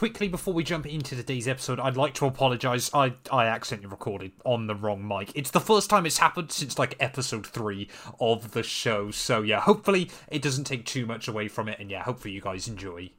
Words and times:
quickly 0.00 0.28
before 0.28 0.54
we 0.54 0.64
jump 0.64 0.86
into 0.86 1.14
today's 1.14 1.46
episode, 1.46 1.78
I'd 1.78 1.98
like 1.98 2.14
to 2.14 2.24
apologise. 2.24 2.90
I, 2.94 3.12
I 3.30 3.44
accidentally 3.44 3.90
recorded 3.90 4.32
on 4.46 4.66
the 4.66 4.74
wrong 4.74 5.06
mic. 5.06 5.30
It's 5.34 5.50
the 5.50 5.60
first 5.60 5.90
time 5.90 6.06
it's 6.06 6.16
happened 6.16 6.50
since 6.52 6.78
like 6.78 6.96
episode 6.98 7.46
three 7.46 7.86
of 8.18 8.52
the 8.52 8.62
show. 8.62 9.10
So 9.10 9.42
yeah, 9.42 9.60
hopefully 9.60 10.10
it 10.30 10.40
doesn't 10.40 10.64
take 10.64 10.86
too 10.86 11.04
much 11.04 11.28
away 11.28 11.48
from 11.48 11.68
it, 11.68 11.78
and 11.78 11.90
yeah, 11.90 12.02
hopefully 12.02 12.32
you 12.32 12.40
guys 12.40 12.66
enjoy. 12.66 13.10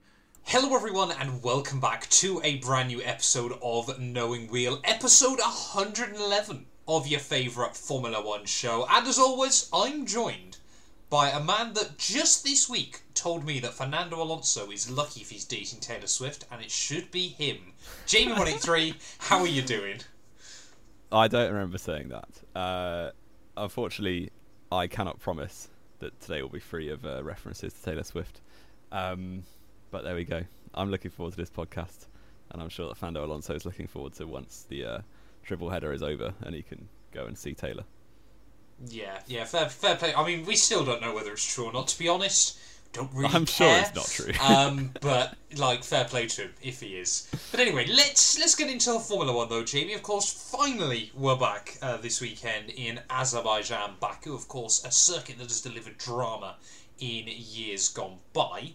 Hello, 0.42 0.76
everyone, 0.76 1.12
and 1.12 1.44
welcome 1.44 1.80
back 1.80 2.10
to 2.10 2.42
a 2.44 2.58
brand 2.58 2.88
new 2.88 3.04
episode 3.04 3.54
of 3.62 4.00
Knowing 4.00 4.48
Wheel, 4.48 4.82
episode 4.84 5.38
111 5.38 6.66
of 6.88 7.06
your 7.06 7.20
favourite 7.20 7.78
Formula 7.78 8.26
One 8.26 8.46
show. 8.46 8.88
And 8.90 9.08
as 9.08 9.20
always, 9.20 9.70
I'm 9.72 10.08
joined 10.08 10.58
by 11.12 11.30
a 11.30 11.44
man 11.44 11.74
that 11.74 11.98
just 11.98 12.46
this 12.46 12.70
week 12.70 13.02
told 13.14 13.46
me 13.46 13.60
that 13.60 13.74
Fernando 13.74 14.24
Alonso 14.24 14.72
is 14.72 14.90
lucky 14.90 15.20
if 15.20 15.30
he's 15.30 15.44
dating 15.44 15.82
Taylor 15.82 16.08
Swift, 16.08 16.46
and 16.50 16.62
it 16.62 16.72
should 16.72 17.12
be 17.12 17.28
him. 17.28 17.58
Jamie183, 18.08 19.18
how 19.28 19.40
are 19.40 19.48
you 19.48 19.62
doing? 19.62 20.00
I 21.12 21.28
don't 21.28 21.52
remember 21.52 21.78
saying 21.78 22.10
that. 22.10 22.58
Uh, 22.58 23.12
unfortunately, 23.58 24.32
I 24.72 24.88
cannot 24.88 25.20
promise 25.20 25.68
that 26.00 26.20
today 26.22 26.42
will 26.42 26.50
be 26.50 26.62
free 26.62 26.88
of 26.88 27.06
uh, 27.06 27.22
references 27.22 27.74
to 27.74 27.84
Taylor 27.84 28.04
Swift. 28.04 28.40
Um, 28.94 29.44
but 29.92 30.06
there 30.06 30.16
we 30.16 30.24
go. 30.24 30.44
I'm 30.74 30.90
looking 30.90 31.12
forward 31.12 31.32
to 31.32 31.38
this 31.38 31.50
podcast, 31.50 32.06
and 32.52 32.62
I'm 32.62 32.70
sure 32.70 32.88
that 32.88 32.96
Fernando 32.96 33.26
Alonso 33.26 33.54
is 33.54 33.66
looking 33.66 33.88
forward 33.88 34.14
to 34.14 34.26
once 34.28 34.66
the 34.70 34.86
uh, 34.86 35.00
triple 35.44 35.70
header 35.70 35.92
is 35.92 36.02
over 36.02 36.34
and 36.44 36.56
he 36.56 36.62
can 36.62 36.88
go 37.12 37.26
and 37.26 37.38
see 37.38 37.54
Taylor. 37.54 37.84
Yeah, 38.88 39.20
yeah, 39.28 39.46
fair, 39.46 39.70
fair 39.70 39.96
play. 39.96 40.14
I 40.14 40.26
mean, 40.26 40.46
we 40.46 40.56
still 40.56 40.84
don't 40.84 41.02
know 41.02 41.14
whether 41.14 41.32
it's 41.32 41.54
true 41.54 41.66
or 41.66 41.74
not. 41.74 41.88
To 41.90 42.00
be 42.00 42.08
honest, 42.08 42.58
don't 42.94 43.12
really. 43.14 43.34
I'm 43.34 43.46
care. 43.46 43.84
sure 43.84 43.88
it's 43.88 43.96
not 43.96 44.08
true. 44.08 44.34
um, 44.56 44.92
but 45.02 45.36
like, 45.58 45.84
fair 45.84 46.06
play 46.06 46.28
to 46.28 46.44
him 46.44 46.54
if 46.62 46.82
he 46.82 46.98
is. 46.98 47.30
But 47.52 47.60
anyway, 47.60 47.88
let's 47.88 48.40
let's 48.40 48.56
get 48.56 48.70
into 48.70 48.94
the 48.94 49.00
Formula 49.00 49.36
One 49.36 49.50
though, 49.50 49.64
Jamie. 49.64 49.94
Of 49.94 50.04
course, 50.04 50.32
finally 50.32 51.12
we're 51.14 51.38
back 51.38 51.78
uh, 51.82 51.98
this 51.98 52.22
weekend 52.22 52.70
in 52.70 53.00
Azerbaijan, 53.10 53.96
Baku. 54.00 54.34
Of 54.34 54.48
course, 54.48 54.84
a 54.84 54.92
circuit 54.92 55.38
that 55.38 55.48
has 55.48 55.62
delivered 55.62 55.98
drama 55.98 56.56
in 57.00 57.26
years 57.28 57.90
gone 57.90 58.18
by. 58.34 58.74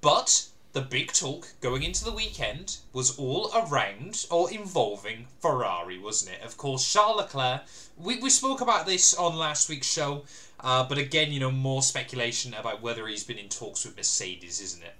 But 0.00 0.48
the 0.72 0.80
big 0.80 1.12
talk 1.12 1.48
going 1.60 1.82
into 1.82 2.04
the 2.04 2.12
weekend 2.12 2.78
was 2.92 3.18
all 3.18 3.50
around 3.54 4.26
or 4.30 4.50
involving 4.50 5.26
Ferrari, 5.40 5.98
wasn't 5.98 6.36
it? 6.36 6.42
Of 6.44 6.56
course, 6.56 6.90
Charles 6.90 7.16
Leclerc. 7.16 7.62
We, 7.96 8.20
we 8.20 8.30
spoke 8.30 8.60
about 8.60 8.86
this 8.86 9.14
on 9.14 9.36
last 9.36 9.68
week's 9.68 9.90
show, 9.90 10.24
uh, 10.60 10.84
but 10.86 10.98
again, 10.98 11.32
you 11.32 11.40
know, 11.40 11.50
more 11.50 11.82
speculation 11.82 12.54
about 12.54 12.82
whether 12.82 13.06
he's 13.06 13.24
been 13.24 13.38
in 13.38 13.48
talks 13.48 13.84
with 13.84 13.96
Mercedes, 13.96 14.60
isn't 14.60 14.82
it? 14.82 14.94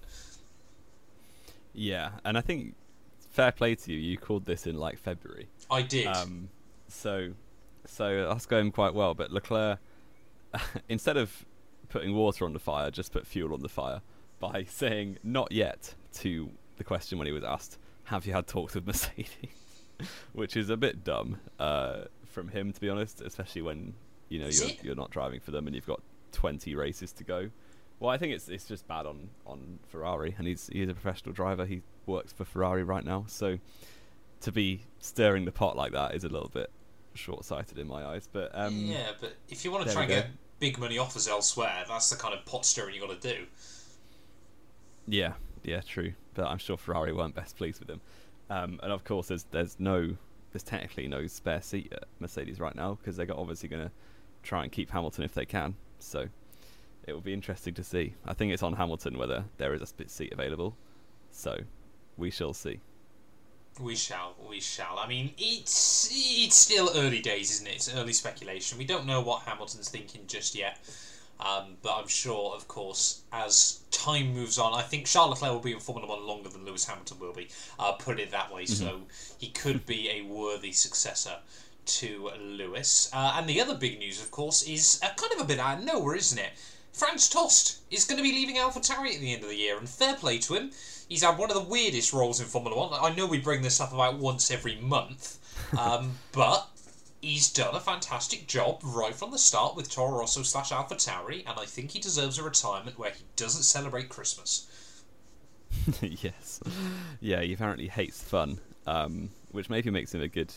Yeah, 1.74 2.10
and 2.24 2.38
I 2.38 2.40
think 2.40 2.74
fair 3.30 3.52
play 3.52 3.74
to 3.74 3.92
you. 3.92 3.98
You 3.98 4.16
called 4.16 4.46
this 4.46 4.66
in 4.66 4.76
like 4.76 4.98
February. 4.98 5.48
I 5.70 5.82
did. 5.82 6.06
Um, 6.06 6.48
so, 6.88 7.32
so 7.84 8.28
that's 8.28 8.46
going 8.46 8.72
quite 8.72 8.94
well. 8.94 9.14
But 9.14 9.30
Leclerc, 9.30 9.78
instead 10.88 11.18
of 11.18 11.44
putting 11.90 12.14
water 12.14 12.46
on 12.46 12.54
the 12.54 12.58
fire, 12.58 12.90
just 12.90 13.12
put 13.12 13.26
fuel 13.26 13.52
on 13.52 13.60
the 13.60 13.68
fire 13.68 14.00
by 14.38 14.64
saying 14.64 15.18
"not 15.22 15.52
yet" 15.52 15.94
to 16.14 16.50
the 16.76 16.84
question 16.84 17.18
when 17.18 17.26
he 17.26 17.32
was 17.32 17.44
asked, 17.44 17.78
"Have 18.04 18.26
you 18.26 18.32
had 18.32 18.46
talks 18.46 18.74
with 18.74 18.86
Mercedes?" 18.86 19.28
Which 20.32 20.56
is 20.56 20.70
a 20.70 20.76
bit 20.76 21.02
dumb 21.02 21.38
uh, 21.58 22.04
from 22.24 22.48
him, 22.48 22.72
to 22.72 22.80
be 22.80 22.88
honest, 22.88 23.20
especially 23.20 23.62
when 23.62 23.94
you 24.28 24.38
know 24.38 24.48
you're, 24.48 24.70
you're 24.82 24.94
not 24.94 25.10
driving 25.10 25.40
for 25.40 25.50
them 25.50 25.66
and 25.66 25.74
you've 25.74 25.86
got 25.86 26.00
20 26.32 26.74
races 26.74 27.12
to 27.12 27.24
go. 27.24 27.50
Well, 28.00 28.10
I 28.10 28.16
think 28.16 28.32
it's 28.32 28.48
it's 28.48 28.66
just 28.66 28.86
bad 28.86 29.06
on, 29.06 29.30
on 29.44 29.80
Ferrari, 29.88 30.34
and 30.38 30.46
he's 30.46 30.70
he's 30.72 30.88
a 30.88 30.94
professional 30.94 31.34
driver. 31.34 31.66
He 31.66 31.82
works 32.06 32.32
for 32.32 32.44
Ferrari 32.44 32.84
right 32.84 33.04
now, 33.04 33.24
so 33.26 33.58
to 34.40 34.52
be 34.52 34.82
stirring 35.00 35.44
the 35.44 35.52
pot 35.52 35.76
like 35.76 35.92
that 35.92 36.14
is 36.14 36.22
a 36.22 36.28
little 36.28 36.48
bit 36.48 36.70
short-sighted 37.14 37.76
in 37.76 37.88
my 37.88 38.04
eyes. 38.04 38.28
But 38.30 38.52
um, 38.54 38.74
yeah, 38.76 39.08
but 39.20 39.34
if 39.48 39.64
you 39.64 39.72
want 39.72 39.86
to 39.86 39.92
try 39.92 40.02
and 40.02 40.10
get 40.10 40.26
big 40.60 40.78
money 40.78 40.98
offers 40.98 41.26
elsewhere, 41.26 41.84
that's 41.88 42.10
the 42.10 42.16
kind 42.16 42.34
of 42.34 42.44
pot 42.44 42.64
stirring 42.64 42.94
you 42.94 43.00
got 43.00 43.20
to 43.20 43.34
do. 43.34 43.46
Yeah, 45.08 45.32
yeah, 45.64 45.80
true. 45.80 46.12
But 46.34 46.46
I'm 46.46 46.58
sure 46.58 46.76
Ferrari 46.76 47.12
weren't 47.12 47.34
best 47.34 47.56
pleased 47.56 47.80
with 47.80 47.90
him. 47.90 48.00
Um, 48.50 48.78
and 48.82 48.92
of 48.92 49.04
course, 49.04 49.28
there's 49.28 49.44
there's 49.50 49.80
no 49.80 50.16
there's 50.52 50.62
technically 50.62 51.08
no 51.08 51.26
spare 51.26 51.60
seat 51.60 51.92
at 51.92 52.04
Mercedes 52.20 52.60
right 52.60 52.74
now 52.74 52.94
because 52.94 53.16
they're 53.16 53.28
obviously 53.36 53.68
going 53.68 53.84
to 53.84 53.90
try 54.42 54.62
and 54.62 54.72
keep 54.72 54.90
Hamilton 54.90 55.24
if 55.24 55.34
they 55.34 55.44
can. 55.44 55.74
So 55.98 56.28
it 57.06 57.12
will 57.12 57.20
be 57.20 57.32
interesting 57.32 57.74
to 57.74 57.84
see. 57.84 58.14
I 58.24 58.34
think 58.34 58.52
it's 58.52 58.62
on 58.62 58.74
Hamilton 58.74 59.18
whether 59.18 59.44
there 59.56 59.74
is 59.74 59.82
a 59.82 59.86
split 59.86 60.10
seat 60.10 60.32
available. 60.32 60.76
So 61.30 61.58
we 62.16 62.30
shall 62.30 62.54
see. 62.54 62.80
We 63.80 63.94
shall, 63.94 64.34
we 64.48 64.60
shall. 64.60 64.98
I 64.98 65.06
mean, 65.06 65.34
it's 65.38 66.08
it's 66.10 66.56
still 66.56 66.90
early 66.96 67.20
days, 67.20 67.50
isn't 67.52 67.66
it? 67.66 67.76
It's 67.76 67.94
early 67.94 68.12
speculation. 68.12 68.76
We 68.76 68.84
don't 68.84 69.06
know 69.06 69.20
what 69.20 69.42
Hamilton's 69.42 69.88
thinking 69.88 70.22
just 70.26 70.54
yet. 70.56 70.78
Um, 71.40 71.76
but 71.82 71.94
I'm 71.96 72.08
sure, 72.08 72.54
of 72.54 72.66
course, 72.66 73.22
as 73.32 73.80
time 73.90 74.34
moves 74.34 74.58
on, 74.58 74.74
I 74.74 74.82
think 74.82 75.06
Charles 75.06 75.30
Leclerc 75.30 75.52
will 75.52 75.60
be 75.60 75.72
in 75.72 75.78
Formula 75.78 76.08
One 76.08 76.26
longer 76.26 76.48
than 76.48 76.64
Lewis 76.64 76.84
Hamilton 76.84 77.18
will 77.20 77.32
be. 77.32 77.48
Uh, 77.78 77.92
put 77.92 78.18
it 78.18 78.30
that 78.32 78.52
way. 78.52 78.64
Mm-hmm. 78.64 78.84
So 78.84 79.00
he 79.38 79.48
could 79.48 79.86
be 79.86 80.10
a 80.10 80.22
worthy 80.22 80.72
successor 80.72 81.36
to 81.86 82.30
Lewis. 82.40 83.10
Uh, 83.12 83.34
and 83.36 83.48
the 83.48 83.60
other 83.60 83.74
big 83.74 83.98
news, 83.98 84.20
of 84.20 84.30
course, 84.30 84.62
is 84.62 85.00
uh, 85.02 85.08
kind 85.16 85.32
of 85.32 85.40
a 85.40 85.44
bit 85.44 85.58
out 85.58 85.78
of 85.78 85.84
nowhere, 85.84 86.16
isn't 86.16 86.38
it? 86.38 86.50
Franz 86.92 87.28
Tost 87.28 87.78
is 87.90 88.04
going 88.04 88.16
to 88.16 88.22
be 88.22 88.32
leaving 88.32 88.56
AlphaTauri 88.56 89.14
at 89.14 89.20
the 89.20 89.32
end 89.32 89.44
of 89.44 89.50
the 89.50 89.56
year, 89.56 89.78
and 89.78 89.88
fair 89.88 90.14
play 90.14 90.38
to 90.38 90.54
him. 90.54 90.72
He's 91.08 91.22
had 91.22 91.38
one 91.38 91.50
of 91.50 91.56
the 91.56 91.62
weirdest 91.62 92.12
roles 92.12 92.40
in 92.40 92.46
Formula 92.46 92.76
One. 92.76 92.98
I 93.00 93.14
know 93.14 93.26
we 93.26 93.38
bring 93.38 93.62
this 93.62 93.80
up 93.80 93.92
about 93.92 94.18
once 94.18 94.50
every 94.50 94.76
month, 94.76 95.38
um, 95.78 96.18
but 96.32 96.68
he's 97.20 97.50
done 97.50 97.74
a 97.74 97.80
fantastic 97.80 98.46
job 98.46 98.80
right 98.82 99.14
from 99.14 99.30
the 99.30 99.38
start 99.38 99.76
with 99.76 99.90
Toro 99.90 100.18
Rosso 100.18 100.42
slash 100.42 100.70
AlphaTauri, 100.70 101.40
and 101.48 101.58
I 101.58 101.64
think 101.64 101.90
he 101.90 101.98
deserves 101.98 102.38
a 102.38 102.42
retirement 102.42 102.98
where 102.98 103.10
he 103.10 103.24
doesn't 103.36 103.62
celebrate 103.62 104.08
Christmas. 104.08 104.66
yes, 106.00 106.60
yeah, 107.20 107.42
he 107.42 107.52
apparently 107.52 107.88
hates 107.88 108.22
fun, 108.22 108.58
um, 108.86 109.30
which 109.50 109.68
maybe 109.68 109.90
makes 109.90 110.14
him 110.14 110.22
a 110.22 110.28
good, 110.28 110.52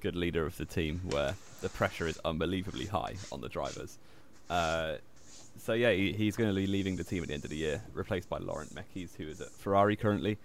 good 0.00 0.16
leader 0.16 0.46
of 0.46 0.56
the 0.56 0.64
team, 0.64 1.00
where 1.10 1.34
the 1.60 1.68
pressure 1.68 2.06
is 2.06 2.18
unbelievably 2.24 2.86
high 2.86 3.14
on 3.30 3.40
the 3.40 3.48
drivers. 3.48 3.98
Uh, 4.48 4.94
so 5.58 5.74
yeah, 5.74 5.92
he, 5.92 6.12
he's 6.12 6.36
going 6.36 6.48
to 6.48 6.56
be 6.56 6.66
leaving 6.66 6.96
the 6.96 7.04
team 7.04 7.22
at 7.22 7.28
the 7.28 7.34
end 7.34 7.44
of 7.44 7.50
the 7.50 7.56
year, 7.56 7.82
replaced 7.92 8.28
by 8.28 8.38
Laurent 8.38 8.74
Mekies, 8.74 9.14
who 9.16 9.28
is 9.28 9.40
at 9.40 9.50
Ferrari 9.50 9.96
currently. 9.96 10.38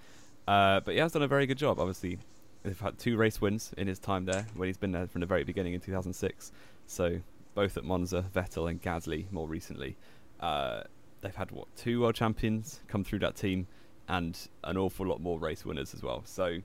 Uh, 0.47 0.79
but 0.81 0.93
he 0.93 0.99
has 0.99 1.11
done 1.11 1.23
a 1.23 1.27
very 1.27 1.45
good 1.47 1.57
job. 1.57 1.79
Obviously, 1.79 2.19
they've 2.65 2.79
had 2.79 2.97
two 2.97 3.15
race 3.15 3.39
wins 3.39 3.71
in 3.77 3.87
his 3.87 3.99
time 3.99 4.25
there 4.25 4.45
when 4.55 4.67
he's 4.67 4.77
been 4.77 4.91
there 4.91 5.07
from 5.07 5.21
the 5.21 5.27
very 5.27 5.43
beginning 5.43 5.73
in 5.73 5.81
2006. 5.81 6.51
So 6.87 7.19
both 7.53 7.77
at 7.77 7.83
Monza, 7.83 8.25
Vettel 8.35 8.69
and 8.69 8.81
Gasly 8.81 9.31
more 9.31 9.47
recently. 9.47 9.95
Uh, 10.39 10.81
they've 11.21 11.35
had 11.35 11.51
what 11.51 11.73
two 11.75 12.01
world 12.01 12.15
champions 12.15 12.81
come 12.87 13.03
through 13.03 13.19
that 13.19 13.35
team, 13.35 13.67
and 14.07 14.37
an 14.63 14.77
awful 14.77 15.07
lot 15.07 15.21
more 15.21 15.39
race 15.39 15.65
winners 15.65 15.93
as 15.93 16.03
well. 16.03 16.21
So 16.25 16.59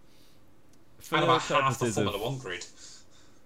for 0.99 1.17
and 1.17 1.25
about 1.25 1.43
half 1.43 1.79
the 1.79 1.87
Formula 1.87 2.17
of, 2.17 2.23
One 2.23 2.39
grid. 2.39 2.67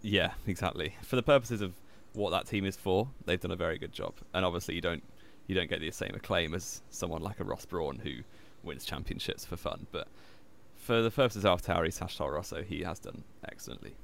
Yeah, 0.02 0.32
exactly. 0.46 0.96
For 1.02 1.16
the 1.16 1.22
purposes 1.22 1.60
of 1.60 1.74
what 2.12 2.30
that 2.30 2.46
team 2.46 2.64
is 2.64 2.76
for, 2.76 3.08
they've 3.26 3.40
done 3.40 3.50
a 3.50 3.56
very 3.56 3.78
good 3.78 3.92
job. 3.92 4.14
And 4.32 4.44
obviously, 4.44 4.74
you 4.74 4.80
don't 4.80 5.02
you 5.46 5.54
don't 5.54 5.68
get 5.68 5.80
the 5.80 5.90
same 5.90 6.12
acclaim 6.14 6.54
as 6.54 6.82
someone 6.90 7.22
like 7.22 7.40
a 7.40 7.44
Ross 7.44 7.66
Brawn 7.66 8.00
who 8.02 8.22
wins 8.62 8.84
championships 8.84 9.44
for 9.44 9.56
fun, 9.56 9.86
but 9.92 10.08
for 10.84 11.00
the 11.00 11.10
purposes 11.10 11.46
of 11.46 11.62
Tauri 11.62 11.90
slash 11.90 12.20
Rosso, 12.20 12.62
he 12.62 12.82
has 12.82 12.98
done 12.98 13.24
excellently. 13.48 13.94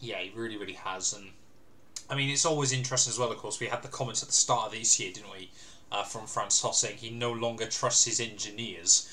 Yeah, 0.00 0.18
he 0.18 0.32
really, 0.34 0.56
really 0.56 0.72
has. 0.72 1.12
And 1.12 1.30
I 2.10 2.16
mean, 2.16 2.30
it's 2.30 2.44
always 2.44 2.72
interesting 2.72 3.12
as 3.12 3.18
well. 3.18 3.30
Of 3.30 3.38
course, 3.38 3.60
we 3.60 3.68
had 3.68 3.82
the 3.82 3.88
comments 3.88 4.22
at 4.22 4.28
the 4.28 4.34
start 4.34 4.66
of 4.66 4.72
this 4.72 4.98
year, 4.98 5.12
didn't 5.12 5.30
we, 5.30 5.50
uh, 5.92 6.02
from 6.02 6.26
Francois 6.26 6.72
saying 6.72 6.96
he 6.96 7.10
no 7.10 7.30
longer 7.30 7.66
trusts 7.66 8.04
his 8.06 8.20
engineers. 8.20 9.08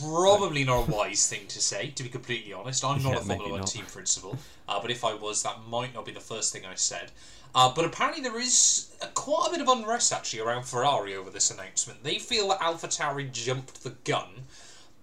Probably 0.00 0.64
not 0.64 0.88
a 0.88 0.90
wise 0.96 1.28
thing 1.28 1.46
to 1.48 1.60
say, 1.60 1.90
to 1.90 2.02
be 2.02 2.08
completely 2.08 2.54
honest. 2.54 2.84
I'm 2.84 3.02
not 3.02 3.12
yeah, 3.12 3.18
a 3.18 3.22
Formula 3.22 3.50
One 3.50 3.64
team 3.64 3.84
principal, 3.84 4.38
uh, 4.66 4.80
but 4.80 4.90
if 4.90 5.04
I 5.04 5.12
was, 5.12 5.42
that 5.42 5.58
might 5.68 5.94
not 5.94 6.06
be 6.06 6.12
the 6.12 6.20
first 6.20 6.54
thing 6.54 6.64
I 6.64 6.74
said. 6.74 7.12
Uh, 7.54 7.72
but 7.74 7.84
apparently, 7.84 8.22
there 8.22 8.40
is 8.40 8.96
a, 9.02 9.08
quite 9.08 9.48
a 9.48 9.50
bit 9.50 9.60
of 9.60 9.68
unrest 9.68 10.12
actually 10.12 10.40
around 10.40 10.64
Ferrari 10.64 11.14
over 11.14 11.28
this 11.28 11.50
announcement. 11.50 12.02
They 12.02 12.18
feel 12.18 12.48
that 12.48 12.60
AlphaTauri 12.60 13.30
jumped 13.30 13.84
the 13.84 13.90
gun, 14.04 14.46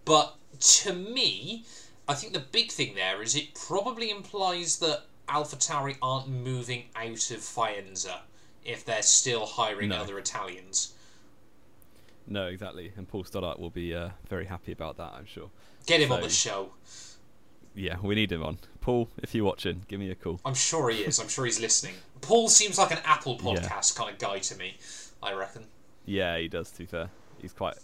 but 0.04 0.36
to 0.66 0.94
me, 0.94 1.64
I 2.08 2.14
think 2.14 2.34
the 2.34 2.40
big 2.40 2.72
thing 2.72 2.96
there 2.96 3.22
is 3.22 3.36
it 3.36 3.54
probably 3.54 4.10
implies 4.10 4.80
that 4.80 5.04
AlphaTauri 5.28 5.98
aren't 6.02 6.28
moving 6.28 6.86
out 6.96 7.32
of 7.32 7.40
Faenza 7.40 8.20
if 8.64 8.84
they're 8.84 9.02
still 9.02 9.46
hiring 9.46 9.90
no. 9.90 9.98
other 9.98 10.18
Italians. 10.18 10.94
No, 12.28 12.48
exactly. 12.48 12.92
And 12.98 13.08
Paul 13.08 13.24
Stoddart 13.24 13.60
will 13.60 13.70
be 13.70 13.94
uh, 13.94 14.10
very 14.28 14.46
happy 14.46 14.72
about 14.72 14.98
that, 14.98 15.14
I'm 15.16 15.26
sure. 15.26 15.50
Get 15.86 16.02
him 16.02 16.10
so, 16.10 16.16
on 16.16 16.22
the 16.22 16.30
show. 16.30 16.72
Yeah, 17.76 17.98
we 18.02 18.16
need 18.16 18.32
him 18.32 18.44
on. 18.44 18.58
Paul, 18.82 19.10
if 19.22 19.36
you're 19.36 19.46
watching, 19.46 19.84
give 19.88 20.00
me 20.00 20.10
a 20.10 20.16
call. 20.16 20.40
I'm 20.46 20.56
sure 20.56 20.90
he 20.90 21.04
is. 21.04 21.20
I'm 21.20 21.28
sure 21.28 21.46
he's 21.46 21.60
listening. 21.60 21.94
Paul 22.22 22.50
seems 22.50 22.78
like 22.78 22.92
an 22.92 23.00
Apple 23.06 23.38
podcast 23.38 23.96
yeah. 23.96 24.04
kind 24.04 24.14
of 24.14 24.18
guy 24.18 24.40
to 24.40 24.58
me, 24.58 24.78
I 25.22 25.34
reckon. 25.34 25.66
Yeah, 26.06 26.38
he 26.38 26.48
does, 26.48 26.72
to 26.72 26.80
be 26.80 26.86
fair. 26.86 27.10
He's 27.42 27.54
quite 27.54 27.76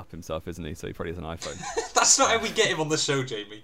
up 0.00 0.10
himself, 0.10 0.48
isn't 0.48 0.64
he? 0.64 0.74
So 0.74 0.88
he 0.88 0.92
probably 0.92 1.12
has 1.12 1.18
an 1.18 1.24
iPhone. 1.24 1.60
That's 1.94 2.18
not 2.18 2.30
how 2.30 2.38
we 2.40 2.50
get 2.50 2.68
him 2.68 2.80
on 2.80 2.88
the 2.88 2.96
show, 2.96 3.22
Jamie. 3.22 3.62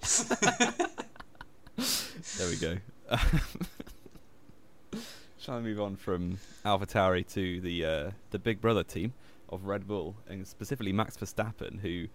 there 2.38 2.48
we 2.48 2.56
go. 2.56 2.76
Shall 5.38 5.56
I 5.56 5.60
move 5.60 5.80
on 5.80 5.96
from 5.96 6.38
AlphaTauri 6.64 7.26
to 7.34 7.60
the 7.60 7.84
uh, 7.84 8.10
the 8.30 8.38
Big 8.38 8.60
Brother 8.60 8.82
team 8.82 9.14
of 9.48 9.64
Red 9.64 9.86
Bull, 9.86 10.16
and 10.28 10.46
specifically 10.46 10.92
Max 10.92 11.16
Verstappen, 11.16 11.80
who 11.80 12.06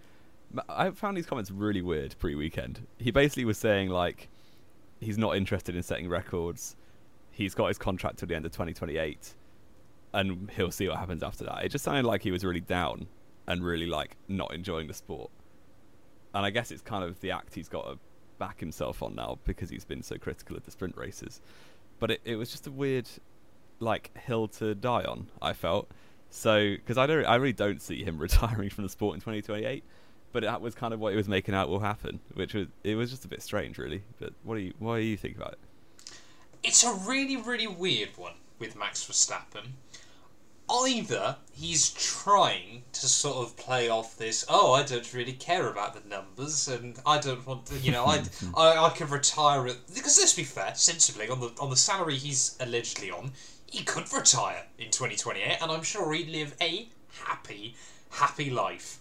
I 0.68 0.92
found 0.92 1.18
these 1.18 1.26
comments 1.26 1.50
really 1.50 1.82
weird 1.82 2.16
pre-weekend. 2.20 2.86
He 2.98 3.12
basically 3.12 3.46
was 3.46 3.58
saying 3.58 3.90
like 3.90 4.30
he's 5.00 5.18
not 5.18 5.38
interested 5.38 5.76
in 5.76 5.84
setting 5.84 6.10
records. 6.10 6.76
He's 7.32 7.56
got 7.56 7.68
his 7.68 7.78
contract 7.78 8.20
till 8.20 8.28
the 8.28 8.36
end 8.36 8.46
of 8.46 8.52
2028, 8.52 9.34
and 10.14 10.52
he'll 10.52 10.72
see 10.72 10.90
what 10.90 10.98
happens 10.98 11.24
after 11.24 11.46
that. 11.46 11.64
It 11.64 11.70
just 11.70 11.86
sounded 11.86 12.06
like 12.06 12.22
he 12.22 12.32
was 12.32 12.44
really 12.44 12.60
down 12.60 13.08
and 13.48 13.64
really 13.64 13.86
like 13.86 14.18
not 14.28 14.54
enjoying 14.54 14.88
the 14.88 14.94
sport. 14.94 15.32
And 16.34 16.46
I 16.46 16.50
guess 16.50 16.72
it's 16.72 16.82
kind 16.82 17.04
of 17.04 17.20
the 17.20 17.32
act 17.32 17.56
he's 17.56 17.70
got 17.70 17.86
to 17.86 18.00
back 18.40 18.60
himself 18.60 19.04
on 19.04 19.16
now 19.16 19.40
because 19.46 19.70
he's 19.70 19.86
been 19.86 20.02
so 20.02 20.18
critical 20.18 20.56
of 20.56 20.64
the 20.64 20.72
sprint 20.72 20.98
races. 20.98 21.42
But 22.00 22.12
it, 22.12 22.22
it 22.24 22.36
was 22.38 22.50
just 22.52 22.68
a 22.68 22.72
weird 22.72 23.10
like 23.80 24.18
hill 24.18 24.48
to 24.48 24.76
die 24.76 25.04
on. 25.04 25.28
I 25.42 25.54
felt 25.54 25.90
so 26.30 26.72
because 26.72 26.98
I 26.98 27.08
don't 27.08 27.26
I 27.26 27.36
really 27.36 27.54
don't 27.54 27.82
see 27.82 28.04
him 28.04 28.18
retiring 28.20 28.70
from 28.70 28.84
the 28.84 28.90
sport 28.90 29.16
in 29.16 29.22
2028 29.22 29.84
but 30.32 30.44
that 30.44 30.62
was 30.62 30.76
kind 30.76 30.94
of 30.94 31.00
what 31.00 31.12
he 31.12 31.18
was 31.18 31.28
making 31.28 31.54
out 31.54 31.70
will 31.70 31.80
happen, 31.80 32.20
which 32.34 32.54
was 32.54 32.68
it 32.84 32.96
was 32.96 33.10
just 33.10 33.26
a 33.26 33.28
bit 33.28 33.42
strange, 33.42 33.78
really. 33.78 34.04
But 34.20 34.34
what 34.44 34.56
do 34.56 34.62
you 34.62 34.74
what 34.80 34.98
do 34.98 35.02
you 35.04 35.18
think 35.18 35.36
about 35.36 35.54
it? 35.54 35.60
It's 36.64 36.84
a 36.84 36.94
really 37.08 37.38
really 37.38 37.68
weird 37.68 38.18
one 38.18 38.34
with 38.60 38.76
Max 38.76 39.04
Verstappen. 39.04 39.72
Either 40.72 41.36
he's 41.52 41.90
trying 41.90 42.84
to 42.94 43.08
sort 43.08 43.38
of 43.38 43.58
play 43.58 43.90
off 43.90 44.18
this, 44.18 44.46
oh, 44.48 44.74
I 44.74 44.84
don't 44.84 45.14
really 45.14 45.34
care 45.34 45.70
about 45.70 45.94
the 45.94 46.08
numbers, 46.10 46.68
and 46.68 46.98
I 47.06 47.20
don't 47.20 47.46
want 47.46 47.66
to, 47.68 47.78
you 47.78 47.92
know, 47.92 48.06
I, 48.06 48.24
I, 48.56 48.86
I 48.86 48.90
can 48.90 49.10
retire 49.10 49.64
because 49.64 50.18
let's 50.18 50.34
be 50.34 50.44
fair, 50.44 50.74
sensibly 50.76 51.30
on 51.30 51.40
the 51.40 51.52
on 51.60 51.70
the 51.70 51.76
salary 51.76 52.16
he's 52.16 52.56
allegedly 52.60 53.12
on, 53.12 53.34
he 53.72 53.84
could 53.84 54.12
retire 54.14 54.66
in 54.78 54.92
2028, 54.92 55.58
and 55.62 55.72
I'm 55.72 55.84
sure 55.84 56.12
he'd 56.14 56.30
live 56.30 56.56
a 56.62 56.90
happy, 57.26 57.76
happy 58.10 58.50
life. 58.50 59.00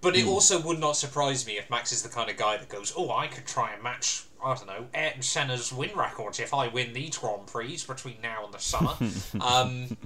But 0.00 0.16
it 0.16 0.24
mm. 0.24 0.28
also 0.28 0.60
would 0.60 0.78
not 0.78 0.96
surprise 0.96 1.46
me 1.46 1.58
if 1.58 1.68
Max 1.68 1.92
is 1.92 2.02
the 2.02 2.08
kind 2.08 2.30
of 2.30 2.36
guy 2.36 2.56
that 2.56 2.68
goes, 2.68 2.92
"Oh, 2.96 3.10
I 3.10 3.26
could 3.26 3.46
try 3.46 3.72
and 3.72 3.82
match, 3.82 4.24
I 4.42 4.54
don't 4.54 4.66
know, 4.66 4.86
Ayrton 4.94 5.22
Senna's 5.22 5.72
win 5.72 5.90
records 5.94 6.40
if 6.40 6.54
I 6.54 6.68
win 6.68 6.94
these 6.94 7.18
Grand 7.18 7.46
Prix 7.46 7.78
between 7.86 8.16
now 8.22 8.44
and 8.44 8.54
the 8.54 8.58
summer." 8.58 8.94
um, 9.40 9.96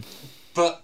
but 0.55 0.83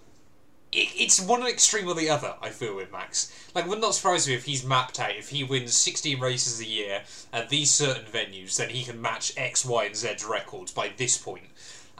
it, 0.71 0.89
it's 0.97 1.19
one 1.19 1.45
extreme 1.45 1.87
or 1.87 1.95
the 1.95 2.09
other. 2.09 2.35
I 2.41 2.49
feel 2.49 2.75
with 2.75 2.91
Max. 2.91 3.49
Like, 3.53 3.67
would 3.67 3.81
not 3.81 3.95
surprise 3.95 4.27
me 4.27 4.33
if 4.33 4.45
he's 4.45 4.65
mapped 4.65 4.99
out. 4.99 5.15
If 5.15 5.29
he 5.29 5.43
wins 5.43 5.75
16 5.75 6.19
races 6.19 6.59
a 6.59 6.65
year 6.65 7.01
at 7.33 7.49
these 7.49 7.71
certain 7.71 8.05
venues, 8.05 8.57
then 8.57 8.69
he 8.69 8.83
can 8.83 9.01
match 9.01 9.33
X, 9.37 9.65
Y, 9.65 9.85
and 9.85 9.95
Z's 9.95 10.25
records 10.25 10.71
by 10.71 10.91
this 10.95 11.17
point, 11.17 11.49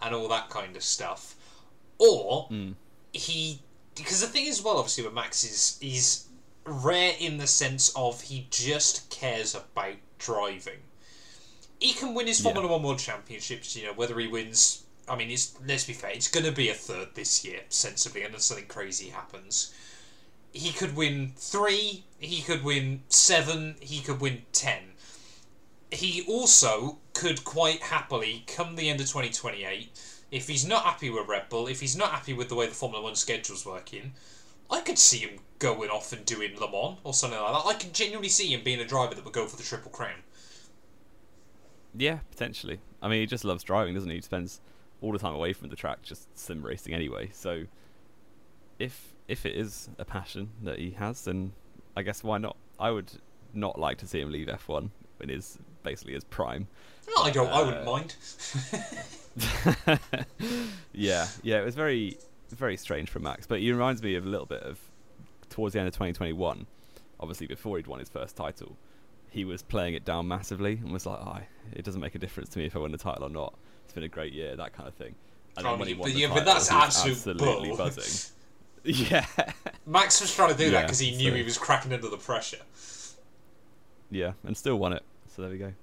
and 0.01 0.15
all 0.15 0.27
that 0.29 0.49
kind 0.49 0.75
of 0.75 0.83
stuff. 0.83 1.35
Or 1.97 2.47
mm. 2.49 2.73
he, 3.13 3.59
because 3.95 4.21
the 4.21 4.27
thing 4.27 4.45
is, 4.45 4.61
well, 4.61 4.77
obviously, 4.77 5.03
with 5.03 5.13
Max 5.13 5.43
is 5.43 5.77
he's 5.81 6.27
rare 6.65 7.13
in 7.19 7.37
the 7.37 7.47
sense 7.47 7.91
of 7.95 8.21
he 8.21 8.47
just 8.49 9.09
cares 9.09 9.55
about 9.55 9.95
driving. 10.17 10.79
He 11.79 11.93
can 11.93 12.13
win 12.13 12.27
his 12.27 12.39
Formula 12.39 12.67
One 12.67 12.83
World 12.83 12.99
Championships, 12.99 13.75
you 13.75 13.85
know, 13.85 13.93
whether 13.93 14.17
he 14.19 14.27
wins. 14.27 14.80
I 15.07 15.15
mean, 15.15 15.29
it's, 15.29 15.55
let's 15.67 15.85
be 15.85 15.93
fair, 15.93 16.11
it's 16.11 16.29
going 16.29 16.45
to 16.45 16.51
be 16.51 16.69
a 16.69 16.73
third 16.73 17.09
this 17.15 17.43
year, 17.43 17.61
sensibly, 17.69 18.23
unless 18.23 18.45
something 18.45 18.67
crazy 18.67 19.09
happens. 19.09 19.73
He 20.53 20.71
could 20.71 20.95
win 20.95 21.33
three, 21.35 22.03
he 22.19 22.41
could 22.41 22.63
win 22.63 23.03
seven, 23.09 23.75
he 23.79 24.01
could 24.01 24.21
win 24.21 24.43
ten. 24.51 24.93
He 25.91 26.23
also 26.27 26.99
could 27.13 27.43
quite 27.43 27.81
happily, 27.81 28.43
come 28.47 28.75
the 28.75 28.89
end 28.89 29.01
of 29.01 29.07
2028, 29.07 29.89
if 30.31 30.47
he's 30.47 30.65
not 30.65 30.83
happy 30.83 31.09
with 31.09 31.27
Red 31.27 31.49
Bull, 31.49 31.67
if 31.67 31.81
he's 31.81 31.95
not 31.95 32.11
happy 32.11 32.33
with 32.33 32.47
the 32.47 32.55
way 32.55 32.67
the 32.67 32.73
Formula 32.73 33.03
One 33.03 33.15
schedule's 33.15 33.65
working, 33.65 34.13
I 34.69 34.79
could 34.81 34.97
see 34.97 35.19
him 35.19 35.39
going 35.59 35.89
off 35.89 36.13
and 36.13 36.25
doing 36.25 36.57
Le 36.57 36.71
Mans 36.71 36.97
or 37.03 37.13
something 37.13 37.39
like 37.39 37.51
that. 37.51 37.69
I 37.69 37.73
can 37.73 37.91
genuinely 37.91 38.29
see 38.29 38.53
him 38.53 38.63
being 38.63 38.79
a 38.79 38.85
driver 38.85 39.13
that 39.13 39.25
would 39.25 39.33
go 39.33 39.45
for 39.45 39.57
the 39.57 39.63
Triple 39.63 39.91
Crown. 39.91 40.23
Yeah, 41.93 42.19
potentially. 42.31 42.79
I 43.01 43.09
mean, 43.09 43.19
he 43.19 43.25
just 43.25 43.43
loves 43.43 43.63
driving, 43.63 43.93
doesn't 43.93 44.09
he? 44.09 44.15
He 44.15 44.21
spends 44.21 44.61
all 45.01 45.11
the 45.11 45.19
time 45.19 45.33
away 45.33 45.53
from 45.53 45.69
the 45.69 45.75
track 45.75 46.01
just 46.03 46.27
sim 46.37 46.63
racing 46.63 46.93
anyway. 46.93 47.29
So, 47.33 47.65
if 48.79 49.13
if 49.27 49.45
it 49.45 49.55
is 49.55 49.89
a 49.97 50.05
passion 50.05 50.49
that 50.63 50.79
he 50.79 50.91
has, 50.91 51.25
then 51.25 51.53
I 51.95 52.03
guess 52.03 52.23
why 52.23 52.37
not? 52.37 52.55
I 52.79 52.91
would 52.91 53.11
not 53.53 53.79
like 53.79 53.97
to 53.99 54.07
see 54.07 54.21
him 54.21 54.31
leave 54.31 54.47
F1 54.47 54.89
in 55.19 55.29
his 55.29 55.57
basically 55.83 56.13
his 56.13 56.23
prime. 56.23 56.67
No, 57.07 57.23
I 57.23 57.31
don't. 57.31 57.47
Uh, 57.47 57.51
I 57.51 57.61
wouldn't 57.63 57.87
uh, 57.87 57.91
mind. 57.91 58.15
yeah, 60.93 61.27
yeah. 61.43 61.61
It 61.61 61.65
was 61.65 61.75
very 61.75 62.17
very 62.49 62.77
strange 62.77 63.09
for 63.09 63.19
Max, 63.19 63.47
but 63.47 63.59
he 63.59 63.71
reminds 63.71 64.03
me 64.03 64.15
of 64.15 64.25
a 64.25 64.29
little 64.29 64.45
bit 64.45 64.63
of 64.63 64.79
towards 65.49 65.73
the 65.73 65.79
end 65.79 65.87
of 65.87 65.93
2021. 65.93 66.65
Obviously, 67.19 67.47
before 67.47 67.77
he'd 67.77 67.87
won 67.87 67.99
his 67.99 68.09
first 68.09 68.35
title, 68.35 68.75
he 69.29 69.45
was 69.45 69.61
playing 69.61 69.93
it 69.93 70.03
down 70.03 70.27
massively 70.27 70.73
and 70.73 70.91
was 70.91 71.05
like, 71.05 71.19
"Oh, 71.21 71.39
it 71.71 71.85
doesn't 71.85 72.01
make 72.01 72.15
a 72.15 72.19
difference 72.19 72.49
to 72.49 72.59
me 72.59 72.65
if 72.65 72.75
I 72.75 72.79
win 72.79 72.91
the 72.91 72.97
title 72.97 73.25
or 73.25 73.29
not. 73.29 73.53
It's 73.91 73.95
been 73.95 74.05
a 74.05 74.07
great 74.07 74.31
year, 74.31 74.55
that 74.55 74.71
kind 74.71 74.87
of 74.87 74.93
thing." 74.93 75.13
And 75.57 75.65
then 75.65 75.77
when 75.77 75.85
he 75.89 75.93
won 75.93 76.07
but, 76.07 76.13
the 76.13 76.19
yeah, 76.21 76.27
title, 76.29 76.45
but 76.45 76.53
that's 76.53 76.71
absolute 76.71 77.17
absolutely 77.17 77.67
bull. 77.67 77.77
buzzing. 77.77 78.31
yeah, 78.85 79.25
Max 79.85 80.21
was 80.21 80.33
trying 80.33 80.49
to 80.49 80.57
do 80.57 80.63
yeah, 80.63 80.71
that 80.71 80.83
because 80.83 80.99
he 80.99 81.13
knew 81.17 81.31
so. 81.31 81.35
he 81.35 81.43
was 81.43 81.57
cracking 81.57 81.91
under 81.91 82.07
the 82.07 82.15
pressure. 82.15 82.61
Yeah, 84.09 84.31
and 84.45 84.55
still 84.55 84.77
won 84.77 84.93
it. 84.93 85.03
So 85.35 85.41
there 85.41 85.51
we 85.51 85.57
go. 85.57 85.73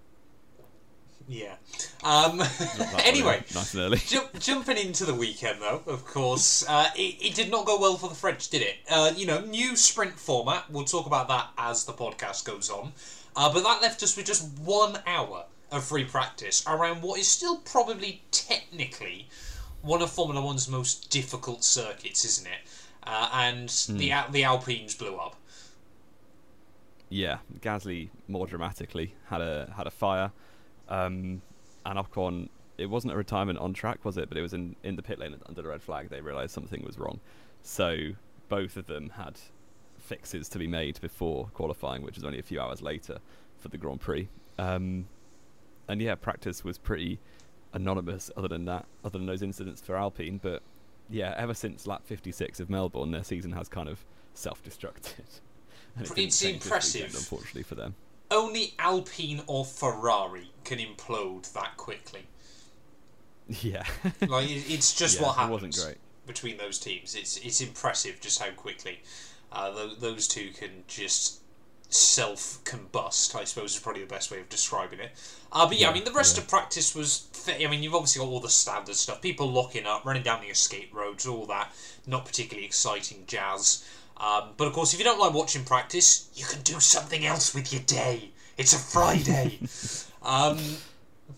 Yeah. 1.28 1.56
Um, 2.02 2.40
anyway, 3.04 3.44
nice 3.54 3.74
and 3.74 3.82
early. 3.82 3.98
jumping 4.38 4.78
into 4.78 5.04
the 5.04 5.12
weekend, 5.12 5.60
though, 5.60 5.82
of 5.86 6.06
course, 6.06 6.66
uh, 6.66 6.88
it, 6.96 7.16
it, 7.20 7.34
did 7.34 7.50
not 7.50 7.66
go 7.66 7.78
well 7.78 7.98
for 7.98 8.08
the 8.08 8.14
French, 8.14 8.48
did 8.48 8.62
it? 8.62 8.76
Uh, 8.90 9.12
you 9.14 9.26
know, 9.26 9.42
new 9.42 9.76
sprint 9.76 10.18
format. 10.18 10.64
We'll 10.70 10.86
talk 10.86 11.04
about 11.04 11.28
that 11.28 11.50
as 11.58 11.84
the 11.84 11.92
podcast 11.92 12.46
goes 12.46 12.70
on. 12.70 12.92
Uh, 13.36 13.52
but 13.52 13.62
that 13.64 13.82
left 13.82 14.02
us 14.02 14.16
with 14.16 14.24
just 14.24 14.48
one 14.60 14.98
hour 15.06 15.44
of 15.70 15.84
free 15.84 16.04
practice 16.04 16.64
around 16.66 17.02
what 17.02 17.20
is 17.20 17.28
still 17.28 17.58
probably 17.58 18.22
technically 18.30 19.28
one 19.82 20.02
of 20.02 20.10
Formula 20.10 20.44
One's 20.44 20.68
most 20.68 21.10
difficult 21.10 21.62
circuits, 21.64 22.24
isn't 22.24 22.46
it? 22.46 22.60
Uh, 23.04 23.30
and 23.32 23.68
mm. 23.68 23.98
the 23.98 24.32
the 24.32 24.44
Alpines 24.44 24.94
blew 24.94 25.16
up. 25.16 25.36
Yeah, 27.08 27.38
Gasly 27.60 28.10
more 28.26 28.46
dramatically 28.46 29.14
had 29.26 29.40
a 29.40 29.72
had 29.76 29.86
a 29.86 29.90
fire. 29.90 30.32
Um, 30.88 31.42
and 31.84 31.98
Ocon, 31.98 32.48
it 32.76 32.86
wasn't 32.86 33.12
a 33.12 33.16
retirement 33.16 33.58
on 33.58 33.72
track, 33.72 34.04
was 34.04 34.16
it? 34.16 34.28
But 34.28 34.38
it 34.38 34.42
was 34.42 34.52
in, 34.52 34.76
in 34.82 34.96
the 34.96 35.02
pit 35.02 35.18
lane 35.18 35.34
under 35.46 35.62
the 35.62 35.68
red 35.68 35.82
flag. 35.82 36.10
They 36.10 36.20
realised 36.20 36.52
something 36.52 36.82
was 36.84 36.98
wrong. 36.98 37.20
So 37.62 37.96
both 38.48 38.76
of 38.76 38.86
them 38.86 39.10
had 39.10 39.38
fixes 39.98 40.48
to 40.50 40.58
be 40.58 40.66
made 40.66 41.00
before 41.00 41.48
qualifying, 41.54 42.02
which 42.02 42.16
was 42.16 42.24
only 42.24 42.38
a 42.38 42.42
few 42.42 42.60
hours 42.60 42.82
later 42.82 43.18
for 43.58 43.68
the 43.68 43.78
Grand 43.78 44.00
Prix. 44.00 44.28
Um, 44.58 45.06
and 45.88 46.00
yeah, 46.00 46.14
practice 46.14 46.64
was 46.64 46.78
pretty 46.78 47.18
anonymous 47.72 48.30
other 48.36 48.48
than 48.48 48.64
that, 48.66 48.86
other 49.04 49.18
than 49.18 49.26
those 49.26 49.42
incidents 49.42 49.80
for 49.80 49.96
Alpine. 49.96 50.38
But 50.42 50.62
yeah, 51.08 51.34
ever 51.36 51.54
since 51.54 51.86
lap 51.86 52.02
56 52.04 52.60
of 52.60 52.70
Melbourne, 52.70 53.10
their 53.10 53.24
season 53.24 53.52
has 53.52 53.68
kind 53.68 53.88
of 53.88 54.04
self 54.34 54.62
destructed. 54.62 55.40
it's 56.16 56.42
impressive. 56.42 57.02
Weekend, 57.02 57.14
unfortunately 57.14 57.62
for 57.62 57.74
them 57.74 57.94
only 58.30 58.74
Alpine 58.78 59.42
or 59.46 59.64
Ferrari 59.64 60.50
can 60.64 60.78
implode 60.78 61.52
that 61.52 61.76
quickly. 61.76 62.22
Yeah, 63.62 63.84
like 64.28 64.46
it's 64.50 64.92
just 64.94 65.18
yeah, 65.18 65.26
what 65.26 65.36
happens. 65.36 65.82
It 65.82 65.96
between 66.26 66.58
those 66.58 66.78
teams. 66.78 67.14
It's 67.14 67.38
it's 67.38 67.62
impressive 67.62 68.20
just 68.20 68.42
how 68.42 68.50
quickly 68.50 69.00
uh, 69.50 69.70
those, 69.70 69.98
those 70.00 70.28
two 70.28 70.50
can 70.50 70.84
just 70.86 71.40
self 71.88 72.62
combust. 72.64 73.34
I 73.34 73.44
suppose 73.44 73.74
is 73.74 73.80
probably 73.80 74.02
the 74.02 74.08
best 74.08 74.30
way 74.30 74.40
of 74.40 74.48
describing 74.48 75.00
it. 75.00 75.10
Uh, 75.52 75.66
but 75.66 75.78
yeah, 75.78 75.86
yeah, 75.86 75.90
I 75.90 75.94
mean 75.94 76.04
the 76.04 76.12
rest 76.12 76.36
yeah. 76.36 76.42
of 76.42 76.48
practice 76.48 76.94
was. 76.94 77.26
I 77.48 77.66
mean 77.66 77.82
you've 77.82 77.94
obviously 77.94 78.20
got 78.20 78.30
all 78.30 78.40
the 78.40 78.48
standard 78.48 78.94
stuff. 78.94 79.22
People 79.22 79.50
locking 79.50 79.86
up, 79.86 80.04
running 80.04 80.22
down 80.22 80.40
the 80.40 80.48
escape 80.48 80.94
roads, 80.94 81.26
all 81.26 81.46
that. 81.46 81.72
Not 82.06 82.26
particularly 82.26 82.66
exciting 82.66 83.24
jazz. 83.26 83.84
Um, 84.18 84.50
but 84.56 84.66
of 84.66 84.72
course, 84.72 84.92
if 84.92 84.98
you 84.98 85.04
don't 85.04 85.20
like 85.20 85.32
watching 85.32 85.64
practice, 85.64 86.28
you 86.34 86.44
can 86.44 86.60
do 86.62 86.80
something 86.80 87.24
else 87.24 87.54
with 87.54 87.72
your 87.72 87.82
day. 87.82 88.30
It's 88.56 88.72
a 88.72 88.78
Friday. 88.78 89.60
um, 90.22 90.58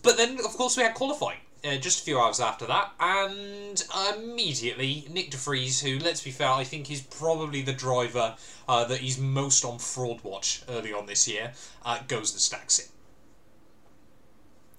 but 0.01 0.17
then, 0.17 0.39
of 0.39 0.51
course, 0.57 0.77
we 0.77 0.83
had 0.83 0.95
qualifying. 0.95 1.37
Uh, 1.63 1.77
just 1.77 2.01
a 2.01 2.03
few 2.03 2.19
hours 2.19 2.39
after 2.39 2.65
that, 2.65 2.91
and 2.99 3.83
immediately 4.15 5.05
Nick 5.11 5.29
de 5.29 5.37
Vries, 5.37 5.79
who, 5.79 5.99
let's 5.99 6.23
be 6.23 6.31
fair, 6.31 6.49
I 6.49 6.63
think 6.63 6.89
is 6.89 7.01
probably 7.01 7.61
the 7.61 7.71
driver 7.71 8.35
uh, 8.67 8.85
that 8.85 8.97
he's 8.97 9.19
most 9.19 9.63
on 9.63 9.77
fraud 9.77 10.23
watch 10.23 10.63
early 10.67 10.91
on 10.91 11.05
this 11.05 11.27
year, 11.27 11.51
uh, 11.85 11.99
goes 12.07 12.31
and 12.31 12.41
stacks 12.41 12.79
it. 12.79 12.89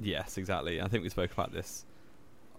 Yes, 0.01 0.39
exactly. 0.39 0.81
I 0.81 0.89
think 0.89 1.05
we 1.05 1.09
spoke 1.09 1.31
about 1.31 1.53
this 1.53 1.85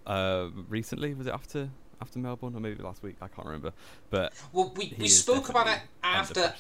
uh, 0.08 0.48
recently. 0.70 1.14
Was 1.14 1.28
it 1.28 1.34
after 1.34 1.70
after 2.04 2.20
Melbourne 2.20 2.56
or 2.56 2.60
maybe 2.60 2.84
last 2.84 3.02
week. 3.02 3.16
I 3.22 3.28
can't 3.28 3.48
remember. 3.48 3.72
But 4.10 4.34
well, 4.52 4.74
we, 4.76 4.94
we 5.00 5.08
spoke 5.08 5.50
about 5.50 5.68
it 5.68 5.80
after 6.04 6.54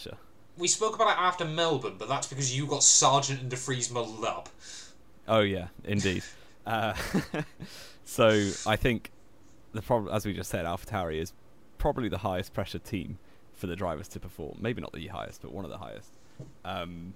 we 0.57 0.67
spoke 0.67 0.95
about 0.95 1.09
it 1.09 1.19
after 1.19 1.45
Melbourne, 1.45 1.95
but 1.97 2.07
that's 2.07 2.27
because 2.27 2.55
you 2.55 2.65
got 2.65 2.81
Sargeant 2.81 3.41
and 3.41 3.49
De 3.49 3.55
Vries 3.55 3.91
muddled 3.91 4.23
up. 4.23 4.49
Oh 5.27 5.41
yeah, 5.41 5.67
indeed. 5.83 6.23
Uh, 6.65 6.93
so 8.05 8.27
I 8.65 8.75
think 8.75 9.11
the 9.73 9.81
problem, 9.81 10.13
as 10.13 10.25
we 10.25 10.33
just 10.33 10.49
said, 10.49 10.65
AlphaTauri 10.65 11.19
is 11.19 11.33
probably 11.77 12.09
the 12.09 12.19
highest 12.19 12.53
pressure 12.53 12.79
team 12.79 13.17
for 13.53 13.67
the 13.67 13.75
drivers 13.75 14.07
to 14.09 14.19
perform. 14.19 14.57
Maybe 14.61 14.81
not 14.81 14.93
the 14.93 15.07
highest, 15.07 15.41
but 15.41 15.51
one 15.51 15.65
of 15.65 15.71
the 15.71 15.77
highest. 15.77 16.11
Um, 16.65 17.13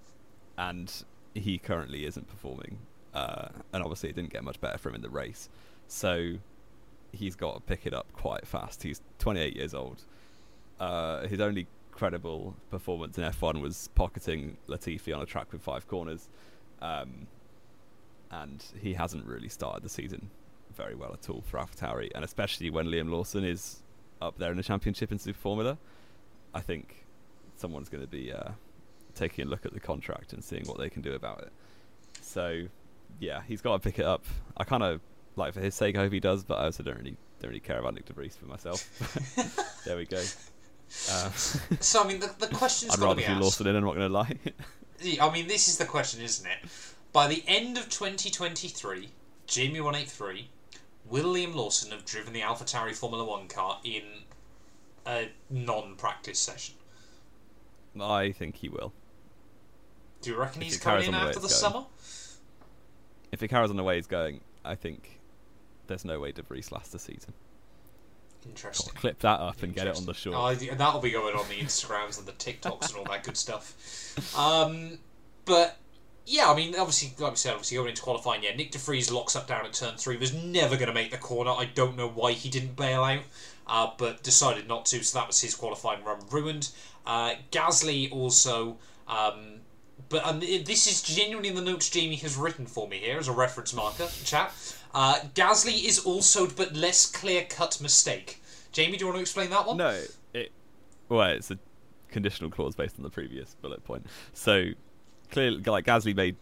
and 0.58 0.92
he 1.34 1.58
currently 1.58 2.06
isn't 2.06 2.28
performing, 2.28 2.78
uh, 3.14 3.50
and 3.74 3.84
obviously 3.84 4.10
it 4.10 4.16
didn't 4.16 4.34
get 4.34 4.44
much 4.44 4.60
better 4.60 4.78
for 4.78 4.90
him 4.90 4.96
in 4.96 5.02
the 5.02 5.10
race. 5.10 5.50
So 5.88 6.34
he's 7.12 7.36
got 7.36 7.56
to 7.56 7.62
pick 7.62 7.86
it 7.86 7.94
up 7.94 8.08
quite 8.14 8.46
fast. 8.46 8.84
He's 8.84 9.02
28 9.20 9.56
years 9.56 9.74
old. 9.74 10.04
Uh, 10.80 11.28
his 11.28 11.40
only 11.40 11.68
credible 11.92 12.56
performance 12.70 13.18
in 13.18 13.24
F1 13.24 13.62
was 13.62 13.90
pocketing 13.96 14.58
Latifi 14.68 15.16
on 15.16 15.22
a 15.22 15.26
track 15.26 15.52
with 15.52 15.62
five 15.62 15.88
corners. 15.88 16.30
Um, 16.82 17.28
and 18.32 18.64
he 18.82 18.94
hasn't 18.94 19.26
really 19.26 19.50
started 19.50 19.84
the 19.84 19.90
season 19.90 20.30
very 20.76 20.96
well 20.96 21.12
at 21.14 21.30
all 21.30 21.42
for 21.42 21.58
AlphaTauri, 21.58 22.12
and 22.14 22.24
especially 22.24 22.70
when 22.70 22.88
Liam 22.88 23.10
Lawson 23.10 23.44
is 23.44 23.82
up 24.22 24.38
there 24.38 24.52
in 24.52 24.58
the 24.58 24.64
championship 24.64 25.12
in 25.12 25.18
Super 25.18 25.40
Formula, 25.40 25.78
I 26.54 26.62
think 26.62 27.06
someone's 27.56 27.90
going 27.90 28.04
to 28.04 28.10
be 28.10 28.32
uh, 28.32 28.52
taking 29.16 29.46
a 29.46 29.48
look 29.48 29.66
at 29.66 29.74
the 29.74 29.80
contract 29.80 30.34
and 30.34 30.44
seeing 30.44 30.66
what 30.66 30.78
they 30.78 30.90
can 30.90 31.02
do 31.02 31.14
about 31.14 31.42
it. 31.42 31.52
So, 32.22 32.64
yeah, 33.20 33.42
he's 33.48 33.62
got 33.62 33.74
to 33.74 33.80
pick 33.80 34.00
it 34.00 34.06
up. 34.06 34.26
I 34.56 34.64
kind 34.64 34.84
of 34.84 35.02
like 35.36 35.54
for 35.54 35.62
his 35.62 35.76
sake, 35.76 35.96
I 35.96 36.00
hope 36.00 36.14
he 36.14 36.20
does, 36.20 36.44
but 36.44 36.56
I 36.56 36.66
also 36.66 36.84
don't 36.84 36.98
really 36.98 37.18
don't 37.40 37.50
really 37.50 37.60
care 37.60 37.80
about 37.80 37.94
Nick 37.94 38.06
de 38.06 38.14
Vries 38.14 38.36
for 38.36 38.46
myself. 38.46 38.82
there 39.86 39.98
we 39.98 40.06
go. 40.06 40.18
Uh, 40.18 41.30
so 41.32 42.04
I 42.04 42.08
mean, 42.08 42.20
the, 42.20 42.34
the 42.40 42.48
question's 42.48 42.94
I'd 42.96 43.00
rather 43.00 43.16
be 43.16 43.26
asked. 43.26 43.42
Lawson 43.42 43.68
in. 43.68 43.76
I'm 43.76 43.84
not 43.84 43.96
going 43.96 44.08
to 44.08 44.14
lie. 44.14 44.36
I 45.22 45.32
mean, 45.32 45.48
this 45.48 45.68
is 45.68 45.78
the 45.78 45.86
question, 45.86 46.22
isn't 46.22 46.48
it? 46.48 46.70
By 47.14 47.28
the 47.28 47.44
end 47.48 47.78
of 47.78 47.90
2023, 47.90 49.10
Jamie 49.48 49.82
183, 49.82 50.50
will 51.10 51.34
Liam 51.34 51.56
Lawson 51.56 51.92
have 51.92 52.06
driven 52.06 52.34
the 52.34 52.42
AlphaTauri 52.42 52.94
Formula 52.96 53.24
One 53.24 53.48
car 53.48 53.80
in 53.84 54.04
a 55.06 55.30
non-practice 55.50 56.40
session? 56.40 56.76
I 58.00 58.32
think 58.32 58.58
he 58.58 58.70
will. 58.70 58.94
Do 60.22 60.32
you 60.32 60.38
reckon 60.38 60.62
If 60.62 60.68
he's 60.68 60.78
coming 60.78 61.06
in 61.06 61.12
the 61.14 61.18
after 61.18 61.36
the 61.36 61.48
going. 61.48 61.50
summer? 61.50 61.86
If 63.32 63.42
it 63.42 63.48
carries 63.48 63.70
on 63.70 63.78
the 63.78 63.84
way 63.84 63.96
he's 63.96 64.08
going, 64.08 64.42
I 64.64 64.76
think 64.76 65.20
there's 65.88 66.06
no 66.06 66.20
way 66.20 66.32
De 66.32 66.42
Vries 66.42 66.72
lasts 66.72 66.92
the 66.92 67.00
season. 67.00 67.34
Interesting. 68.46 68.94
Clip 68.96 69.20
that 69.20 69.40
up 69.40 69.64
and 69.64 69.74
get 69.74 69.88
it 69.88 69.98
on 69.98 70.06
the 70.06 70.14
show. 70.14 70.34
Oh, 70.34 70.54
that'll 70.54 71.02
be 71.02 71.12
going 71.12 71.36
on 71.36 71.48
the 71.50 71.56
Instagrams 71.56 72.18
and 72.18 72.28
the 72.28 72.32
TikToks 72.34 72.90
and 72.90 72.98
all 73.00 73.06
that 73.06 73.24
good 73.24 73.36
stuff. 73.38 73.74
Um, 74.38 75.00
but 75.46 75.78
yeah, 76.28 76.52
I 76.52 76.56
mean, 76.56 76.76
obviously, 76.76 77.14
like 77.24 77.32
we 77.32 77.38
said, 77.38 77.54
obviously 77.54 77.78
going 77.78 77.90
into 77.90 78.02
qualifying, 78.02 78.44
yeah, 78.44 78.54
Nick 78.54 78.72
De 78.72 78.78
Vries 78.78 79.10
locks 79.10 79.36
up 79.38 79.48
down 79.48 79.66
at 79.66 79.72
turn 79.72 79.96
three. 79.96 80.18
Was 80.18 80.34
never 80.34 80.76
going 80.76 80.90
to 80.90 80.94
make 80.94 81.10
the 81.10 81.18
corner. 81.18 81.52
I 81.52 81.66
don't 81.66 81.96
know 81.96 82.10
why 82.10 82.34
he 82.34 82.50
didn't 82.50 82.76
bail 82.76 83.02
out, 83.02 83.22
uh, 83.66 83.92
but 83.98 84.24
decided 84.24 84.68
not 84.68 84.86
to. 84.88 85.02
So 85.04 85.20
that 85.20 85.28
was 85.28 85.40
his 85.40 85.56
qualifying 85.56 86.04
run 86.04 86.20
ruined. 86.30 86.70
Uh, 87.06 87.36
Gasly 87.52 88.12
also. 88.12 88.78
Um, 89.08 89.62
but 90.10 90.26
um, 90.26 90.42
this 90.42 90.86
is 90.88 91.02
genuinely 91.02 91.50
in 91.50 91.56
the 91.56 91.62
notes 91.62 91.90
Jamie 91.90 92.18
has 92.18 92.36
written 92.36 92.66
for 92.66 92.88
me 92.90 92.98
here 92.98 93.18
as 93.18 93.30
a 93.30 93.32
reference 93.32 93.74
marker, 93.74 94.08
chat. 94.26 94.54
Uh, 94.94 95.20
Gasly 95.34 95.86
is 95.86 96.00
also 96.00 96.46
but 96.46 96.76
less 96.76 97.06
clear 97.06 97.46
cut 97.50 97.80
mistake. 97.82 98.42
Jamie, 98.74 98.98
do 98.98 99.06
you 99.06 99.08
want 99.08 99.18
to 99.18 99.22
explain 99.22 99.50
that 99.50 99.66
one? 99.66 99.78
No, 99.78 100.02
it. 100.34 100.52
Well, 101.08 101.30
it's 101.30 101.52
a 101.52 101.58
conditional 102.10 102.50
clause 102.50 102.76
based 102.76 102.98
on 102.98 103.04
the 103.04 103.10
previous 103.10 103.56
bullet 103.56 103.84
point. 103.84 104.06
So 104.34 104.72
clearly, 105.32 105.62
like 105.64 105.86
Gasly 105.86 106.16
made 106.16 106.36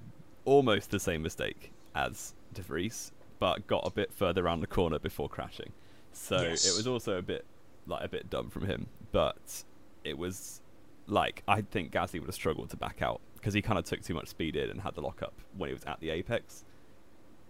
almost 0.45 0.91
the 0.91 0.99
same 0.99 1.21
mistake 1.21 1.71
as 1.95 2.33
De 2.53 2.61
Vries, 2.61 3.11
but 3.39 3.65
got 3.67 3.85
a 3.85 3.91
bit 3.91 4.11
further 4.13 4.45
around 4.45 4.59
the 4.61 4.67
corner 4.67 4.99
before 4.99 5.27
crashing. 5.29 5.71
So 6.13 6.41
Yes. 6.41 6.65
it 6.65 6.75
was 6.77 6.87
also 6.87 7.17
a 7.17 7.21
bit 7.21 7.45
like 7.87 8.03
a 8.03 8.07
bit 8.09 8.29
dumb 8.29 8.49
from 8.49 8.65
him, 8.65 8.87
but 9.11 9.63
it 10.03 10.17
was 10.17 10.61
like 11.07 11.43
I 11.47 11.61
think 11.61 11.91
Gasly 11.91 12.19
would 12.19 12.27
have 12.27 12.35
struggled 12.35 12.69
to 12.71 12.77
back 12.77 13.01
out 13.01 13.21
because 13.35 13.53
he 13.53 13.61
kind 13.61 13.77
of 13.77 13.85
took 13.85 14.01
too 14.03 14.13
much 14.13 14.27
speed 14.27 14.55
in 14.55 14.69
and 14.69 14.81
had 14.81 14.95
the 14.95 15.01
lock 15.01 15.21
up 15.21 15.33
when 15.57 15.69
he 15.69 15.73
was 15.73 15.83
at 15.85 15.99
the 15.99 16.09
apex. 16.09 16.63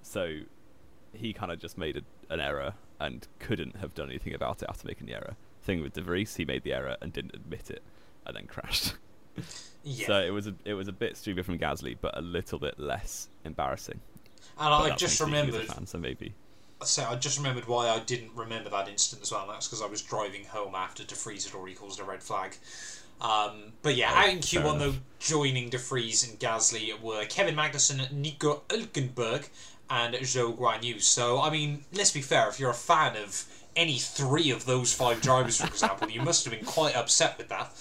So 0.02 0.40
he 1.14 1.32
kind 1.34 1.52
of 1.52 1.60
just 1.60 1.78
made 1.78 1.98
a, 1.98 2.34
an 2.34 2.40
error 2.40 2.74
and 3.00 3.28
couldn't 3.40 3.78
have 3.78 3.94
done 3.94 4.10
anything 4.10 4.34
about 4.34 4.62
it 4.62 4.70
after 4.70 4.88
making 4.88 5.08
the 5.08 5.14
error. 5.14 5.36
Thing 5.62 5.82
with 5.82 5.94
De 5.94 6.02
Vries, 6.02 6.36
he 6.36 6.46
made 6.46 6.64
the 6.64 6.74
error 6.74 6.98
and 7.02 7.12
didn't 7.14 7.34
admit 7.34 7.70
it, 7.72 7.82
and 8.26 8.36
then 8.36 8.46
crashed. 8.48 8.96
Yeah. 9.84 10.08
So 10.08 10.20
it 10.22 10.32
was 10.32 10.48
a 10.48 10.56
it 10.66 10.74
was 10.74 10.88
a 10.88 10.92
bit 10.92 11.16
stupid 11.18 11.46
from 11.46 11.60
Gasly, 11.60 11.98
but 12.00 12.18
a 12.18 12.22
little 12.22 12.60
bit 12.60 12.80
less 12.80 13.30
embarrassing. 13.44 14.00
and 14.58 14.74
But 14.80 14.92
I 14.92 14.96
just 14.96 15.20
me 15.22 15.28
speaking 15.28 15.48
as 15.50 15.56
a 15.56 15.60
remembered. 15.60 15.68
fan, 15.68 15.86
so 15.86 15.98
maybe 15.98 16.34
So 16.84 17.04
I 17.04 17.16
just 17.16 17.38
remembered 17.38 17.68
why 17.68 17.90
I 17.90 18.00
didn't 18.00 18.32
remember 18.36 18.70
that 18.72 18.88
instant 18.88 19.22
as 19.22 19.32
well. 19.32 19.42
And 19.44 19.52
that's 19.52 19.68
because 19.68 19.82
I 19.82 19.88
was 19.88 20.02
driving 20.02 20.46
home 20.46 20.76
after 20.76 21.04
De 21.04 21.16
Vries 21.16 21.46
had 21.46 21.56
already 21.56 21.76
caused 21.76 22.00
a 22.00 22.04
red 22.04 22.22
flag. 22.24 22.58
Um, 23.22 23.74
but 23.82 23.96
yeah, 23.96 24.12
Oh, 24.14 24.18
out 24.20 24.30
in 24.30 24.40
Q1 24.40 24.80
though, 24.80 24.96
joining 25.20 25.70
De 25.70 25.78
Vries 25.78 26.28
and 26.28 26.40
Gasly 26.40 27.00
were 27.00 27.26
Kevin 27.26 27.56
Magnussen, 27.56 28.12
Nico 28.12 28.64
Hülkenberg, 28.70 29.48
and 29.90 30.16
Zhou 30.16 30.58
Guanyu. 30.58 31.02
So 31.02 31.42
I 31.42 31.50
mean, 31.50 31.86
let's 31.94 32.12
be 32.12 32.22
fair. 32.22 32.50
If 32.50 32.60
you're 32.60 32.72
a 32.72 32.74
fan 32.74 33.16
of 33.16 33.46
any 33.76 33.98
three 34.00 34.52
of 34.52 34.66
those 34.66 34.94
five 34.94 35.22
drivers, 35.22 35.58
for 35.62 35.68
example, 35.68 36.10
you 36.10 36.22
must 36.22 36.44
have 36.46 36.54
been 36.54 36.66
quite 36.66 36.96
upset 36.96 37.38
with 37.38 37.48
that. 37.50 37.72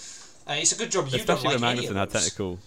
Uh, 0.47 0.53
it's 0.53 0.71
a 0.71 0.77
good 0.77 0.91
job 0.91 1.05
you 1.05 1.11
don't 1.11 1.21
especially 1.21 1.57
like 1.57 1.61
when 1.61 1.77
Magnussen 1.77 1.95
had 1.95 2.09
technical 2.09 2.59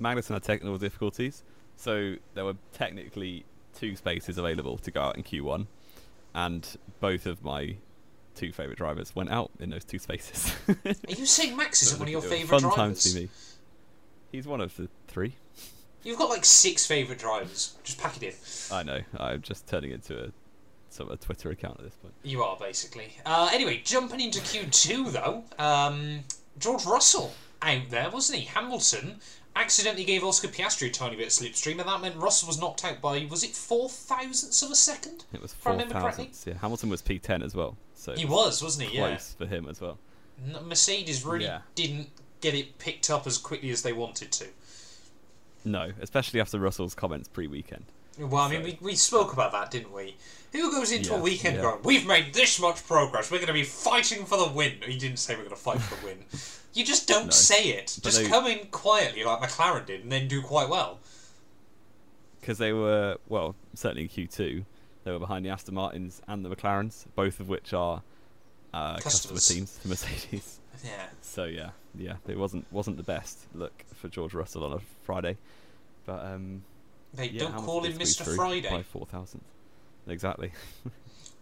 Magnussen 0.00 0.34
had 0.34 0.42
technical 0.42 0.78
difficulties, 0.78 1.42
so 1.76 2.16
there 2.34 2.44
were 2.44 2.56
technically 2.72 3.44
two 3.74 3.96
spaces 3.96 4.38
available 4.38 4.78
to 4.78 4.90
go 4.90 5.00
out 5.00 5.16
in 5.16 5.22
Q1, 5.22 5.66
and 6.34 6.76
both 7.00 7.26
of 7.26 7.42
my 7.42 7.76
two 8.34 8.52
favourite 8.52 8.78
drivers 8.78 9.14
went 9.14 9.30
out 9.30 9.50
in 9.60 9.70
those 9.70 9.84
two 9.84 9.98
spaces. 9.98 10.54
Are 10.68 10.94
you 11.08 11.26
saying 11.26 11.56
Max 11.56 11.82
isn't 11.82 11.98
one 11.98 12.08
of 12.08 12.12
your 12.12 12.22
favourite 12.22 12.60
drivers? 12.60 12.76
fun 12.76 12.88
time 12.88 12.94
to 12.94 13.14
me. 13.14 13.28
He's 14.32 14.46
one 14.46 14.60
of 14.60 14.76
the 14.76 14.88
three. 15.08 15.34
You've 16.02 16.18
got 16.18 16.30
like 16.30 16.44
six 16.44 16.86
favourite 16.86 17.20
drivers. 17.20 17.76
Just 17.84 18.00
pack 18.00 18.16
it 18.16 18.22
in. 18.22 18.34
I 18.74 18.82
know. 18.82 19.00
I'm 19.18 19.42
just 19.42 19.68
turning 19.68 19.90
into 19.90 20.18
a 20.18 20.32
sort 20.88 21.10
of 21.10 21.20
a 21.20 21.24
Twitter 21.24 21.50
account 21.50 21.78
at 21.78 21.84
this 21.84 21.96
point. 21.96 22.14
You 22.22 22.42
are 22.42 22.56
basically. 22.56 23.12
Uh, 23.26 23.50
anyway, 23.52 23.82
jumping 23.84 24.20
into 24.20 24.40
Q2 24.40 25.12
though, 25.12 25.44
um, 25.62 26.20
George 26.58 26.84
Russell 26.84 27.32
out 27.62 27.90
there, 27.90 28.10
wasn't 28.10 28.38
he? 28.40 28.44
Hamilton 28.46 29.20
accidentally 29.56 30.04
gave 30.04 30.22
Oscar 30.24 30.48
Piastri 30.48 30.88
a 30.88 30.90
tiny 30.90 31.16
bit 31.16 31.26
of 31.26 31.32
slipstream, 31.32 31.78
and 31.80 31.88
that 31.88 32.00
meant 32.00 32.16
Russell 32.16 32.46
was 32.48 32.58
knocked 32.60 32.84
out 32.84 33.00
by 33.00 33.26
was 33.30 33.42
it 33.42 33.50
four 33.50 33.88
thousandths 33.88 34.62
of 34.62 34.70
a 34.70 34.74
second? 34.76 35.24
It 35.32 35.42
was 35.42 35.52
four 35.52 35.78
thousandths. 35.80 36.46
Yeah, 36.46 36.54
Hamilton 36.54 36.88
was 36.90 37.02
P10 37.02 37.42
as 37.44 37.54
well, 37.54 37.76
so 37.94 38.14
He 38.14 38.24
was, 38.24 38.62
wasn't 38.62 38.88
he? 38.88 38.98
Yeah. 38.98 39.16
for 39.16 39.46
him 39.46 39.68
as 39.68 39.80
well. 39.80 39.98
Mercedes 40.64 41.24
really 41.24 41.44
Yeah. 41.44 41.60
didn't 41.74 42.08
get 42.40 42.54
it 42.54 42.78
picked 42.78 43.10
up 43.10 43.26
as 43.26 43.36
quickly 43.38 43.70
as 43.70 43.82
they 43.82 43.92
wanted 43.92 44.32
to. 44.32 44.46
No, 45.64 45.92
especially 46.00 46.40
after 46.40 46.58
Russell's 46.58 46.94
comments 46.94 47.28
pre-weekend. 47.28 47.84
Well, 48.18 48.42
I 48.42 48.50
mean, 48.50 48.62
we, 48.62 48.78
we 48.80 48.94
spoke 48.96 49.32
about 49.32 49.52
that, 49.52 49.70
didn't 49.70 49.92
we? 49.92 50.16
Who 50.52 50.70
goes 50.72 50.90
into 50.92 51.14
a 51.14 51.20
weekend 51.20 51.56
yeah. 51.56 51.62
going, 51.62 51.82
we've 51.84 52.06
made 52.06 52.34
this 52.34 52.60
much 52.60 52.84
progress, 52.86 53.30
we're 53.30 53.38
going 53.38 53.46
to 53.48 53.52
be 53.52 53.62
fighting 53.62 54.24
for 54.24 54.36
the 54.36 54.48
win? 54.52 54.74
He 54.84 54.98
didn't 54.98 55.18
say 55.18 55.34
we're 55.34 55.44
going 55.44 55.50
to 55.50 55.56
fight 55.56 55.80
for 55.80 55.94
the 56.00 56.06
win. 56.06 56.18
You 56.72 56.84
just 56.84 57.08
don't 57.08 57.24
No. 57.26 57.30
say 57.30 57.70
it. 57.70 57.98
But 58.00 58.10
Just 58.10 58.22
they- 58.22 58.28
come 58.28 58.46
in 58.46 58.66
quietly 58.70 59.24
like 59.24 59.40
McLaren 59.40 59.86
did 59.86 60.02
and 60.04 60.12
then 60.12 60.28
do 60.28 60.40
quite 60.40 60.68
well. 60.68 61.00
because 62.40 62.58
they 62.58 62.72
were 62.72 63.16
well 63.28 63.56
certainly 63.74 64.02
in 64.04 64.08
Q2 64.08 64.64
they 65.02 65.10
were 65.10 65.18
behind 65.18 65.44
the 65.44 65.48
Aston 65.50 65.74
Martins 65.74 66.22
and 66.28 66.44
the 66.44 66.48
McLarens, 66.54 67.06
both 67.16 67.40
of 67.40 67.48
which 67.48 67.72
are 67.72 68.02
uh, 68.72 68.98
customer 68.98 69.40
teams 69.40 69.78
for 69.78 69.88
Mercedes. 69.88 70.58
Yeah. 70.84 71.06
So 71.22 71.44
yeah, 71.46 71.70
yeah, 71.98 72.14
it 72.28 72.38
wasn't 72.38 72.64
wasn't 72.70 72.96
the 72.96 73.02
best 73.02 73.38
look 73.52 73.84
for 73.96 74.06
George 74.08 74.32
Russell 74.32 74.62
on 74.64 74.72
a 74.72 74.78
Friday, 75.02 75.36
but 76.06 76.24
um, 76.24 76.62
They 77.14 77.28
yeah, 77.28 77.40
don't 77.40 77.52
Hamilton 77.52 77.66
call 77.66 77.84
him 77.84 77.98
Mr. 77.98 78.34
Friday. 78.34 78.70
by 78.70 78.82
four. 78.82 79.06
Exactly. 80.06 80.52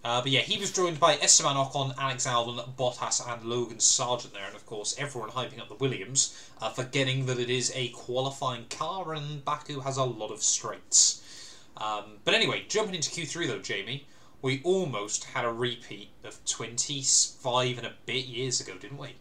Uh, 0.04 0.22
but 0.22 0.30
yeah, 0.30 0.40
he 0.40 0.58
was 0.58 0.72
joined 0.72 1.00
by 1.00 1.16
Esteban 1.16 1.56
Ocon, 1.56 1.92
Alex 1.98 2.24
Albon, 2.26 2.64
Bottas, 2.76 3.20
and 3.30 3.44
Logan 3.44 3.78
Sargeant 3.78 4.32
there, 4.32 4.46
and 4.46 4.54
of 4.54 4.64
course 4.64 4.94
everyone 4.96 5.30
hyping 5.30 5.60
up 5.60 5.68
the 5.68 5.74
Williams, 5.74 6.50
uh, 6.62 6.70
forgetting 6.70 7.26
that 7.26 7.38
it 7.38 7.50
is 7.50 7.72
a 7.74 7.88
qualifying 7.88 8.66
car 8.70 9.12
and 9.12 9.44
Baku 9.44 9.80
has 9.80 9.96
a 9.96 10.04
lot 10.04 10.30
of 10.30 10.42
straights. 10.42 11.56
Um, 11.76 12.18
but 12.24 12.32
anyway, 12.32 12.64
jumping 12.68 12.94
into 12.94 13.10
Q3 13.10 13.48
though, 13.48 13.58
Jamie, 13.58 14.06
we 14.40 14.60
almost 14.62 15.24
had 15.24 15.44
a 15.44 15.52
repeat 15.52 16.10
of 16.22 16.42
25 16.44 17.78
and 17.78 17.86
a 17.86 17.94
bit 18.06 18.26
years 18.26 18.60
ago, 18.60 18.74
didn't 18.80 18.98
we? 18.98 19.16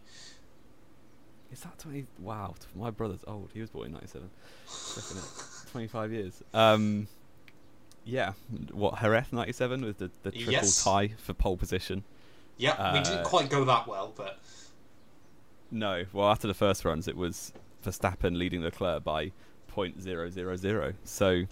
Is 1.52 1.62
that 1.62 1.80
twenty? 1.80 2.06
Wow, 2.20 2.56
my 2.76 2.92
brother's 2.92 3.24
old. 3.26 3.52
He 3.54 3.62
was 3.62 3.70
born 3.70 3.88
in 3.88 3.94
ninety-seven. 3.94 4.30
Flipping 5.86 5.86
it. 5.86 5.92
Twenty-five 5.92 6.12
years. 6.12 6.44
Um, 6.54 7.08
yeah. 8.06 8.34
What 8.72 9.00
Jerez 9.00 9.32
ninety-seven 9.32 9.84
with 9.86 9.98
the 10.00 10.12
the 10.24 10.32
triple 10.32 10.52
Yes. 10.54 10.84
tie 10.84 11.10
for 11.18 11.34
pole 11.34 11.58
position. 11.58 12.04
Yeah, 12.58 12.94
we 12.94 13.00
Uh, 13.00 13.04
didn't 13.04 13.24
quite 13.26 13.50
go 13.50 13.64
that 13.66 13.88
well, 13.88 14.14
but 14.16 14.40
No. 15.70 16.06
Well, 16.14 16.30
after 16.30 16.48
the 16.48 16.54
first 16.54 16.86
runs, 16.86 17.08
it 17.08 17.16
was 17.18 17.52
Verstappen 17.84 18.38
leading 18.38 18.62
Leclerc 18.64 19.04
by 19.04 19.32
0.000. 19.74 20.96
So 21.04 21.44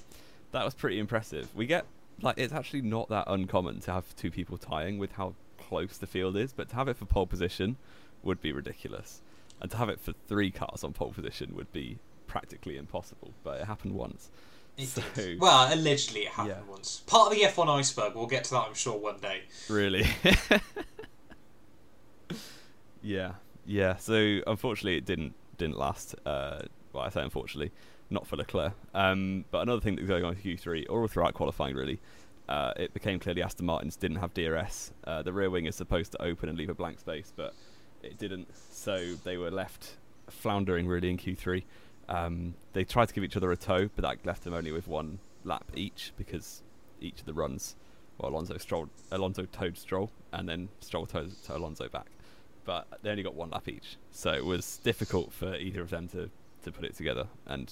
that 0.52 0.66
was 0.66 0.74
pretty 0.74 1.00
impressive. 1.00 1.54
We 1.56 1.66
get 1.68 1.86
like 2.22 2.38
it's 2.38 2.54
actually 2.54 2.82
not 2.82 3.10
that 3.10 3.26
uncommon 3.28 3.82
to 3.82 3.92
have 3.92 4.16
two 4.16 4.32
people 4.32 4.58
tying 4.58 4.98
with 4.98 5.12
how 5.14 5.36
close 5.60 5.98
the 5.98 6.08
field 6.08 6.38
is, 6.38 6.54
but 6.54 6.70
to 6.70 6.76
have 6.76 6.88
it 6.88 6.96
for 6.98 7.06
pole 7.06 7.28
position 7.28 7.76
would 8.24 8.42
be 8.42 8.52
ridiculous, 8.54 9.22
and 9.62 9.70
to 9.70 9.78
have 9.78 9.90
it 9.90 10.00
for 10.00 10.14
three 10.28 10.50
cars 10.50 10.84
on 10.84 10.94
pole 10.94 11.12
position 11.12 11.54
would 11.56 11.72
be 11.74 11.98
practically 12.28 12.78
impossible. 12.78 13.34
But 13.44 13.62
it 13.62 13.66
happened 13.68 13.94
once. 13.94 14.30
It 14.78 14.88
So- 14.88 15.02
did. 15.14 15.40
Well, 15.40 15.74
allegedly 15.74 16.22
it 16.22 16.30
happened 16.30 16.56
Yeah. 16.66 16.70
once. 16.72 17.02
Part 17.08 17.32
of 17.32 17.38
the 17.38 17.46
F1 17.46 17.70
iceberg. 17.70 18.16
We'll 18.16 18.28
get 18.28 18.44
to 18.46 18.52
that, 18.52 18.68
I'm 18.68 18.74
sure, 18.74 18.98
one 18.98 19.20
day. 19.20 19.44
Really? 19.70 20.06
yeah, 23.02 23.34
yeah. 23.66 23.96
So 23.98 24.40
unfortunately, 24.48 24.98
it 24.98 25.06
didn't 25.06 25.34
didn't 25.58 25.78
last. 25.78 26.16
Uh, 26.26 26.62
well, 26.94 27.04
I 27.04 27.10
say 27.10 27.22
unfortunately, 27.22 27.72
not 28.10 28.28
for 28.28 28.36
Leclerc. 28.38 28.74
Um, 28.94 29.46
but 29.52 29.62
another 29.62 29.82
thing 29.82 29.96
that 29.96 30.02
was 30.02 30.10
going 30.10 30.24
on 30.24 30.30
with 30.36 30.44
Q3, 30.44 30.86
or 30.90 31.02
all 31.02 31.08
throughout 31.08 31.34
qualifying, 31.34 31.76
really, 31.76 32.00
uh, 32.50 32.74
it 32.78 32.94
became 32.94 33.20
clear 33.20 33.34
the 33.36 33.42
Aston 33.44 33.66
Martins 33.66 33.96
didn't 33.96 34.18
have 34.18 34.34
DRS. 34.34 34.92
Uh, 35.06 35.22
the 35.22 35.34
rear 35.34 35.50
wing 35.50 35.66
is 35.66 35.76
supposed 35.76 36.12
to 36.14 36.22
open 36.22 36.50
and 36.50 36.58
leave 36.58 36.70
a 36.70 36.74
blank 36.74 37.00
space, 37.00 37.32
but 37.36 37.54
it 38.04 38.18
didn't. 38.18 38.48
So 38.72 39.16
they 39.24 39.38
were 39.38 39.52
left 39.52 39.98
floundering 40.30 40.88
really 40.88 41.10
in 41.10 41.18
Q3. 41.18 41.64
Um, 42.08 42.54
they 42.74 42.84
tried 42.84 43.08
to 43.08 43.14
give 43.14 43.24
each 43.24 43.36
other 43.36 43.52
a 43.52 43.58
tow, 43.58 43.90
but 43.96 44.02
that 44.04 44.26
left 44.26 44.44
them 44.44 44.54
only 44.54 44.72
with 44.72 44.88
one 44.88 45.20
lap 45.44 45.66
each 45.76 46.14
because 46.18 46.62
each 47.02 47.20
of 47.20 47.26
the 47.26 47.34
runs, 47.34 47.76
well, 48.18 48.32
Alonso 48.32 48.58
strolled, 48.58 48.90
Alonso 49.12 49.46
towed 49.46 49.78
Stroll, 49.78 50.12
and 50.32 50.48
then 50.48 50.70
Stroll 50.80 51.06
towed, 51.06 51.32
towed 51.46 51.58
Alonso 51.58 51.90
back. 51.90 52.08
But 52.64 52.88
they 53.02 53.12
only 53.12 53.24
got 53.24 53.36
one 53.36 53.50
lap 53.52 53.68
each, 53.68 53.98
so 54.12 54.32
it 54.32 54.46
was 54.46 54.78
difficult 54.78 55.32
for 55.32 55.56
either 55.56 55.82
of 55.82 55.90
them 55.90 56.08
to, 56.10 56.30
to 56.64 56.72
put 56.72 56.84
it 56.84 56.96
together. 56.96 57.28
And 57.46 57.72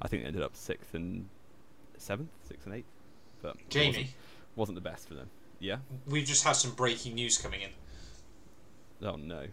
I 0.00 0.08
think 0.08 0.22
they 0.22 0.26
ended 0.28 0.42
up 0.42 0.56
sixth 0.56 0.94
and 0.94 1.28
seventh, 1.98 2.30
sixth 2.48 2.66
and 2.66 2.76
eighth. 2.76 2.86
But 3.42 3.56
Jamie, 3.68 3.88
wasn't, 3.88 4.06
wasn't 4.56 4.74
the 4.76 4.82
best 4.90 5.08
for 5.08 5.14
them. 5.14 5.28
Yeah. 5.58 5.76
we've 6.06 6.24
just 6.24 6.42
had 6.42 6.52
some 6.52 6.72
breaking 6.72 7.14
news 7.14 7.36
coming 7.36 7.60
in. 7.60 7.70
Oh 9.06 9.16
no. 9.16 9.46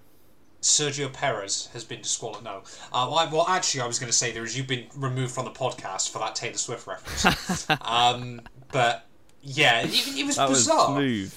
Sergio 0.62 1.12
Perez 1.12 1.70
has 1.74 1.84
been 1.84 2.02
disqualified. 2.02 2.44
No. 2.44 2.58
Uh, 2.92 3.08
well, 3.10 3.16
I, 3.20 3.26
well, 3.32 3.46
actually, 3.48 3.82
I 3.82 3.88
was 3.88 4.00
going 4.00 4.12
to 4.12 4.18
say 4.18 4.32
there 4.32 4.44
is 4.44 4.58
you've 4.58 4.68
been 4.68 4.86
removed 4.96 5.34
from 5.34 5.46
the 5.46 5.52
podcast 5.52 6.12
for 6.12 6.20
that 6.20 6.36
Taylor 6.36 6.58
Swift 6.58 6.88
reference. 6.88 7.68
um, 7.82 8.42
but 8.72 9.06
yeah, 9.42 9.82
it, 9.82 10.18
it 10.18 10.26
was 10.26 10.36
That 10.38 10.50
was 10.50 10.60
bizarre. 10.66 10.96
smooth. 10.96 11.34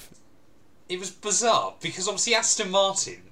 it 0.88 0.98
was 0.98 1.10
bizarre 1.10 1.74
because 1.80 2.08
obviously 2.08 2.34
Aston 2.34 2.70
Martin, 2.70 3.22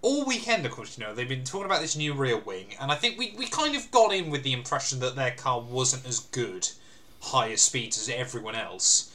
all 0.00 0.24
weekend, 0.24 0.64
of 0.64 0.72
course, 0.72 0.96
you 0.98 1.04
know, 1.04 1.14
they've 1.14 1.28
been 1.28 1.44
talking 1.44 1.66
about 1.66 1.82
this 1.82 1.96
new 1.96 2.14
rear 2.14 2.38
wing, 2.38 2.66
and 2.80 2.90
I 2.90 2.94
think 2.94 3.18
we, 3.18 3.34
we 3.36 3.46
kind 3.46 3.76
of 3.76 3.90
got 3.90 4.12
in 4.14 4.30
with 4.30 4.42
the 4.44 4.52
impression 4.52 5.00
that 5.00 5.14
their 5.16 5.32
car 5.32 5.60
wasn't 5.60 6.06
as 6.06 6.20
good, 6.20 6.68
higher 7.20 7.56
speeds 7.56 7.98
as 7.98 8.08
everyone 8.08 8.54
else. 8.54 9.12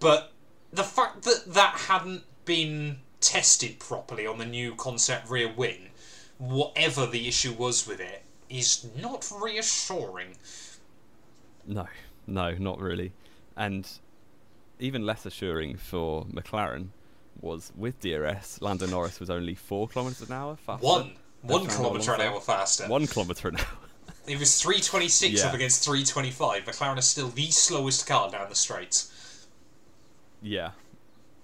But 0.00 0.32
the 0.72 0.84
fact 0.84 1.22
that 1.22 1.44
that 1.48 1.74
hadn't 1.88 2.22
been 2.44 2.98
tested 3.24 3.78
properly 3.78 4.26
on 4.26 4.38
the 4.38 4.44
new 4.44 4.74
concept 4.74 5.28
rear 5.30 5.52
wing, 5.52 5.90
whatever 6.38 7.06
the 7.06 7.26
issue 7.28 7.52
was 7.52 7.86
with 7.86 8.00
it, 8.00 8.22
is 8.50 8.86
not 9.00 9.30
reassuring. 9.40 10.36
No, 11.66 11.86
no, 12.26 12.52
not 12.52 12.78
really. 12.78 13.12
And 13.56 13.88
even 14.78 15.06
less 15.06 15.24
assuring 15.26 15.76
for 15.76 16.24
McLaren 16.26 16.88
was 17.40 17.72
with 17.76 18.00
DRS, 18.00 18.60
Lando 18.60 18.86
Norris 18.86 19.18
was 19.20 19.30
only 19.30 19.54
four 19.54 19.88
kilometres 19.88 20.28
an 20.28 20.34
hour 20.34 20.56
faster. 20.56 20.86
One. 20.86 21.12
One 21.42 21.66
kilometre 21.66 22.14
an 22.14 22.20
hour 22.22 22.40
faster. 22.40 22.86
One 22.88 23.06
kilometre 23.06 23.48
an 23.48 23.56
hour. 23.56 23.66
It 24.26 24.38
was 24.38 24.58
326 24.62 25.40
Yeah. 25.42 25.48
up 25.48 25.54
against 25.54 25.84
325. 25.84 26.64
McLaren 26.64 26.96
is 26.96 27.04
still 27.04 27.28
the 27.28 27.50
slowest 27.50 28.06
car 28.06 28.30
down 28.30 28.48
the 28.48 28.54
straights. 28.54 29.12
yeah, 30.40 30.70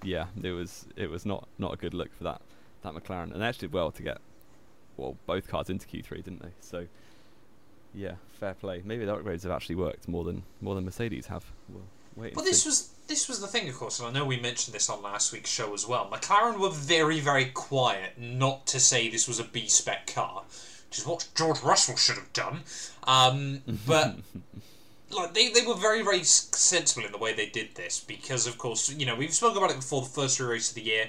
yeah. 0.02 0.26
It 0.42 0.52
was 0.52 0.86
it 0.96 1.10
was 1.10 1.26
not 1.26 1.48
not 1.58 1.74
a 1.74 1.76
good 1.76 1.94
look 1.94 2.14
for 2.14 2.24
that 2.24 2.42
that 2.82 2.94
McLaren, 2.94 3.32
and 3.32 3.42
they 3.42 3.46
actually 3.46 3.68
did 3.68 3.74
well 3.74 3.90
to 3.90 4.02
get 4.02 4.18
well 4.96 5.16
both 5.26 5.48
cars 5.48 5.70
into 5.70 5.86
Q3, 5.86 6.24
didn't 6.24 6.42
they? 6.42 6.52
So 6.60 6.86
yeah, 7.94 8.14
fair 8.38 8.54
play. 8.54 8.82
Maybe 8.84 9.04
the 9.04 9.16
upgrades 9.16 9.42
have 9.42 9.52
actually 9.52 9.76
worked 9.76 10.08
more 10.08 10.24
than 10.24 10.42
more 10.60 10.74
than 10.74 10.84
Mercedes 10.84 11.26
have. 11.26 11.44
We'll 11.68 11.82
wait. 12.16 12.34
But 12.34 12.44
this 12.44 12.62
see. 12.62 12.68
was 12.68 12.90
this 13.10 13.28
was 13.28 13.40
the 13.40 13.46
thing, 13.46 13.68
of 13.68 13.74
course, 13.74 13.98
and 13.98 14.08
I 14.08 14.12
know 14.12 14.24
we 14.24 14.38
mentioned 14.38 14.74
this 14.74 14.88
on 14.88 15.02
last 15.02 15.32
week's 15.32 15.50
show 15.50 15.74
as 15.74 15.86
well. 15.86 16.08
McLaren 16.10 16.60
were 16.60 16.70
very, 16.70 17.20
very 17.20 17.46
quiet 17.46 18.12
not 18.18 18.66
to 18.68 18.78
say 18.80 19.08
this 19.08 19.26
was 19.26 19.40
a 19.40 19.44
B 19.44 19.66
spec 19.68 20.14
car, 20.14 20.44
which 20.88 20.98
is 20.98 21.06
what 21.06 21.28
George 21.34 21.60
Russell 21.60 21.96
should 21.96 22.14
have 22.14 22.32
done. 22.32 22.60
Um, 23.04 23.62
but 23.86 24.16
like 25.10 25.34
they, 25.34 25.50
they 25.50 25.66
were 25.66 25.74
very, 25.74 26.02
very 26.02 26.24
sensible 26.24 27.06
in 27.06 27.12
the 27.12 27.18
way 27.18 27.32
they 27.32 27.48
did 27.48 27.74
this 27.74 28.00
because, 28.00 28.46
of 28.46 28.58
course, 28.58 28.90
you 28.90 29.06
know 29.06 29.14
we've 29.14 29.34
spoken 29.34 29.58
about 29.58 29.70
it 29.70 29.76
before 29.76 30.02
the 30.02 30.08
first 30.08 30.38
three 30.38 30.48
races 30.48 30.70
of 30.70 30.74
the 30.76 30.82
year. 30.82 31.06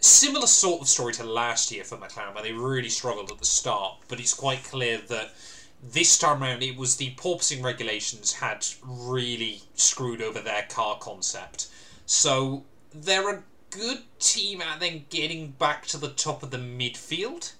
Similar 0.00 0.46
sort 0.46 0.82
of 0.82 0.88
story 0.88 1.12
to 1.14 1.24
last 1.24 1.70
year 1.70 1.84
for 1.84 1.96
McLaren, 1.96 2.34
where 2.34 2.42
they 2.42 2.52
really 2.52 2.90
struggled 2.90 3.30
at 3.30 3.38
the 3.38 3.46
start, 3.46 3.98
but 4.08 4.20
it's 4.20 4.34
quite 4.34 4.62
clear 4.64 4.98
that 5.08 5.34
this 5.82 6.18
time 6.18 6.42
around 6.42 6.62
it 6.62 6.76
was 6.76 6.96
the 6.96 7.14
porpoising 7.14 7.62
regulations 7.62 8.32
had 8.32 8.66
really 8.82 9.62
screwed 9.74 10.22
over 10.22 10.40
their 10.40 10.66
car 10.68 10.98
concept. 10.98 11.68
So 12.06 12.64
they're 12.92 13.34
a 13.34 13.42
good 13.70 14.02
team 14.18 14.62
at 14.62 14.80
then 14.80 15.04
getting 15.10 15.50
back 15.50 15.86
to 15.86 15.98
the 15.98 16.08
top 16.08 16.42
of 16.42 16.50
the 16.50 16.58
midfield. 16.58 17.52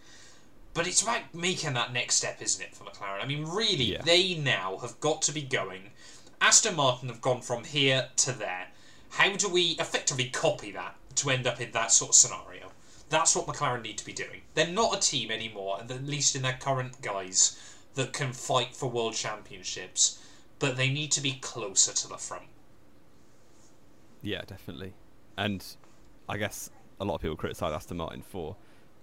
But 0.75 0.89
it's 0.89 1.03
about 1.03 1.33
making 1.33 1.75
that 1.75 1.93
next 1.93 2.17
step, 2.17 2.43
isn't 2.43 2.63
it, 2.63 2.75
for 2.75 2.85
McLaren? 2.85 3.23
I 3.23 3.27
mean, 3.27 3.45
really, 3.45 3.93
Yeah. 3.93 4.03
they 4.03 4.35
now 4.35 4.79
have 4.79 4.99
got 5.01 5.23
to 5.23 5.33
be 5.33 5.43
going. 5.43 5.93
Aston 6.41 6.75
Martin 6.75 7.09
have 7.09 7.21
gone 7.21 7.41
from 7.41 7.65
here 7.65 8.11
to 8.17 8.33
there. 8.33 8.69
How 9.11 9.37
do 9.37 9.49
we 9.49 9.77
effectively 9.79 10.29
copy 10.29 10.73
that 10.73 10.97
to 11.17 11.31
end 11.31 11.47
up 11.47 11.61
in 11.61 11.71
that 11.71 11.93
sort 11.93 12.11
of 12.11 12.15
scenario? 12.17 12.73
That's 13.09 13.37
what 13.37 13.47
McLaren 13.47 13.83
need 13.83 13.99
to 13.99 14.05
be 14.05 14.13
doing. 14.13 14.43
They're 14.55 14.67
not 14.67 14.97
a 14.97 15.01
team 15.01 15.31
anymore, 15.31 15.81
at 15.81 16.05
least 16.05 16.35
in 16.35 16.43
their 16.43 16.59
current 16.61 17.01
guise, 17.01 17.57
that 17.95 18.13
can 18.13 18.33
fight 18.33 18.75
for 18.75 18.91
world 18.91 19.15
championships, 19.15 20.19
but 20.59 20.77
they 20.77 20.91
need 20.91 21.13
to 21.13 21.21
be 21.21 21.35
closer 21.35 21.93
to 21.93 22.09
the 22.09 22.17
front. 22.19 22.49
Yeah, 24.23 24.43
definitely. 24.45 24.95
And 25.37 25.65
I 26.29 26.37
guess 26.39 26.71
a 26.99 27.05
lot 27.05 27.17
of 27.17 27.21
people 27.21 27.37
criticise 27.37 27.73
Aston 27.73 27.99
Martin 27.99 28.23
for 28.23 28.57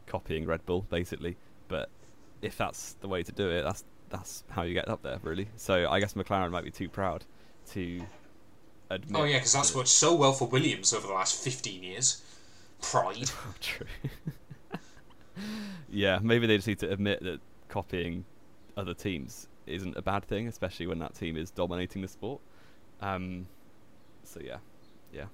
copying 0.08 0.46
Red 0.46 0.66
Bull, 0.66 0.86
basically. 0.90 1.38
But 1.72 1.90
if 2.42 2.58
that's 2.58 2.94
the 3.02 3.08
way 3.08 3.24
to 3.24 3.32
do 3.32 3.50
it, 3.50 3.64
that's 3.64 3.84
that's 4.10 4.44
how 4.50 4.64
you 4.64 4.74
get 4.74 4.90
up 4.90 5.02
there, 5.02 5.20
really. 5.24 5.48
So 5.56 5.90
I 5.90 6.00
guess 6.00 6.14
McLaren 6.14 6.52
might 6.52 6.66
be 6.66 6.72
too 6.72 6.90
proud 6.90 7.24
to 7.72 8.02
admit. 8.90 9.22
Oh 9.22 9.24
yeah, 9.24 9.38
because 9.38 9.54
that's 9.54 9.74
worked 9.74 9.88
so 9.88 10.14
well 10.14 10.34
for 10.34 10.48
Williams 10.48 10.94
over 10.94 11.08
the 11.08 11.14
last 11.14 11.44
fifteen 11.44 11.82
years. 11.84 12.22
Pride. 12.82 13.32
Oh, 13.44 13.54
true. 13.60 13.88
yeah, 15.90 16.20
maybe 16.22 16.46
they 16.46 16.58
just 16.58 16.68
need 16.68 16.80
to 16.80 16.92
admit 16.92 17.24
that 17.24 17.40
copying 17.70 18.26
other 18.76 18.94
teams 18.94 19.48
isn't 19.68 19.96
a 19.96 20.02
bad 20.02 20.26
thing, 20.26 20.48
especially 20.48 20.88
when 20.88 21.00
that 21.00 21.16
team 21.16 21.38
is 21.38 21.52
dominating 21.52 22.02
the 22.02 22.08
sport. 22.08 22.42
Um, 23.02 23.48
so 24.24 24.40
yeah, 24.44 24.58
yeah. 25.14 25.26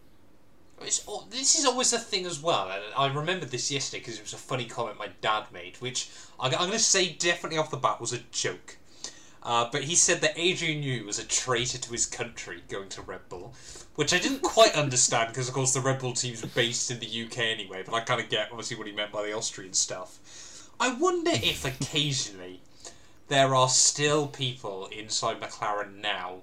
It's, 0.81 0.99
this 1.29 1.57
is 1.57 1.65
always 1.65 1.91
a 1.93 1.99
thing 1.99 2.25
as 2.25 2.41
well, 2.41 2.69
and 2.69 2.83
I 2.95 3.07
remembered 3.07 3.49
this 3.49 3.71
yesterday 3.71 3.99
because 3.99 4.17
it 4.17 4.23
was 4.23 4.33
a 4.33 4.37
funny 4.37 4.65
comment 4.65 4.97
my 4.99 5.09
dad 5.21 5.45
made, 5.51 5.77
which 5.77 6.09
I- 6.39 6.47
I'm 6.47 6.51
going 6.51 6.71
to 6.71 6.79
say 6.79 7.09
definitely 7.13 7.57
off 7.57 7.71
the 7.71 7.77
bat 7.77 7.99
was 7.99 8.13
a 8.13 8.19
joke. 8.31 8.77
Uh, 9.43 9.69
but 9.71 9.85
he 9.85 9.95
said 9.95 10.19
that 10.21 10.37
Adrian 10.37 10.83
Newey 10.83 11.05
was 11.05 11.19
a 11.19 11.23
traitor 11.23 11.77
to 11.77 11.91
his 11.91 12.05
country 12.05 12.63
going 12.67 12.89
to 12.89 13.01
Red 13.01 13.29
Bull, 13.29 13.53
which 13.95 14.13
I 14.13 14.19
didn't 14.19 14.41
quite 14.41 14.75
understand 14.75 15.29
because, 15.29 15.47
of 15.47 15.53
course, 15.53 15.73
the 15.73 15.79
Red 15.79 15.99
Bull 15.99 16.13
team's 16.13 16.43
based 16.43 16.91
in 16.91 16.99
the 16.99 17.25
UK 17.25 17.39
anyway. 17.39 17.81
But 17.85 17.95
I 17.95 18.01
kind 18.01 18.19
of 18.19 18.29
get 18.29 18.49
obviously 18.51 18.77
what 18.77 18.87
he 18.87 18.93
meant 18.93 19.11
by 19.11 19.23
the 19.23 19.33
Austrian 19.33 19.73
stuff. 19.73 20.69
I 20.79 20.93
wonder 20.93 21.31
if 21.33 21.65
occasionally 21.65 22.61
there 23.29 23.55
are 23.55 23.69
still 23.69 24.27
people 24.27 24.87
inside 24.87 25.39
McLaren 25.39 26.01
now 26.01 26.39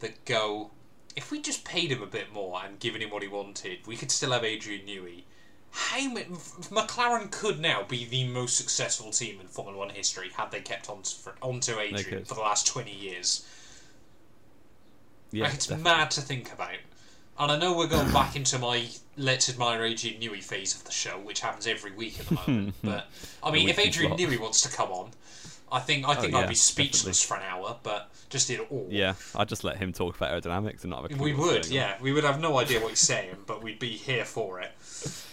that 0.00 0.24
go, 0.24 0.70
if 1.16 1.30
we 1.30 1.40
just 1.40 1.64
paid 1.64 1.90
him 1.90 2.02
a 2.02 2.06
bit 2.06 2.32
more 2.32 2.60
and 2.64 2.78
given 2.78 3.02
him 3.02 3.10
what 3.10 3.22
he 3.22 3.28
wanted, 3.28 3.86
we 3.86 3.96
could 3.96 4.10
still 4.10 4.32
have 4.32 4.44
Adrian 4.44 4.86
Newey. 4.86 5.22
How 5.70 6.08
ma- 6.08 6.20
McLaren 6.20 7.30
could 7.30 7.58
now 7.58 7.82
be 7.82 8.04
the 8.04 8.26
most 8.28 8.56
successful 8.56 9.10
team 9.10 9.40
in 9.40 9.46
Formula 9.46 9.78
One 9.78 9.90
history 9.90 10.30
had 10.36 10.50
they 10.50 10.60
kept 10.60 10.90
on 10.90 11.02
to, 11.02 11.16
for, 11.16 11.34
onto 11.40 11.78
Adrian 11.78 12.24
for 12.24 12.34
the 12.34 12.40
last 12.40 12.66
twenty 12.66 12.94
years. 12.94 13.46
Yeah, 15.30 15.44
like, 15.44 15.54
it's 15.54 15.66
definitely. 15.66 15.90
mad 15.90 16.10
to 16.12 16.20
think 16.20 16.52
about. 16.52 16.76
And 17.38 17.50
I 17.50 17.58
know 17.58 17.74
we're 17.74 17.86
going 17.86 18.12
back 18.12 18.36
into 18.36 18.58
my 18.58 18.86
let's 19.16 19.48
admire 19.48 19.84
Adrian 19.84 20.20
Newey 20.20 20.42
phase 20.42 20.74
of 20.74 20.84
the 20.84 20.92
show, 20.92 21.18
which 21.18 21.40
happens 21.40 21.66
every 21.66 21.92
week 21.92 22.20
at 22.20 22.26
the 22.26 22.34
moment. 22.34 22.74
but 22.84 23.06
I 23.42 23.50
mean, 23.50 23.68
if 23.70 23.78
Adrian. 23.78 24.12
Newey 24.12 24.38
wants 24.38 24.60
to 24.62 24.68
come 24.68 24.90
on, 24.90 25.10
I 25.72 25.80
think 25.80 26.06
I 26.08 26.14
think 26.14 26.34
Oh, 26.34 26.38
I'd 26.38 26.48
be 26.48 26.54
speechless 26.54 27.22
for 27.22 27.36
an 27.36 27.42
hour. 27.42 27.76
But 27.82 28.10
just 28.30 28.50
in 28.50 28.60
awe. 28.60 28.86
Yeah, 28.88 29.14
I'd 29.34 29.48
just 29.48 29.64
let 29.64 29.78
him 29.78 29.92
talk 29.92 30.16
about 30.16 30.30
aerodynamics 30.32 30.82
and 30.82 30.90
not 30.90 31.02
have 31.10 31.18
a 31.18 31.22
We 31.22 31.32
would, 31.32 31.62
going 31.62 31.64
on. 31.64 31.72
yeah. 31.72 31.96
We 32.00 32.12
would 32.12 32.24
have 32.24 32.40
no 32.40 32.58
idea 32.58 32.80
what 32.80 32.90
he's 32.90 33.00
saying, 33.00 33.36
but 33.46 33.62
we'd 33.62 33.78
be 33.78 33.90
here 33.96 34.24
for 34.24 34.60
it. 34.60 34.72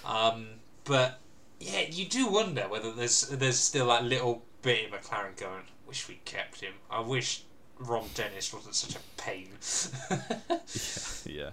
Um, 0.05 0.47
but 0.85 1.19
yeah, 1.59 1.81
you 1.89 2.05
do 2.05 2.27
wonder 2.27 2.63
whether 2.69 2.91
there's 2.91 3.27
there's 3.29 3.59
still 3.59 3.87
that 3.87 4.03
little 4.05 4.43
bit 4.61 4.85
in 4.85 4.91
McLaren 4.91 5.35
going, 5.37 5.63
wish 5.87 6.07
we 6.07 6.19
kept 6.25 6.61
him. 6.61 6.73
I 6.89 7.01
wish 7.01 7.43
Ron 7.77 8.05
Dennis 8.13 8.53
wasn't 8.53 8.75
such 8.75 8.95
a 8.95 9.21
pain. 9.21 9.49
yeah. 11.25 11.49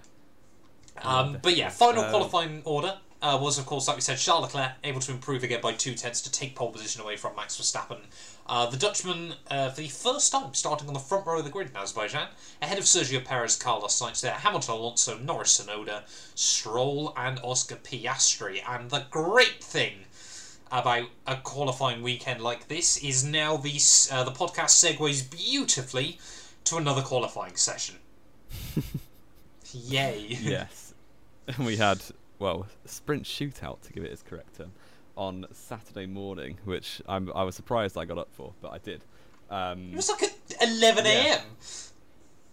Um, 1.03 1.37
but 1.41 1.55
yeah, 1.55 1.69
final 1.69 2.03
uh, 2.03 2.09
qualifying 2.09 2.61
order 2.65 2.97
uh, 3.21 3.37
was, 3.41 3.57
of 3.57 3.65
course, 3.65 3.87
like 3.87 3.97
we 3.97 4.01
said, 4.01 4.17
Charles 4.17 4.43
Leclerc 4.43 4.73
able 4.83 4.99
to 4.99 5.11
improve 5.11 5.43
again 5.43 5.61
by 5.61 5.73
two 5.73 5.95
tenths 5.95 6.21
to 6.21 6.31
take 6.31 6.55
pole 6.55 6.71
position 6.71 7.01
away 7.01 7.17
from 7.17 7.35
Max 7.35 7.57
Verstappen. 7.57 7.99
Uh, 8.45 8.67
the 8.67 8.77
Dutchman, 8.77 9.33
uh, 9.49 9.69
for 9.69 9.81
the 9.81 9.87
first 9.87 10.31
time, 10.31 10.53
starting 10.53 10.87
on 10.87 10.93
the 10.93 10.99
front 10.99 11.25
row 11.25 11.39
of 11.39 11.43
the 11.43 11.49
grid 11.49 11.69
in 11.69 11.75
Azerbaijan, 11.75 12.27
ahead 12.61 12.77
of 12.77 12.83
Sergio 12.83 13.23
Perez, 13.23 13.55
Carlos 13.55 13.99
Sainz 13.99 14.21
there, 14.21 14.33
Hamilton, 14.33 14.75
Alonso, 14.75 15.17
Norris, 15.17 15.59
Tsunoda, 15.59 16.03
Stroll, 16.35 17.13
and 17.17 17.39
Oscar 17.43 17.75
Piastri. 17.75 18.61
And 18.67 18.91
the 18.91 19.05
great 19.09 19.63
thing 19.63 20.05
about 20.71 21.07
a 21.25 21.37
qualifying 21.37 22.03
weekend 22.03 22.41
like 22.41 22.67
this 22.67 22.97
is 23.03 23.23
now 23.23 23.57
the 23.57 23.79
uh, 24.11 24.23
the 24.23 24.31
podcast 24.31 24.75
segues 24.75 25.29
beautifully 25.29 26.19
to 26.65 26.77
another 26.77 27.01
qualifying 27.01 27.55
session. 27.55 27.95
Yay! 29.71 30.25
Yes, 30.29 30.93
we 31.59 31.77
had 31.77 32.01
well 32.39 32.67
sprint 32.85 33.23
shootout 33.23 33.81
to 33.81 33.93
give 33.93 34.03
it 34.03 34.11
its 34.11 34.23
correct 34.23 34.57
term 34.57 34.71
on 35.15 35.45
Saturday 35.51 36.05
morning, 36.05 36.57
which 36.63 37.01
I'm, 37.07 37.31
I 37.33 37.43
was 37.43 37.55
surprised 37.55 37.97
I 37.97 38.05
got 38.05 38.17
up 38.19 38.29
for, 38.31 38.53
but 38.61 38.71
I 38.71 38.77
did. 38.77 39.03
Um, 39.49 39.89
it 39.91 39.95
was 39.95 40.09
like 40.09 40.23
at 40.23 40.35
11 40.61 41.05
a.m. 41.05 41.25
Yeah. 41.25 41.41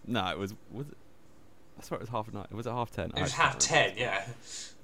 No, 0.06 0.26
it 0.28 0.38
was 0.38 0.54
was 0.72 0.88
it, 0.88 0.96
I 1.78 1.82
swear 1.82 1.98
it 1.98 2.02
was 2.02 2.10
half 2.10 2.32
night. 2.32 2.46
It 2.50 2.54
was 2.54 2.66
it 2.66 2.70
half 2.70 2.90
ten? 2.90 3.10
It 3.16 3.20
was 3.20 3.32
half 3.32 3.58
ten. 3.58 3.94
Yeah. 3.96 4.24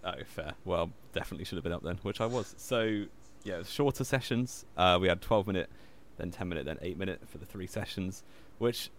Oh, 0.04 0.12
fair. 0.26 0.54
Well, 0.64 0.90
definitely 1.12 1.44
should 1.44 1.56
have 1.56 1.64
been 1.64 1.72
up 1.72 1.82
then, 1.82 1.98
which 2.02 2.20
I 2.20 2.26
was. 2.26 2.54
So 2.56 3.04
yeah, 3.44 3.54
it 3.54 3.58
was 3.58 3.70
shorter 3.70 4.04
sessions. 4.04 4.64
Uh, 4.76 4.98
we 5.00 5.08
had 5.08 5.20
12 5.20 5.46
minute, 5.46 5.70
then 6.16 6.30
10 6.30 6.48
minute, 6.48 6.64
then 6.64 6.78
8 6.80 6.98
minute 6.98 7.20
for 7.26 7.38
the 7.38 7.46
three 7.46 7.66
sessions, 7.66 8.22
which 8.58 8.90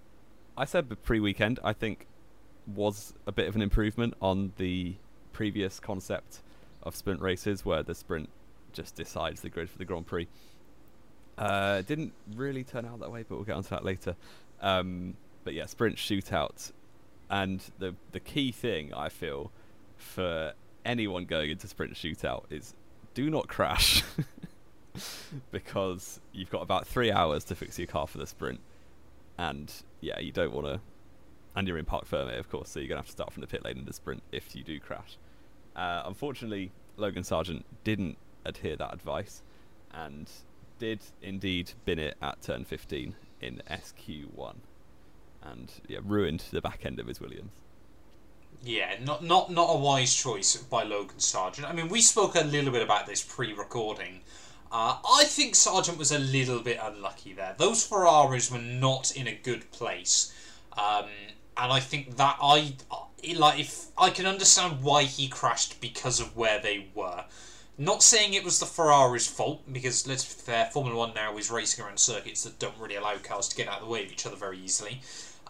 I 0.58 0.66
said 0.66 0.90
pre-weekend 1.04 1.60
I 1.64 1.74
think 1.74 2.08
was 2.68 3.14
a 3.26 3.32
bit 3.32 3.48
of 3.48 3.56
an 3.56 3.62
improvement 3.62 4.14
on 4.22 4.54
the 4.58 4.96
previous 5.34 5.80
concept 5.80 6.41
of 6.84 6.96
sprint 6.96 7.22
races 7.22 7.65
where 7.65 7.84
the 7.84 7.96
sprint 7.96 8.30
just 8.74 8.96
decides 8.96 9.41
the 9.41 9.50
grid 9.50 9.70
for 9.70 9.78
the 9.78 9.86
Grand 9.86 10.08
Prix. 10.08 10.28
Uh, 11.38 11.82
didn't 11.82 12.13
really 12.36 12.63
turn 12.63 12.86
out 12.86 13.00
that 13.00 13.12
way, 13.12 13.24
but 13.28 13.36
we'll 13.36 13.46
get 13.46 13.56
onto 13.56 13.70
that 13.70 13.84
later. 13.86 14.15
Um, 14.62 15.15
but 15.44 15.54
yeah, 15.54 15.65
sprint 15.65 15.96
shootout, 15.96 16.72
and 17.30 17.63
the 17.80 17.96
the 18.12 18.20
key 18.20 18.52
thing 18.52 18.94
I 18.94 19.10
feel 19.10 19.52
for 19.98 20.54
anyone 20.86 21.26
going 21.26 21.52
into 21.52 21.67
sprint 21.67 21.94
shootout 21.94 22.44
is 22.50 22.76
do 23.13 23.30
not 23.30 23.48
crash 23.48 24.04
because 25.52 26.20
you've 26.32 26.50
got 26.50 26.62
about 26.62 26.88
three 26.88 27.12
hours 27.12 27.44
to 27.46 27.56
fix 27.56 27.78
your 27.80 27.88
car 27.88 28.08
for 28.08 28.17
the 28.17 28.28
sprint, 28.28 28.60
and 29.38 29.72
yeah, 30.00 30.20
you 30.20 30.32
don't 30.32 30.54
want 30.54 30.67
to. 30.67 30.80
And 31.56 31.68
you're 31.68 31.78
in 31.78 31.86
Parc 31.86 32.08
Fermé, 32.10 32.40
of 32.40 32.50
course, 32.50 32.70
so 32.70 32.80
you're 32.80 32.88
gonna 32.88 33.00
have 33.00 33.08
to 33.08 33.12
start 33.12 33.34
from 33.34 33.42
the 33.42 33.48
pit 33.48 33.64
lane 33.64 33.78
in 33.78 33.86
the 33.86 33.94
sprint 33.94 34.24
if 34.32 34.56
you 34.56 34.64
do 34.64 34.80
crash. 34.80 35.18
Uh, 35.76 36.04
unfortunately, 36.06 36.72
Logan 36.98 37.24
Sargeant 37.24 37.64
didn't 37.84 38.18
adhere 38.46 38.76
that 38.78 38.94
advice, 38.94 39.42
and 39.94 40.30
did 40.80 41.00
indeed 41.22 41.72
bin 41.86 42.00
it 42.00 42.18
at 42.22 42.42
turn 42.42 42.64
15 42.64 43.16
in 43.42 43.62
SQ1, 43.70 44.56
and 45.44 45.72
yeah, 45.88 46.00
ruined 46.04 46.44
the 46.52 46.62
back 46.62 46.86
end 46.86 47.00
of 47.00 47.08
his 47.08 47.20
Williams. 47.20 47.52
Yeah, 48.64 48.96
not 49.02 49.24
not 49.24 49.52
not 49.52 49.74
a 49.74 49.78
wise 49.78 50.14
choice 50.14 50.56
by 50.58 50.84
Logan 50.84 51.18
Sargeant. 51.18 51.68
I 51.68 51.74
mean, 51.74 51.90
we 51.90 52.02
spoke 52.02 52.36
a 52.36 52.42
little 52.42 52.72
bit 52.72 52.84
about 52.84 53.08
this 53.08 53.24
pre-recording. 53.24 54.22
Uh, 54.72 54.98
I 55.04 55.26
think 55.26 55.56
Sargent 55.56 55.98
was 55.98 56.12
a 56.12 56.20
little 56.20 56.60
bit 56.60 56.80
unlucky 56.82 57.34
there. 57.34 57.56
Those 57.58 57.86
Ferraris 57.86 58.50
were 58.52 58.60
not 58.60 59.16
in 59.16 59.28
a 59.28 59.34
good 59.34 59.70
place, 59.72 60.34
um, 60.78 61.10
and 61.58 61.72
I 61.72 61.80
think 61.80 62.18
that 62.18 62.38
I 62.42 62.76
like 63.36 63.60
if 63.60 63.88
I 63.98 64.10
can 64.10 64.26
understand 64.26 64.82
why 64.82 65.04
he 65.04 65.28
crashed 65.28 65.80
because 65.80 66.20
of 66.20 66.36
where 66.36 66.60
they 66.60 66.90
were. 66.96 67.26
Not 67.78 68.04
saying 68.04 68.34
it 68.34 68.44
was 68.44 68.60
the 68.60 68.66
Ferrari's 68.66 69.28
fault, 69.28 69.62
because 69.72 70.08
let's 70.08 70.26
be 70.26 70.42
fair, 70.42 70.66
Formula 70.68 70.98
One 70.98 71.14
now 71.14 71.38
is 71.38 71.50
racing 71.50 71.84
around 71.84 72.00
circuits 72.00 72.44
that 72.44 72.60
don't 72.60 72.78
really 72.78 72.96
allow 72.96 73.18
cars 73.18 73.48
to 73.48 73.56
get 73.56 73.68
out 73.68 73.80
of 73.80 73.86
the 73.86 73.92
way 73.92 74.04
of 74.04 74.12
each 74.12 74.26
other 74.26 74.36
very 74.36 74.60
easily. 74.60 75.02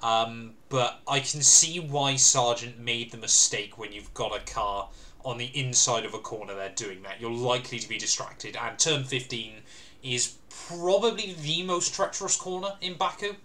Um, 0.04 0.54
but 0.70 1.00
I 1.08 1.20
can 1.20 1.42
see 1.42 1.80
why 1.80 2.14
Sargeant 2.14 2.78
made 2.78 3.12
the 3.12 3.18
mistake 3.18 3.78
when 3.78 3.92
you've 3.92 4.14
got 4.14 4.36
a 4.36 4.44
car 4.52 4.90
on 5.24 5.38
the 5.38 5.52
inside 5.58 6.06
of 6.06 6.14
a 6.14 6.20
corner 6.20 6.56
there 6.56 6.72
doing 6.76 7.04
that. 7.04 7.20
You're 7.20 7.32
likely 7.32 7.80
to 7.80 7.90
be 7.90 7.98
distracted, 7.98 8.56
and 8.56 8.80
turn 8.80 9.04
15 9.04 9.62
is 10.04 10.36
probably 10.50 11.34
the 11.34 11.64
most 11.64 11.94
treacherous 11.94 12.36
corner 12.36 12.74
in 12.82 12.96
Baku. 12.96 13.36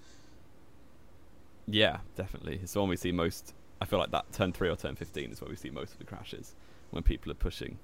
Yeah, 1.67 1.99
definitely. 2.17 2.61
It's 2.63 2.73
the 2.73 2.81
one 2.81 2.89
we 2.89 2.97
see 2.97 3.13
most. 3.13 3.55
I 3.81 3.85
feel 3.85 3.99
like 3.99 4.11
that 4.13 4.33
turn 4.33 4.53
3 4.53 4.69
or 4.69 4.77
turn 4.77 4.97
15 4.97 5.33
is 5.33 5.41
where 5.41 5.51
we 5.51 5.57
see 5.57 5.71
most 5.71 5.93
of 5.93 5.99
the 5.99 6.05
crashes 6.05 6.55
when 6.91 7.03
people 7.03 7.31
are 7.31 7.37
pushing 7.37 7.79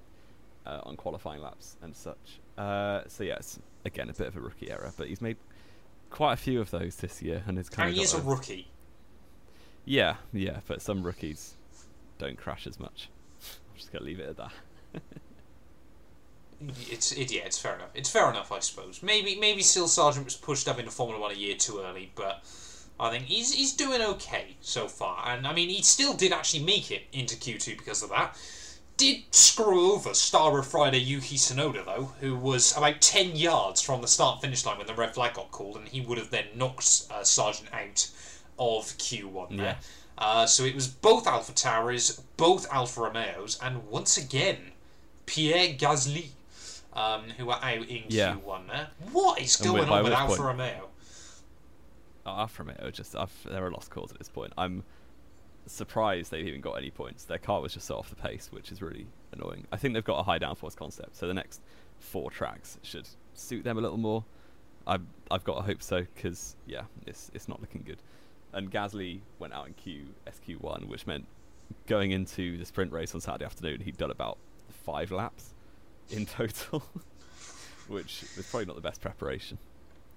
uh, 0.64 0.80
on 0.84 0.96
qualifying 0.96 1.42
laps 1.42 1.76
and 1.82 1.94
such. 1.94 2.40
Uh, 2.56 3.02
so, 3.08 3.24
yes, 3.24 3.58
again, 3.84 4.08
a 4.08 4.12
bit 4.12 4.28
of 4.28 4.36
a 4.36 4.40
rookie 4.40 4.70
error, 4.70 4.92
but 4.96 5.08
he's 5.08 5.20
made 5.20 5.36
quite 6.10 6.34
a 6.34 6.36
few 6.36 6.60
of 6.60 6.70
those 6.70 6.96
this 6.96 7.20
year, 7.22 7.42
and 7.46 7.58
it's 7.58 7.68
kind 7.68 7.88
and 7.88 7.96
of. 7.96 7.98
he 7.98 8.04
is 8.04 8.14
a 8.14 8.20
rookie. 8.20 8.68
Yeah, 9.84 10.16
yeah, 10.32 10.60
but 10.66 10.80
some 10.80 11.02
rookies 11.02 11.54
don't 12.18 12.38
crash 12.38 12.66
as 12.66 12.78
much. 12.78 13.08
I'm 13.42 13.76
just 13.76 13.92
gonna 13.92 14.04
leave 14.04 14.20
it 14.20 14.28
at 14.28 14.36
that. 14.36 14.52
it's 16.88 17.10
it, 17.12 17.32
yeah, 17.32 17.42
it's 17.42 17.58
fair 17.58 17.74
enough. 17.74 17.90
It's 17.94 18.08
fair 18.10 18.30
enough, 18.30 18.52
I 18.52 18.60
suppose. 18.60 19.02
Maybe 19.02 19.36
maybe 19.40 19.62
still 19.62 19.88
Sargeant 19.88 20.24
was 20.24 20.36
pushed 20.36 20.68
up 20.68 20.78
into 20.78 20.92
Formula 20.92 21.20
One 21.20 21.32
a 21.32 21.34
year 21.34 21.56
too 21.56 21.80
early, 21.80 22.12
but 22.14 22.44
I 23.00 23.10
think 23.10 23.24
he's 23.24 23.52
he's 23.52 23.72
doing 23.72 24.00
okay 24.02 24.56
so 24.60 24.88
far. 24.88 25.28
And 25.28 25.46
I 25.46 25.52
mean, 25.52 25.68
he 25.68 25.82
still 25.82 26.14
did 26.14 26.32
actually 26.32 26.64
make 26.64 26.90
it 26.90 27.02
into 27.12 27.36
Q 27.36 27.58
two 27.58 27.76
because 27.76 28.02
of 28.02 28.10
that 28.10 28.36
did 29.02 29.22
screw 29.32 29.92
over 29.92 30.14
Star 30.14 30.58
of 30.58 30.66
Friday 30.66 30.98
Yuki 30.98 31.36
Tsunoda, 31.36 31.84
though, 31.84 32.12
who 32.20 32.36
was 32.36 32.76
about 32.76 33.00
10 33.00 33.34
yards 33.36 33.80
from 33.80 34.00
the 34.00 34.06
start 34.06 34.40
finish 34.40 34.64
line 34.64 34.78
when 34.78 34.86
the 34.86 34.94
red 34.94 35.14
flag 35.14 35.34
got 35.34 35.50
called, 35.50 35.76
and 35.76 35.88
he 35.88 36.00
would 36.00 36.18
have 36.18 36.30
then 36.30 36.44
knocked 36.54 37.06
uh, 37.10 37.16
out 37.16 38.10
of 38.58 38.84
Q1 38.84 39.56
there. 39.56 39.58
Yeah. 39.58 39.76
Uh, 40.18 40.46
so 40.46 40.64
it 40.64 40.74
was 40.74 40.86
both 40.86 41.26
Alpha 41.26 41.52
Tauris, 41.52 42.20
both 42.36 42.72
Alfa 42.72 43.00
Romeos, 43.00 43.58
and 43.60 43.88
once 43.88 44.16
again, 44.16 44.72
Pierre 45.26 45.74
Gasly, 45.74 46.28
um, 46.92 47.22
who 47.38 47.50
are 47.50 47.58
out 47.62 47.88
in 47.88 48.04
yeah. 48.08 48.36
Q1 48.36 48.68
there. 48.68 48.88
What 49.10 49.40
is 49.40 49.56
going 49.56 49.88
on 49.88 50.04
with 50.04 50.12
Alfa 50.12 50.42
point? 52.24 52.50
from 52.50 52.68
it. 52.70 52.76
Alfa 52.80 52.84
Romeo 52.84 52.90
just 52.90 53.16
they're 53.44 53.66
a 53.66 53.70
lost 53.70 53.90
cause 53.90 54.10
at 54.12 54.18
this 54.18 54.28
point. 54.28 54.52
I'm 54.56 54.84
surprised 55.66 56.30
they've 56.30 56.46
even 56.46 56.60
got 56.60 56.74
any 56.74 56.90
points. 56.90 57.24
Their 57.24 57.38
car 57.38 57.60
was 57.60 57.74
just 57.74 57.86
so 57.86 57.96
off 57.96 58.10
the 58.10 58.16
pace, 58.16 58.48
which 58.50 58.72
is 58.72 58.82
really 58.82 59.06
annoying. 59.32 59.66
I 59.72 59.76
think 59.76 59.94
they've 59.94 60.04
got 60.04 60.18
a 60.18 60.22
high 60.22 60.38
downforce 60.38 60.76
concept, 60.76 61.16
so 61.16 61.26
the 61.26 61.34
next 61.34 61.60
four 61.98 62.30
tracks 62.30 62.78
should 62.82 63.08
suit 63.34 63.64
them 63.64 63.78
a 63.78 63.80
little 63.80 63.98
more. 63.98 64.24
I've 64.86 65.02
I've 65.30 65.44
got 65.44 65.56
to 65.56 65.62
hope 65.62 65.82
so 65.82 66.04
because 66.14 66.56
yeah, 66.66 66.82
it's 67.06 67.30
it's 67.34 67.48
not 67.48 67.60
looking 67.60 67.82
good. 67.82 67.98
And 68.52 68.70
Gasly 68.70 69.20
went 69.38 69.54
out 69.54 69.66
in 69.66 69.74
Q 69.74 70.06
SQ1, 70.26 70.86
which 70.86 71.06
meant 71.06 71.26
going 71.86 72.10
into 72.10 72.58
the 72.58 72.64
sprint 72.64 72.92
race 72.92 73.14
on 73.14 73.20
Saturday 73.20 73.46
afternoon, 73.46 73.80
he'd 73.80 73.96
done 73.96 74.10
about 74.10 74.38
five 74.84 75.10
laps 75.10 75.54
in 76.10 76.26
total, 76.26 76.82
which 77.88 78.24
was 78.36 78.46
probably 78.50 78.66
not 78.66 78.76
the 78.76 78.82
best 78.82 79.00
preparation. 79.00 79.58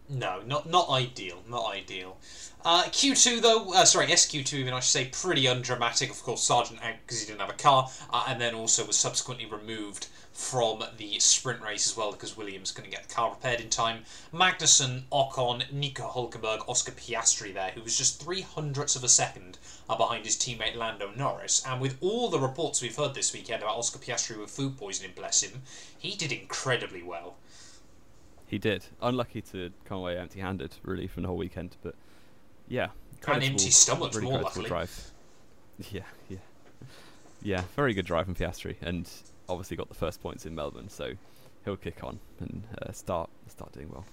No, 0.07 0.41
not 0.45 0.69
not 0.69 0.89
ideal, 0.89 1.41
not 1.47 1.71
ideal. 1.71 2.17
Uh, 2.63 2.83
Q2 2.83 3.41
though, 3.41 3.73
uh, 3.73 3.85
sorry, 3.85 4.07
SQ2 4.07 4.53
even 4.53 4.73
I 4.73 4.79
should 4.79 4.91
say, 4.91 5.05
pretty 5.05 5.47
undramatic. 5.47 6.11
Of 6.11 6.21
course, 6.21 6.47
Sargeant 6.47 6.81
out 6.83 6.95
because 7.05 7.21
he 7.21 7.25
didn't 7.25 7.41
have 7.41 7.49
a 7.49 7.53
car, 7.53 7.89
uh, 8.11 8.25
and 8.27 8.39
then 8.39 8.53
also 8.53 8.85
was 8.85 8.97
subsequently 8.97 9.45
removed 9.47 10.07
from 10.31 10.83
the 10.97 11.17
sprint 11.19 11.61
race 11.61 11.87
as 11.87 11.95
well 11.95 12.11
because 12.11 12.35
Williams 12.35 12.71
couldn't 12.71 12.91
get 12.91 13.07
the 13.07 13.13
car 13.13 13.31
repaired 13.31 13.61
in 13.61 13.69
time. 13.69 14.03
Magnussen, 14.33 15.03
Ocon, 15.11 15.71
Nico 15.71 16.07
Hulkenberg, 16.07 16.67
Oscar 16.67 16.91
Piastri 16.91 17.53
there, 17.53 17.71
who 17.71 17.81
was 17.81 17.97
just 17.97 18.21
three 18.21 18.41
hundredths 18.41 18.95
of 18.95 19.03
a 19.03 19.09
second 19.09 19.57
uh, 19.89 19.95
behind 19.95 20.25
his 20.25 20.35
teammate 20.35 20.75
Lando 20.75 21.11
Norris. 21.15 21.63
And 21.65 21.81
with 21.81 21.97
all 22.01 22.29
the 22.29 22.39
reports 22.39 22.81
we've 22.81 22.95
heard 22.95 23.15
this 23.15 23.33
weekend 23.33 23.63
about 23.63 23.77
Oscar 23.77 23.99
Piastri 23.99 24.37
with 24.37 24.51
food 24.51 24.77
poisoning, 24.77 25.13
bless 25.15 25.41
him, 25.41 25.63
he 25.97 26.15
did 26.15 26.31
incredibly 26.31 27.01
well. 27.01 27.37
He 28.47 28.57
did. 28.57 28.85
Unlucky 29.01 29.41
to 29.41 29.71
come 29.85 29.97
away 29.99 30.17
empty-handed, 30.17 30.75
really, 30.83 31.07
from 31.07 31.23
the 31.23 31.29
whole 31.29 31.37
weekend. 31.37 31.75
But 31.81 31.95
yeah, 32.67 32.89
and 33.27 33.43
empty 33.43 33.71
stomach, 33.71 34.13
really 34.13 34.27
more 34.27 34.41
luckily. 34.41 34.67
Drive. 34.67 35.11
Yeah, 35.91 36.03
yeah, 36.29 36.37
yeah. 37.41 37.63
Very 37.75 37.93
good 37.93 38.05
drive 38.05 38.25
from 38.25 38.35
Piastri, 38.35 38.75
and 38.81 39.09
obviously 39.49 39.75
got 39.77 39.89
the 39.89 39.95
first 39.95 40.21
points 40.21 40.45
in 40.45 40.55
Melbourne, 40.55 40.89
so 40.89 41.13
he'll 41.65 41.75
kick 41.75 42.03
on 42.03 42.19
and 42.39 42.63
uh, 42.81 42.91
start 42.91 43.29
start 43.47 43.73
doing 43.73 43.89
well. 43.91 44.05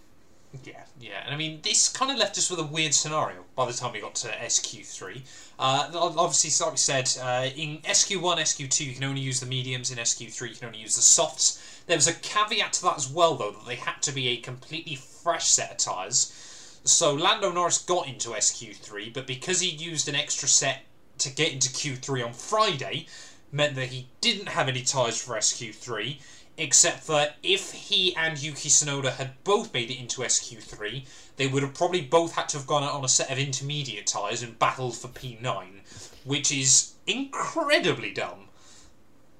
Yeah, 0.65 0.83
yeah, 1.01 1.23
and 1.25 1.35
I 1.35 1.39
mean 1.39 1.61
this 1.63 1.89
kind 1.89 2.11
of 2.11 2.19
left 2.19 2.37
us 2.37 2.51
with 2.51 2.61
a 2.61 2.65
weird 2.65 2.93
scenario 2.93 3.45
by 3.57 3.65
the 3.67 3.73
time 3.73 3.93
we 3.93 4.01
got 4.01 4.15
to 4.17 4.29
SQ3. 4.29 5.23
Uh, 5.59 5.91
obviously, 5.95 6.65
like 6.65 6.73
we 6.73 6.79
said, 6.79 7.11
uh, 7.23 7.49
in 7.57 7.79
SQ1, 7.79 8.39
SQ2 8.39 8.87
you 8.87 8.95
can 8.95 9.05
only 9.05 9.23
use 9.23 9.41
the 9.41 9.47
mediums. 9.47 9.91
In 9.91 9.99
SQ3 9.99 10.49
you 10.51 10.55
can 10.55 10.67
only 10.67 10.81
use 10.81 10.97
the 10.97 11.03
softs. 11.03 11.72
There 11.87 11.97
was 11.97 12.07
a 12.07 12.15
caveat 12.15 12.75
to 12.75 12.83
that 12.83 12.97
as 12.97 13.09
well, 13.09 13.35
though, 13.35 13.51
that 13.51 13.67
they 13.67 13.77
had 13.77 14.01
to 14.03 14.13
be 14.13 14.29
a 14.29 14.37
completely 14.37 14.95
fresh 14.95 15.49
set 15.49 15.73
of 15.73 15.77
tyres. 15.79 16.81
So 16.85 17.15
Lando 17.15 17.53
Norris 17.53 17.79
got 17.79 18.09
into 18.09 18.31
SQ3, 18.31 19.13
but 19.13 19.27
because 19.27 19.61
he 19.61 19.69
used 19.69 20.09
an 20.09 20.15
extra 20.15 20.49
set 20.49 20.85
to 21.19 21.31
get 21.31 21.53
into 21.53 21.69
Q3 21.69 22.27
on 22.27 22.33
Friday, 22.33 23.07
meant 23.53 23.75
that 23.77 23.89
he 23.89 24.09
didn't 24.21 24.49
have 24.49 24.69
any 24.69 24.83
tyres 24.83 25.21
for 25.21 25.37
SQ3, 25.37 26.19
except 26.57 27.05
for 27.05 27.29
if 27.43 27.73
he 27.73 28.15
and 28.17 28.41
Yuki 28.41 28.69
Tsunoda 28.69 29.13
had 29.13 29.43
both 29.45 29.73
made 29.73 29.91
it 29.91 29.99
into 29.99 30.23
SQ3, 30.23 31.05
they 31.37 31.47
would 31.47 31.63
have 31.63 31.75
probably 31.75 32.01
both 32.01 32.35
had 32.35 32.49
to 32.51 32.59
have 32.59 32.67
gone 32.67 32.83
out 32.83 32.93
on 32.93 33.05
a 33.05 33.09
set 33.09 33.31
of 33.31 33.39
intermediate 33.39 34.07
tyres 34.07 34.43
and 34.43 34.59
battled 34.59 34.97
for 34.97 35.09
P9, 35.09 35.81
which 36.25 36.53
is 36.53 36.95
incredibly 37.07 38.13
dumb. 38.13 38.42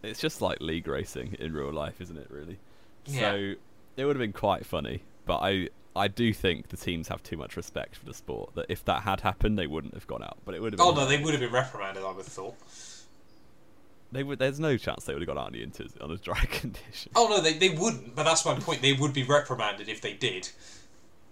It's 0.03 0.21
just 0.21 0.43
like 0.43 0.61
league 0.61 0.89
racing 0.89 1.37
in 1.39 1.53
real 1.53 1.73
life, 1.73 2.01
isn't 2.01 2.17
it? 2.17 2.29
Really. 2.31 2.59
Yeah. 3.07 3.33
So 3.33 3.55
it 3.97 4.05
would 4.05 4.17
have 4.17 4.21
been 4.21 4.33
quite 4.33 4.67
funny, 4.67 5.03
but 5.27 5.39
I 5.39 5.69
I 5.95 6.09
do 6.09 6.33
think 6.33 6.69
the 6.69 6.77
teams 6.77 7.09
have 7.09 7.23
too 7.23 7.37
much 7.37 7.57
respect 7.57 7.97
for 7.97 8.07
the 8.07 8.15
sport 8.15 8.55
that 8.55 8.67
if 8.69 8.85
that 8.87 9.03
had 9.03 9.21
happened, 9.21 9.59
they 9.59 9.67
wouldn't 9.67 9.95
have 9.95 10.07
gone 10.07 10.23
out. 10.23 10.39
But 10.45 10.55
it 10.55 10.63
would 10.63 10.73
have. 10.73 10.79
Been 10.79 10.87
Oh 10.87 10.95
no, 10.95 11.07
they 11.07 11.23
would 11.23 11.33
have 11.33 11.41
been 11.41 11.53
reprimanded. 11.53 12.03
I 12.03 12.09
would 12.09 12.17
have 12.17 12.27
thought. 12.27 12.57
They 14.11 14.23
would. 14.23 14.39
There's 14.39 14.61
no 14.61 14.77
chance 14.77 15.05
they 15.05 15.15
would 15.15 15.23
have 15.23 15.27
gone 15.27 15.39
out 15.39 15.47
on 15.47 15.53
the 15.53 15.65
inters 15.65 16.03
on 16.03 16.11
a 16.11 16.17
dry 16.17 16.45
condition. 16.51 17.13
Oh 17.15 17.29
no, 17.29 17.41
they, 17.41 17.55
they 17.55 17.71
wouldn't. 17.71 18.15
But 18.15 18.25
that's 18.25 18.45
my 18.45 18.55
point. 18.55 18.83
They 18.83 18.93
would 18.93 19.13
be 19.13 19.23
reprimanded 19.23 19.89
if 19.89 20.01
they 20.01 20.15
did. 20.15 20.49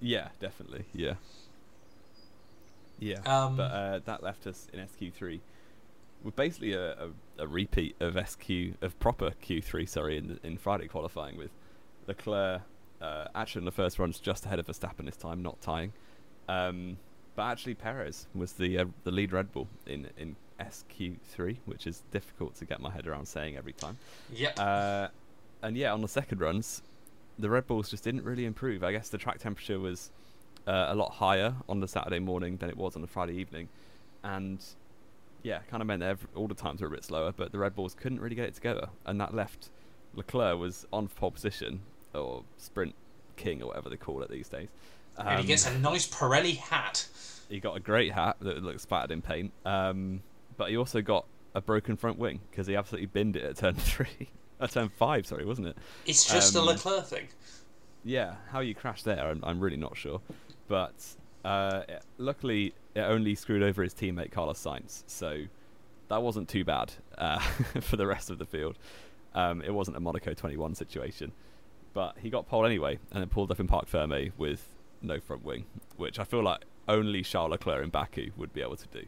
Yeah, 0.00 0.28
definitely. 0.40 0.84
Yeah. 0.94 1.14
Yeah. 2.98 3.20
Um, 3.24 3.56
but 3.56 3.70
uh, 3.70 4.00
that 4.04 4.22
left 4.22 4.46
us 4.46 4.68
in 4.72 4.80
SQ3 4.80 5.40
with 6.22 6.36
basically 6.36 6.72
a, 6.72 6.92
a, 6.92 7.08
a 7.38 7.46
repeat 7.46 7.96
of 8.00 8.18
SQ 8.28 8.50
of 8.80 8.98
proper 8.98 9.32
Q3. 9.42 9.88
Sorry, 9.88 10.16
in 10.16 10.38
in 10.42 10.58
Friday 10.58 10.88
qualifying 10.88 11.36
with 11.36 11.50
Leclerc 12.06 12.62
uh, 13.00 13.26
actually 13.34 13.60
in 13.60 13.64
the 13.64 13.72
first 13.72 13.98
runs 13.98 14.18
just 14.18 14.46
ahead 14.46 14.58
of 14.58 14.66
Verstappen 14.66 15.04
this 15.06 15.16
time, 15.16 15.42
not 15.42 15.60
tying. 15.60 15.92
Um, 16.48 16.98
but 17.36 17.44
actually, 17.44 17.74
Perez 17.74 18.26
was 18.34 18.52
the 18.52 18.78
uh, 18.78 18.84
the 19.04 19.10
lead 19.10 19.32
Red 19.32 19.52
Bull 19.52 19.68
in 19.86 20.08
in 20.18 20.36
SQ3, 20.60 21.56
which 21.64 21.86
is 21.86 22.02
difficult 22.10 22.54
to 22.56 22.64
get 22.64 22.80
my 22.80 22.90
head 22.90 23.06
around 23.06 23.26
saying 23.26 23.56
every 23.56 23.72
time. 23.72 23.96
Yep. 24.32 24.58
Uh, 24.58 25.08
and 25.62 25.76
yeah, 25.76 25.92
on 25.92 26.02
the 26.02 26.08
second 26.08 26.40
runs, 26.40 26.82
the 27.38 27.48
Red 27.48 27.66
Bulls 27.66 27.90
just 27.90 28.04
didn't 28.04 28.24
really 28.24 28.44
improve. 28.44 28.84
I 28.84 28.92
guess 28.92 29.08
the 29.08 29.18
track 29.18 29.38
temperature 29.38 29.78
was 29.78 30.10
uh, 30.66 30.86
a 30.88 30.94
lot 30.94 31.12
higher 31.12 31.54
on 31.68 31.80
the 31.80 31.88
Saturday 31.88 32.18
morning 32.18 32.56
than 32.58 32.68
it 32.68 32.76
was 32.76 32.96
on 32.96 33.02
the 33.02 33.08
Friday 33.08 33.34
evening, 33.34 33.68
and 34.22 34.62
yeah, 35.42 35.60
kind 35.70 35.80
of 35.80 35.86
meant 35.86 36.00
that 36.00 36.18
all 36.34 36.48
the 36.48 36.54
times 36.54 36.80
were 36.80 36.88
a 36.88 36.90
bit 36.90 37.04
slower. 37.04 37.32
But 37.36 37.52
the 37.52 37.58
Red 37.58 37.74
Bulls 37.74 37.94
couldn't 37.94 38.20
really 38.20 38.36
get 38.36 38.46
it 38.46 38.54
together, 38.54 38.88
and 39.06 39.20
that 39.20 39.34
left 39.34 39.70
Leclerc 40.14 40.58
was 40.58 40.86
on 40.92 41.08
pole 41.08 41.30
position 41.30 41.80
or 42.14 42.42
sprint 42.58 42.94
king 43.36 43.62
or 43.62 43.68
whatever 43.68 43.88
they 43.88 43.96
call 43.96 44.22
it 44.22 44.30
these 44.30 44.48
days. 44.48 44.68
Um, 45.16 45.26
and 45.28 45.40
he 45.40 45.46
gets 45.46 45.66
a 45.66 45.78
nice 45.78 46.08
Pirelli 46.08 46.56
hat. 46.56 47.06
he 47.48 47.60
got 47.60 47.76
a 47.76 47.80
great 47.80 48.12
hat 48.12 48.36
that 48.40 48.62
looks 48.62 48.82
spattered 48.82 49.10
in 49.12 49.22
paint, 49.22 49.52
um, 49.64 50.22
but 50.56 50.70
he 50.70 50.76
also 50.76 51.00
got 51.02 51.24
a 51.54 51.60
broken 51.60 51.96
front 51.96 52.18
wing 52.18 52.40
because 52.50 52.66
he 52.66 52.76
absolutely 52.76 53.06
binned 53.06 53.36
it 53.36 53.44
at 53.44 53.56
turn 53.56 53.74
three, 53.76 54.28
at 54.60 54.70
turn 54.72 54.88
five, 54.88 55.26
sorry, 55.26 55.44
wasn't 55.44 55.66
it? 55.68 55.76
It's 56.06 56.24
just 56.30 56.54
Um, 56.56 56.62
a 56.62 56.66
Leclerc 56.66 57.06
thing. 57.06 57.28
Yeah, 58.04 58.36
how 58.50 58.60
you 58.60 58.74
crashed 58.74 59.04
there, 59.04 59.20
I'm, 59.28 59.40
I'm 59.44 59.60
really 59.60 59.76
not 59.76 59.96
sure. 59.96 60.20
But 60.68 60.94
uh, 61.44 61.82
luckily, 62.18 62.72
it 62.94 63.00
only 63.00 63.34
screwed 63.34 63.62
over 63.62 63.82
his 63.82 63.94
teammate 63.94 64.32
Carlos 64.32 64.62
Sainz, 64.62 65.02
so 65.06 65.44
that 66.08 66.22
wasn't 66.22 66.48
too 66.48 66.64
bad 66.64 66.92
uh, 67.18 67.38
for 67.80 67.96
the 67.96 68.06
rest 68.06 68.30
of 68.30 68.38
the 68.38 68.46
field. 68.46 68.78
Um, 69.34 69.62
it 69.62 69.72
wasn't 69.72 69.96
a 69.96 70.00
Monaco 70.00 70.34
21 70.34 70.74
situation, 70.74 71.32
but 71.94 72.16
he 72.18 72.30
got 72.30 72.48
pole 72.48 72.66
anyway, 72.66 72.98
and 73.12 73.20
then 73.20 73.28
pulled 73.28 73.50
up 73.50 73.60
in 73.60 73.66
Parc 73.66 73.86
Ferme 73.86 74.32
with 74.36 74.68
no 75.02 75.20
front 75.20 75.44
wing, 75.44 75.64
which 75.96 76.18
I 76.18 76.24
feel 76.24 76.42
like 76.42 76.64
only 76.88 77.22
Charles 77.22 77.52
Leclerc 77.52 77.84
in 77.84 77.90
Baku 77.90 78.30
would 78.36 78.52
be 78.52 78.60
able 78.60 78.76
to 78.76 78.88
do. 78.88 79.06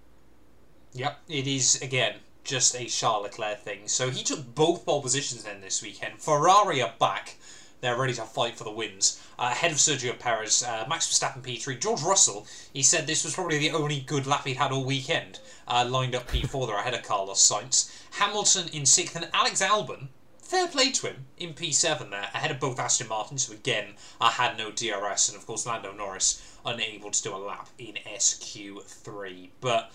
Yep, 0.94 1.18
it 1.28 1.46
is 1.46 1.80
again 1.82 2.14
just 2.44 2.74
a 2.74 2.86
Charles 2.86 3.24
Leclerc 3.24 3.58
thing. 3.58 3.88
So 3.88 4.10
he 4.10 4.22
took 4.22 4.54
both 4.54 4.84
pole 4.84 5.02
positions 5.02 5.44
then 5.44 5.60
this 5.60 5.82
weekend. 5.82 6.18
Ferrari 6.18 6.82
are 6.82 6.92
back. 6.98 7.36
They're 7.82 7.98
ready 7.98 8.14
to 8.14 8.22
fight 8.22 8.56
for 8.56 8.62
the 8.62 8.70
wins. 8.70 9.20
Uh, 9.36 9.48
ahead 9.50 9.72
of 9.72 9.78
Sergio 9.78 10.16
Perez, 10.16 10.62
uh, 10.62 10.86
Max 10.88 11.08
Verstappen 11.08 11.42
P3, 11.42 11.80
George 11.80 12.00
Russell. 12.00 12.46
He 12.72 12.80
said 12.80 13.08
this 13.08 13.24
was 13.24 13.34
probably 13.34 13.58
the 13.58 13.72
only 13.72 13.98
good 13.98 14.24
lap 14.24 14.46
he'd 14.46 14.56
had 14.56 14.70
all 14.70 14.84
weekend. 14.84 15.40
Uh, 15.66 15.84
lined 15.84 16.14
up 16.14 16.30
P4 16.30 16.68
there 16.68 16.78
ahead 16.78 16.94
of 16.94 17.02
Carlos 17.02 17.40
Sainz. 17.40 17.90
Hamilton 18.12 18.68
in 18.68 18.86
sixth, 18.86 19.16
and 19.16 19.28
Alex 19.34 19.60
Albon. 19.60 20.08
Fair 20.40 20.68
play 20.68 20.92
to 20.92 21.08
him 21.08 21.26
in 21.38 21.54
P7 21.54 22.10
there, 22.10 22.30
ahead 22.32 22.52
of 22.52 22.60
both 22.60 22.78
Aston 22.78 23.08
Martins, 23.08 23.46
who 23.46 23.54
again 23.54 23.94
uh, 24.20 24.30
had 24.30 24.56
no 24.56 24.70
DRS, 24.70 25.28
and 25.28 25.36
of 25.36 25.44
course 25.44 25.66
Lando 25.66 25.92
Norris 25.92 26.40
unable 26.64 27.10
to 27.10 27.22
do 27.22 27.34
a 27.34 27.36
lap 27.36 27.68
in 27.78 27.94
SQ3. 28.06 29.48
But 29.60 29.90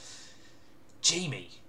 Jamie, 1.01 1.61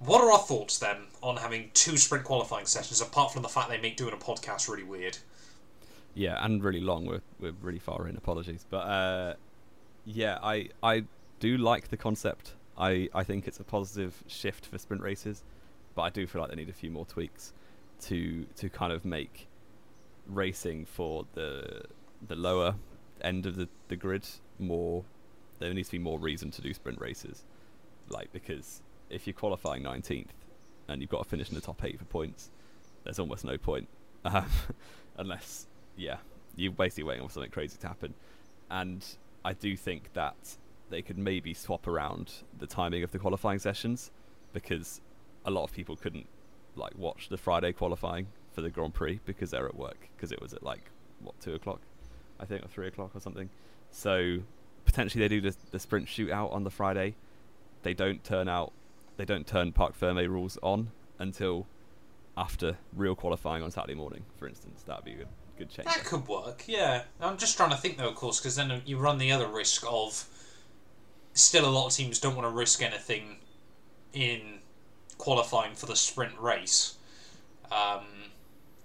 what 0.00 0.20
are 0.20 0.32
our 0.32 0.38
thoughts 0.38 0.76
then 0.76 1.06
on 1.22 1.38
having 1.38 1.70
two 1.72 1.96
sprint 1.96 2.24
qualifying 2.24 2.66
sessions, 2.66 3.00
apart 3.00 3.32
from 3.32 3.40
the 3.40 3.48
fact 3.48 3.70
they 3.70 3.80
make 3.80 3.96
doing 3.96 4.12
a 4.12 4.18
podcast 4.18 4.68
really 4.68 4.82
weird? 4.82 5.16
Yeah, 6.14 6.44
and 6.44 6.62
really 6.62 6.80
long. 6.80 7.06
We're 7.06 7.22
we're 7.40 7.54
really 7.60 7.78
far 7.78 8.06
in. 8.06 8.16
Apologies, 8.16 8.66
but 8.68 8.78
uh, 8.78 9.34
yeah, 10.04 10.38
I 10.42 10.68
I 10.82 11.04
do 11.40 11.56
like 11.56 11.88
the 11.88 11.96
concept. 11.96 12.54
I 12.76 13.08
I 13.14 13.22
think 13.24 13.46
it's 13.48 13.60
a 13.60 13.64
positive 13.64 14.22
shift 14.26 14.66
for 14.66 14.78
sprint 14.78 15.02
races, 15.02 15.42
but 15.94 16.02
I 16.02 16.10
do 16.10 16.26
feel 16.26 16.42
like 16.42 16.50
they 16.50 16.56
need 16.56 16.68
a 16.68 16.74
few 16.74 16.90
more 16.90 17.06
tweaks 17.06 17.52
to 18.02 18.44
to 18.56 18.68
kind 18.68 18.92
of 18.92 19.04
make 19.04 19.48
racing 20.26 20.84
for 20.84 21.26
the 21.34 21.82
the 22.26 22.36
lower 22.36 22.76
end 23.22 23.46
of 23.46 23.56
the, 23.56 23.68
the 23.88 23.96
grid 23.96 24.26
more. 24.58 25.04
There 25.58 25.72
needs 25.72 25.88
to 25.88 25.92
be 25.92 25.98
more 25.98 26.18
reason 26.18 26.50
to 26.52 26.62
do 26.62 26.74
sprint 26.74 27.00
races, 27.00 27.44
like 28.08 28.32
because 28.32 28.82
if 29.10 29.26
you're 29.26 29.34
qualifying 29.34 29.82
19th 29.82 30.28
and 30.88 31.00
you've 31.00 31.10
got 31.10 31.22
to 31.22 31.28
finish 31.28 31.48
in 31.50 31.54
the 31.54 31.60
top 31.60 31.84
eight 31.84 31.98
for 31.98 32.04
points, 32.06 32.50
there's 33.04 33.18
almost 33.18 33.44
no 33.44 33.56
point, 33.58 33.88
um, 34.24 34.46
unless 35.16 35.66
yeah, 35.96 36.16
you're 36.56 36.72
basically 36.72 37.04
waiting 37.04 37.26
for 37.26 37.32
something 37.32 37.50
crazy 37.50 37.76
to 37.78 37.86
happen. 37.86 38.14
And 38.70 39.04
I 39.44 39.52
do 39.52 39.76
think 39.76 40.12
that 40.14 40.56
they 40.90 41.02
could 41.02 41.18
maybe 41.18 41.54
swap 41.54 41.86
around 41.86 42.32
the 42.58 42.66
timing 42.66 43.02
of 43.02 43.10
the 43.10 43.18
qualifying 43.18 43.58
sessions 43.58 44.10
because 44.52 45.00
a 45.44 45.50
lot 45.50 45.64
of 45.64 45.72
people 45.72 45.96
couldn't 45.96 46.26
like 46.76 46.96
watch 46.96 47.28
the 47.28 47.36
Friday 47.36 47.72
qualifying 47.72 48.26
for 48.52 48.60
the 48.60 48.70
Grand 48.70 48.94
Prix 48.94 49.20
because 49.24 49.50
they're 49.50 49.66
at 49.66 49.74
work 49.74 50.08
because 50.16 50.32
it 50.32 50.40
was 50.40 50.52
at 50.52 50.62
like 50.62 50.90
what 51.20 51.38
two 51.40 51.54
o'clock, 51.54 51.80
I 52.38 52.44
think, 52.44 52.64
or 52.64 52.68
three 52.68 52.86
o'clock 52.86 53.10
or 53.14 53.20
something. 53.20 53.48
So 53.90 54.38
potentially 54.84 55.26
they 55.26 55.28
do 55.28 55.40
the, 55.40 55.56
the 55.70 55.78
sprint 55.78 56.06
shootout 56.06 56.52
on 56.52 56.64
the 56.64 56.70
Friday. 56.70 57.14
They 57.82 57.94
don't 57.94 58.22
turn 58.22 58.48
out, 58.48 58.72
they 59.16 59.24
don't 59.24 59.46
turn 59.46 59.72
Parc 59.72 59.94
Ferme 59.94 60.28
rules 60.28 60.58
on 60.62 60.90
until 61.18 61.66
after 62.36 62.76
real 62.94 63.14
qualifying 63.14 63.62
on 63.62 63.70
Saturday 63.70 63.94
morning, 63.94 64.24
for 64.36 64.48
instance. 64.48 64.82
That 64.86 64.96
would 64.96 65.04
be 65.04 65.12
good, 65.12 65.28
good 65.64 65.70
change. 65.70 65.86
That 65.86 66.04
could 66.04 66.26
work, 66.28 66.64
yeah. 66.66 67.02
I'm 67.20 67.36
just 67.38 67.56
trying 67.56 67.70
to 67.70 67.76
think 67.76 67.96
though, 67.98 68.08
of 68.08 68.14
course, 68.14 68.38
because 68.40 68.56
then 68.56 68.82
you 68.84 68.98
run 68.98 69.18
the 69.18 69.32
other 69.32 69.46
risk 69.46 69.84
of 69.88 70.24
still 71.34 71.66
a 71.66 71.70
lot 71.70 71.86
of 71.86 71.92
teams 71.92 72.18
don't 72.18 72.36
want 72.36 72.46
to 72.46 72.50
risk 72.56 72.82
anything 72.82 73.36
in 74.12 74.58
qualifying 75.18 75.74
for 75.74 75.86
the 75.86 75.96
sprint 75.96 76.38
race. 76.38 76.96
Um, 77.70 78.04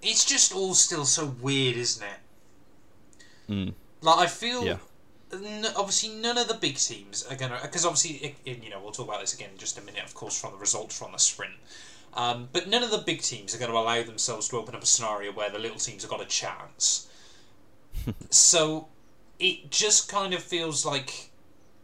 it's 0.02 0.24
just 0.24 0.54
all 0.54 0.74
still 0.74 1.04
so 1.04 1.26
weird, 1.40 1.76
isn't 1.76 2.06
it? 2.06 3.52
Mm. 3.52 3.74
Like 4.00 4.18
I 4.18 4.26
feel, 4.26 4.64
Yeah. 4.64 4.78
n- 5.32 5.66
obviously, 5.76 6.10
none 6.10 6.38
of 6.38 6.48
the 6.48 6.54
big 6.54 6.76
teams 6.76 7.24
are 7.26 7.34
gonna 7.36 7.58
because 7.60 7.84
obviously, 7.84 8.16
it, 8.28 8.34
it- 8.44 8.62
you 8.64 8.70
know, 8.70 8.80
we'll 8.80 8.92
talk 8.92 9.08
about 9.08 9.20
this 9.20 9.34
again 9.34 9.50
in 9.52 9.58
just 9.58 9.76
a 9.78 9.82
minute, 9.82 10.04
of 10.04 10.14
course, 10.14 10.40
from 10.40 10.52
the 10.52 10.58
results 10.58 10.96
from 10.96 11.12
the 11.12 11.18
sprint. 11.18 11.54
Um, 12.14 12.48
but 12.52 12.68
none 12.68 12.82
of 12.82 12.90
the 12.90 12.98
big 12.98 13.22
teams 13.22 13.54
are 13.54 13.58
going 13.58 13.70
to 13.70 13.76
allow 13.76 14.02
themselves 14.02 14.48
to 14.48 14.56
open 14.56 14.74
up 14.74 14.82
a 14.82 14.86
scenario 14.86 15.32
where 15.32 15.50
the 15.50 15.58
little 15.58 15.78
teams 15.78 16.02
have 16.02 16.10
got 16.10 16.20
a 16.20 16.26
chance. 16.26 17.08
so 18.30 18.88
it 19.38 19.70
just 19.70 20.08
kind 20.08 20.34
of 20.34 20.42
feels 20.42 20.84
like 20.84 21.30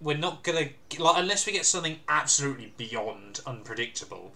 we're 0.01 0.17
not 0.17 0.43
going 0.43 0.71
to 0.91 1.03
like 1.03 1.17
unless 1.19 1.47
we 1.47 1.53
get 1.53 1.65
something 1.65 1.99
absolutely 2.09 2.73
beyond 2.77 3.41
unpredictable 3.47 4.33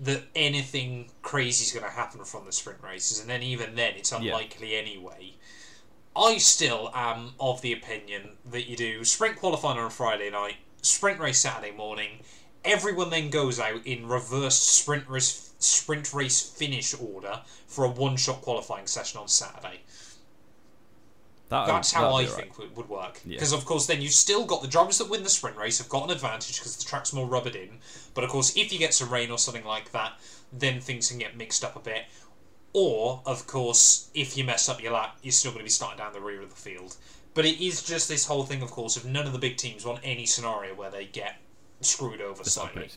that 0.00 0.22
anything 0.34 1.08
crazy 1.22 1.64
is 1.64 1.72
going 1.72 1.84
to 1.84 1.90
happen 1.96 2.24
from 2.24 2.44
the 2.46 2.52
sprint 2.52 2.80
races 2.82 3.20
and 3.20 3.28
then 3.30 3.42
even 3.42 3.74
then 3.74 3.94
it's 3.96 4.10
Yeah. 4.12 4.18
unlikely 4.18 4.74
anyway 4.76 5.34
I 6.16 6.38
still 6.38 6.90
am 6.94 7.30
of 7.38 7.62
the 7.62 7.72
opinion 7.72 8.30
that 8.50 8.68
you 8.68 8.76
do 8.76 9.04
sprint 9.04 9.36
qualifying 9.36 9.78
on 9.78 9.86
a 9.86 9.90
Friday 9.90 10.30
night, 10.30 10.56
sprint 10.82 11.20
race 11.20 11.38
Saturday 11.38 11.70
morning. 11.70 12.20
Everyone 12.64 13.10
then 13.10 13.30
goes 13.30 13.60
out 13.60 13.86
in 13.86 14.06
reverse 14.06 14.58
sprint 14.58 15.08
race 15.08 15.52
sprint 15.58 16.12
race 16.12 16.40
finish 16.40 16.94
order 16.94 17.40
for 17.66 17.84
a 17.84 17.90
one-shot 17.90 18.42
qualifying 18.42 18.86
session 18.86 19.20
on 19.20 19.28
Saturday. 19.28 19.80
That 21.48 21.66
That's 21.66 21.92
how 21.92 22.14
I 22.14 22.26
think 22.26 22.58
would, 22.58 22.76
would 22.76 22.88
work. 22.88 23.20
Yeah. 23.24 23.36
Because 23.36 23.52
of 23.52 23.64
course, 23.64 23.86
then 23.86 24.02
you've 24.02 24.12
still 24.12 24.44
got 24.44 24.60
the 24.60 24.68
drivers 24.68 24.98
that 24.98 25.08
win 25.08 25.22
the 25.22 25.30
sprint 25.30 25.56
race 25.56 25.78
have 25.78 25.88
got 25.88 26.04
an 26.04 26.10
advantage 26.10 26.58
because 26.58 26.76
the 26.76 26.84
track's 26.84 27.12
more 27.12 27.26
rubbered 27.26 27.56
in. 27.56 27.78
But 28.14 28.24
of 28.24 28.30
course, 28.30 28.54
if 28.56 28.72
you 28.72 28.78
get 28.78 28.92
some 28.92 29.10
rain 29.10 29.30
or 29.30 29.38
something 29.38 29.64
like 29.64 29.92
that, 29.92 30.12
then 30.52 30.80
things 30.80 31.08
can 31.08 31.18
get 31.18 31.36
mixed 31.36 31.64
up 31.64 31.74
a 31.74 31.80
bit. 31.80 32.04
Or, 32.74 33.22
of 33.24 33.46
course, 33.46 34.10
if 34.12 34.36
you 34.36 34.44
mess 34.44 34.68
up 34.68 34.82
your 34.82 34.92
lap, 34.92 35.18
you're 35.22 35.32
still 35.32 35.52
going 35.52 35.60
to 35.60 35.64
be 35.64 35.70
starting 35.70 35.98
down 35.98 36.12
the 36.12 36.20
rear 36.20 36.42
of 36.42 36.50
the 36.50 36.56
field. 36.56 36.96
But 37.32 37.46
it 37.46 37.64
is 37.64 37.82
just 37.82 38.08
this 38.08 38.26
whole 38.26 38.44
thing, 38.44 38.60
of 38.62 38.70
course, 38.70 38.96
of 38.96 39.06
none 39.06 39.26
of 39.26 39.32
the 39.32 39.38
big 39.38 39.56
teams 39.56 39.86
want 39.86 40.00
any 40.04 40.26
scenario 40.26 40.74
where 40.74 40.90
they 40.90 41.06
get 41.06 41.36
screwed 41.80 42.20
over 42.20 42.42
Just 42.42 42.56
slightly. 42.56 42.88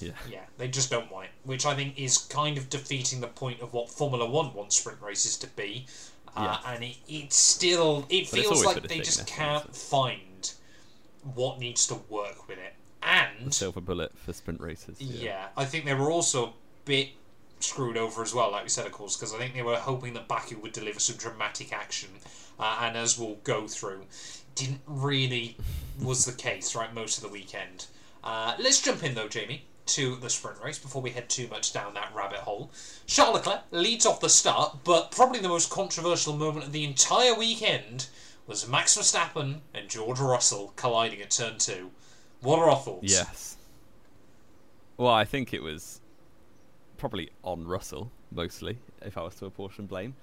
Yeah. 0.00 0.12
Yeah, 0.30 0.40
they 0.58 0.68
just 0.68 0.90
don't 0.90 1.10
want 1.10 1.26
it, 1.26 1.30
which 1.44 1.64
I 1.66 1.74
think 1.74 1.98
is 1.98 2.18
kind 2.18 2.58
of 2.58 2.68
defeating 2.68 3.20
the 3.20 3.28
point 3.28 3.60
of 3.60 3.72
what 3.72 3.88
Formula 3.90 4.28
One 4.28 4.52
wants 4.54 4.76
sprint 4.76 5.00
races 5.00 5.36
to 5.38 5.46
be. 5.48 5.86
Uh, 6.36 6.58
and 6.66 6.84
it, 6.84 6.96
it's 7.08 7.36
still, 7.36 8.04
it 8.10 8.30
But 8.30 8.40
feels 8.40 8.64
like 8.64 8.82
they 8.88 8.98
just 8.98 9.20
it? 9.22 9.26
can't 9.26 9.74
find 9.74 10.52
what 11.34 11.58
needs 11.58 11.86
to 11.86 11.94
work 12.10 12.46
with 12.46 12.58
it. 12.58 12.74
And 13.02 13.54
Silver 13.54 13.80
bullet 13.80 14.12
for 14.18 14.32
sprint 14.32 14.60
races. 14.60 15.00
yeah. 15.00 15.46
I 15.56 15.64
think 15.64 15.84
they 15.84 15.94
were 15.94 16.10
also 16.10 16.46
a 16.46 16.52
bit 16.84 17.08
screwed 17.60 17.96
over 17.96 18.22
as 18.22 18.34
well, 18.34 18.52
like 18.52 18.64
we 18.64 18.68
said, 18.68 18.84
of 18.84 18.92
course, 18.92 19.16
because 19.16 19.32
I 19.34 19.38
think 19.38 19.54
they 19.54 19.62
were 19.62 19.76
hoping 19.76 20.12
that 20.14 20.28
Baku 20.28 20.58
would 20.58 20.72
deliver 20.72 21.00
some 21.00 21.16
dramatic 21.16 21.72
action, 21.72 22.10
uh, 22.58 22.80
and 22.82 22.96
as 22.96 23.18
we'll 23.18 23.36
go 23.44 23.66
through, 23.66 24.04
didn't 24.54 24.82
really 24.86 25.56
was 26.02 26.26
the 26.26 26.32
case 26.32 26.74
right 26.74 26.92
most 26.92 27.16
of 27.16 27.22
the 27.22 27.30
weekend. 27.30 27.86
Uh, 28.26 28.56
let's 28.58 28.82
jump 28.82 29.04
in 29.04 29.14
though, 29.14 29.28
Jamie, 29.28 29.62
to 29.86 30.16
the 30.16 30.28
sprint 30.28 30.58
race 30.60 30.80
before 30.80 31.00
we 31.00 31.10
head 31.10 31.28
too 31.28 31.46
much 31.46 31.72
down 31.72 31.94
that 31.94 32.12
rabbit 32.12 32.40
hole. 32.40 32.72
Charles 33.06 33.36
Leclerc 33.36 33.60
leads 33.70 34.04
off 34.04 34.20
the 34.20 34.28
start, 34.28 34.78
but 34.82 35.12
probably 35.12 35.38
the 35.38 35.48
most 35.48 35.70
controversial 35.70 36.36
moment 36.36 36.66
of 36.66 36.72
the 36.72 36.82
entire 36.82 37.36
weekend 37.38 38.08
was 38.48 38.68
Max 38.68 38.96
Verstappen 38.96 39.60
and 39.72 39.88
George 39.88 40.18
Russell 40.18 40.72
colliding 40.74 41.22
at 41.22 41.30
turn 41.30 41.58
two. 41.58 41.92
What 42.40 42.58
are 42.58 42.68
our 42.68 42.76
thoughts? 42.76 43.12
Yes. 43.12 43.56
Well, 44.96 45.12
I 45.12 45.24
think 45.24 45.54
it 45.54 45.62
was 45.62 46.00
probably 46.98 47.30
on 47.44 47.64
Russell 47.64 48.10
mostly, 48.32 48.76
if 49.02 49.16
I 49.16 49.22
was 49.22 49.36
to 49.36 49.46
apportion 49.46 49.86
blame. 49.86 50.14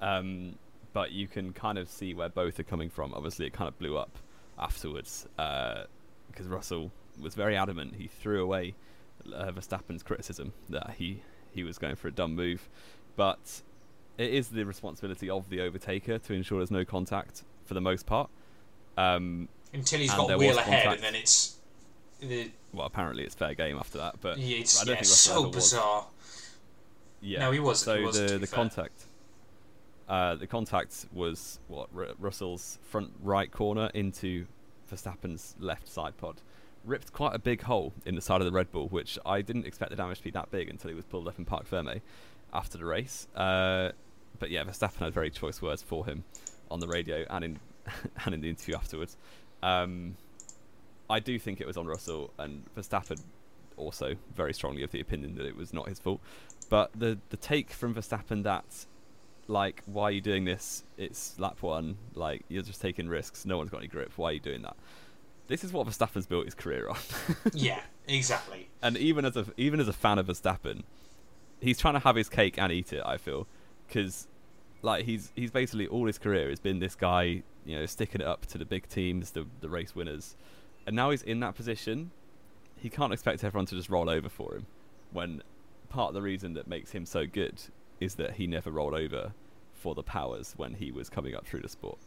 Um, 0.00 0.54
but 0.94 1.12
you 1.12 1.28
can 1.28 1.52
kind 1.52 1.76
of 1.76 1.90
see 1.90 2.14
where 2.14 2.30
both 2.30 2.58
are 2.58 2.64
coming 2.64 2.88
from. 2.88 3.12
Obviously, 3.12 3.46
it 3.46 3.52
kind 3.52 3.68
of 3.68 3.78
blew 3.78 3.98
up 3.98 4.16
afterwards 4.58 5.26
uh, 5.38 5.84
because 6.30 6.46
Russell 6.46 6.90
was 7.20 7.34
very 7.34 7.56
adamant. 7.56 7.94
He 7.96 8.08
threw 8.08 8.42
away 8.42 8.74
uh, 9.34 9.50
Verstappen's 9.52 10.02
criticism 10.02 10.52
that 10.68 10.94
he 10.98 11.22
he 11.52 11.62
was 11.62 11.78
going 11.78 11.96
for 11.96 12.08
a 12.08 12.12
dumb 12.12 12.34
move, 12.34 12.68
but 13.16 13.62
it 14.18 14.32
is 14.32 14.48
the 14.48 14.64
responsibility 14.64 15.28
of 15.28 15.48
the 15.50 15.58
overtaker 15.58 16.22
to 16.22 16.32
ensure 16.32 16.58
there's 16.58 16.70
no 16.70 16.84
contact 16.84 17.42
for 17.64 17.74
the 17.74 17.80
most 17.80 18.06
part. 18.06 18.30
Um, 18.96 19.48
Until 19.72 20.00
he's 20.00 20.12
got 20.12 20.38
wheel 20.38 20.56
ahead, 20.58 20.84
contact. 20.84 20.94
and 20.96 21.02
then 21.02 21.14
it's 21.14 21.56
the, 22.20 22.50
well, 22.72 22.86
apparently 22.86 23.24
it's 23.24 23.34
fair 23.34 23.54
game 23.54 23.76
after 23.76 23.98
that, 23.98 24.16
but 24.20 24.38
yeah, 24.38 24.56
I 24.56 24.58
don't 24.58 24.58
yeah, 24.58 24.84
think 24.84 24.98
it's 25.00 25.10
so 25.10 25.42
was. 25.42 25.54
bizarre. 25.56 26.06
Yeah. 27.20 27.40
No, 27.40 27.50
he 27.52 27.60
wasn't, 27.60 27.84
So 27.84 27.98
he 27.98 28.04
wasn't, 28.04 28.28
the 28.30 28.38
the 28.38 28.46
fair. 28.46 28.56
contact, 28.56 29.04
uh, 30.08 30.34
the 30.36 30.46
contact 30.46 31.06
was 31.12 31.58
what 31.68 31.88
R- 31.96 32.08
Russell's 32.18 32.78
front 32.82 33.12
right 33.22 33.50
corner 33.50 33.90
into 33.94 34.46
Verstappen's 34.90 35.54
left 35.58 35.88
side 35.88 36.16
pod, 36.16 36.40
ripped 36.84 37.12
quite 37.12 37.34
a 37.34 37.38
big 37.38 37.62
hole 37.62 37.92
in 38.04 38.14
the 38.14 38.20
side 38.20 38.40
of 38.40 38.44
the 38.44 38.52
Red 38.52 38.70
Bull, 38.70 38.88
which 38.88 39.18
I 39.24 39.42
didn't 39.42 39.66
expect 39.66 39.90
the 39.90 39.96
damage 39.96 40.18
to 40.18 40.24
be 40.24 40.30
that 40.32 40.50
big 40.50 40.68
until 40.68 40.88
he 40.88 40.94
was 40.94 41.04
pulled 41.04 41.28
up 41.28 41.38
in 41.38 41.44
Parc 41.44 41.66
Ferme 41.66 42.00
after 42.52 42.78
the 42.78 42.84
race. 42.84 43.28
Uh, 43.34 43.92
but 44.38 44.50
yeah, 44.50 44.64
Verstappen 44.64 44.98
had 44.98 45.14
very 45.14 45.30
choice 45.30 45.62
words 45.62 45.82
for 45.82 46.04
him 46.04 46.24
on 46.70 46.80
the 46.80 46.88
radio 46.88 47.24
and 47.30 47.44
in 47.44 47.60
and 48.24 48.34
in 48.34 48.40
the 48.40 48.48
interview 48.48 48.74
afterwards. 48.74 49.16
Um, 49.62 50.16
I 51.08 51.20
do 51.20 51.38
think 51.38 51.60
it 51.60 51.66
was 51.66 51.76
on 51.76 51.86
Russell 51.86 52.32
and 52.38 52.64
Verstappen 52.76 53.20
also 53.76 54.16
very 54.34 54.52
strongly 54.52 54.82
of 54.82 54.90
the 54.90 55.00
opinion 55.00 55.34
that 55.36 55.46
it 55.46 55.56
was 55.56 55.72
not 55.72 55.88
his 55.88 55.98
fault. 55.98 56.20
But 56.68 56.90
the 56.94 57.18
the 57.30 57.36
take 57.36 57.70
from 57.70 57.94
Verstappen 57.94 58.44
that 58.44 58.86
like 59.48 59.82
why 59.86 60.04
are 60.04 60.10
you 60.10 60.20
doing 60.20 60.44
this? 60.44 60.84
It's 60.96 61.38
lap 61.38 61.62
one. 61.62 61.96
Like 62.14 62.44
you're 62.48 62.62
just 62.62 62.80
taking 62.80 63.08
risks. 63.08 63.44
No 63.44 63.58
one's 63.58 63.70
got 63.70 63.78
any 63.78 63.88
grip. 63.88 64.12
Why 64.16 64.30
are 64.30 64.32
you 64.32 64.40
doing 64.40 64.62
that? 64.62 64.76
This 65.48 65.64
is 65.64 65.72
what 65.72 65.86
Verstappen's 65.86 66.26
built 66.26 66.44
his 66.44 66.54
career 66.54 66.88
on. 66.88 66.96
yeah, 67.52 67.80
exactly. 68.06 68.68
and 68.82 68.96
even 68.96 69.24
as 69.24 69.36
a 69.36 69.46
even 69.56 69.80
as 69.80 69.88
a 69.88 69.92
fan 69.92 70.18
of 70.18 70.26
Verstappen, 70.26 70.82
he's 71.60 71.78
trying 71.78 71.94
to 71.94 72.00
have 72.00 72.16
his 72.16 72.28
cake 72.28 72.58
and 72.58 72.72
eat 72.72 72.92
it. 72.92 73.02
I 73.04 73.16
feel 73.16 73.46
because 73.86 74.28
like 74.82 75.04
he's 75.04 75.32
he's 75.34 75.50
basically 75.50 75.86
all 75.86 76.06
his 76.06 76.18
career 76.18 76.48
has 76.48 76.60
been 76.60 76.78
this 76.78 76.94
guy, 76.94 77.42
you 77.64 77.78
know, 77.78 77.86
sticking 77.86 78.20
it 78.20 78.26
up 78.26 78.46
to 78.46 78.58
the 78.58 78.64
big 78.64 78.88
teams, 78.88 79.32
the 79.32 79.46
the 79.60 79.68
race 79.68 79.94
winners, 79.94 80.36
and 80.86 80.96
now 80.96 81.10
he's 81.10 81.22
in 81.22 81.40
that 81.40 81.54
position. 81.54 82.10
He 82.76 82.88
can't 82.90 83.12
expect 83.12 83.44
everyone 83.44 83.66
to 83.66 83.76
just 83.76 83.88
roll 83.88 84.10
over 84.10 84.28
for 84.28 84.54
him, 84.54 84.66
when 85.12 85.42
part 85.88 86.08
of 86.08 86.14
the 86.14 86.22
reason 86.22 86.54
that 86.54 86.66
makes 86.66 86.90
him 86.92 87.04
so 87.06 87.26
good 87.26 87.60
is 88.00 88.16
that 88.16 88.32
he 88.32 88.46
never 88.46 88.70
rolled 88.70 88.94
over 88.94 89.32
for 89.74 89.94
the 89.94 90.02
powers 90.02 90.54
when 90.56 90.74
he 90.74 90.90
was 90.90 91.08
coming 91.08 91.34
up 91.34 91.46
through 91.46 91.60
the 91.60 91.68
sport. 91.68 91.98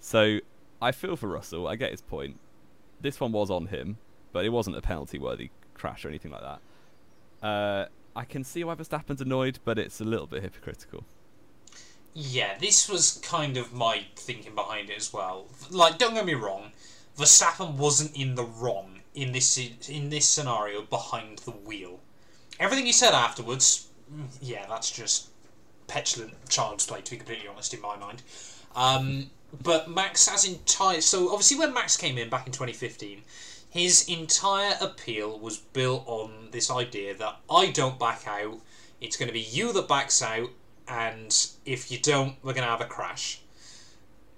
So 0.00 0.38
I 0.80 0.92
feel 0.92 1.16
for 1.16 1.28
Russell. 1.28 1.66
I 1.66 1.76
get 1.76 1.90
his 1.90 2.02
point. 2.02 2.38
This 3.02 3.20
one 3.20 3.32
was 3.32 3.50
on 3.50 3.66
him, 3.66 3.98
but 4.32 4.44
it 4.44 4.50
wasn't 4.50 4.76
a 4.76 4.80
penalty 4.80 5.18
worthy 5.18 5.50
crash 5.74 6.04
or 6.04 6.08
anything 6.08 6.30
like 6.30 6.42
that. 6.42 7.46
Uh, 7.46 7.86
I 8.14 8.24
can 8.24 8.44
see 8.44 8.62
why 8.64 8.74
Verstappen's 8.74 9.20
annoyed, 9.20 9.58
but 9.64 9.78
it's 9.78 10.00
a 10.00 10.04
little 10.04 10.26
bit 10.26 10.42
hypocritical. 10.42 11.04
Yeah, 12.14 12.58
this 12.58 12.88
was 12.88 13.20
kind 13.24 13.56
of 13.56 13.72
my 13.72 14.04
thinking 14.16 14.54
behind 14.54 14.90
it 14.90 14.96
as 14.96 15.12
well. 15.12 15.46
Like, 15.70 15.98
don't 15.98 16.14
get 16.14 16.26
me 16.26 16.34
wrong, 16.34 16.72
Verstappen 17.16 17.74
wasn't 17.76 18.16
in 18.16 18.34
the 18.34 18.44
wrong 18.44 19.00
in 19.14 19.32
this 19.32 19.58
in 19.88 20.08
this 20.08 20.26
scenario 20.26 20.82
behind 20.82 21.38
the 21.40 21.50
wheel. 21.50 22.00
Everything 22.58 22.86
he 22.86 22.92
said 22.92 23.12
afterwards, 23.12 23.88
mm, 24.12 24.26
yeah, 24.40 24.66
that's 24.68 24.90
just 24.90 25.28
petulant 25.86 26.34
child's 26.48 26.86
play. 26.86 27.02
To 27.02 27.10
be 27.10 27.16
completely 27.18 27.48
honest, 27.48 27.74
in 27.74 27.80
my 27.80 27.96
mind. 27.96 28.22
Um, 28.74 29.30
but 29.60 29.90
Max 29.90 30.28
has 30.28 30.44
entire 30.44 31.00
so 31.00 31.30
obviously 31.30 31.58
when 31.58 31.74
Max 31.74 31.96
came 31.96 32.16
in 32.16 32.30
back 32.30 32.46
in 32.46 32.52
2015, 32.52 33.22
his 33.68 34.08
entire 34.08 34.76
appeal 34.80 35.38
was 35.38 35.58
built 35.58 36.04
on 36.06 36.48
this 36.52 36.70
idea 36.70 37.14
that 37.14 37.38
I 37.50 37.70
don't 37.70 37.98
back 37.98 38.26
out. 38.26 38.60
It's 39.00 39.16
going 39.16 39.28
to 39.28 39.32
be 39.32 39.40
you 39.40 39.72
that 39.72 39.88
backs 39.88 40.22
out, 40.22 40.50
and 40.86 41.34
if 41.64 41.90
you 41.90 41.98
don't, 41.98 42.36
we're 42.42 42.52
going 42.52 42.64
to 42.64 42.70
have 42.70 42.80
a 42.80 42.86
crash. 42.86 43.40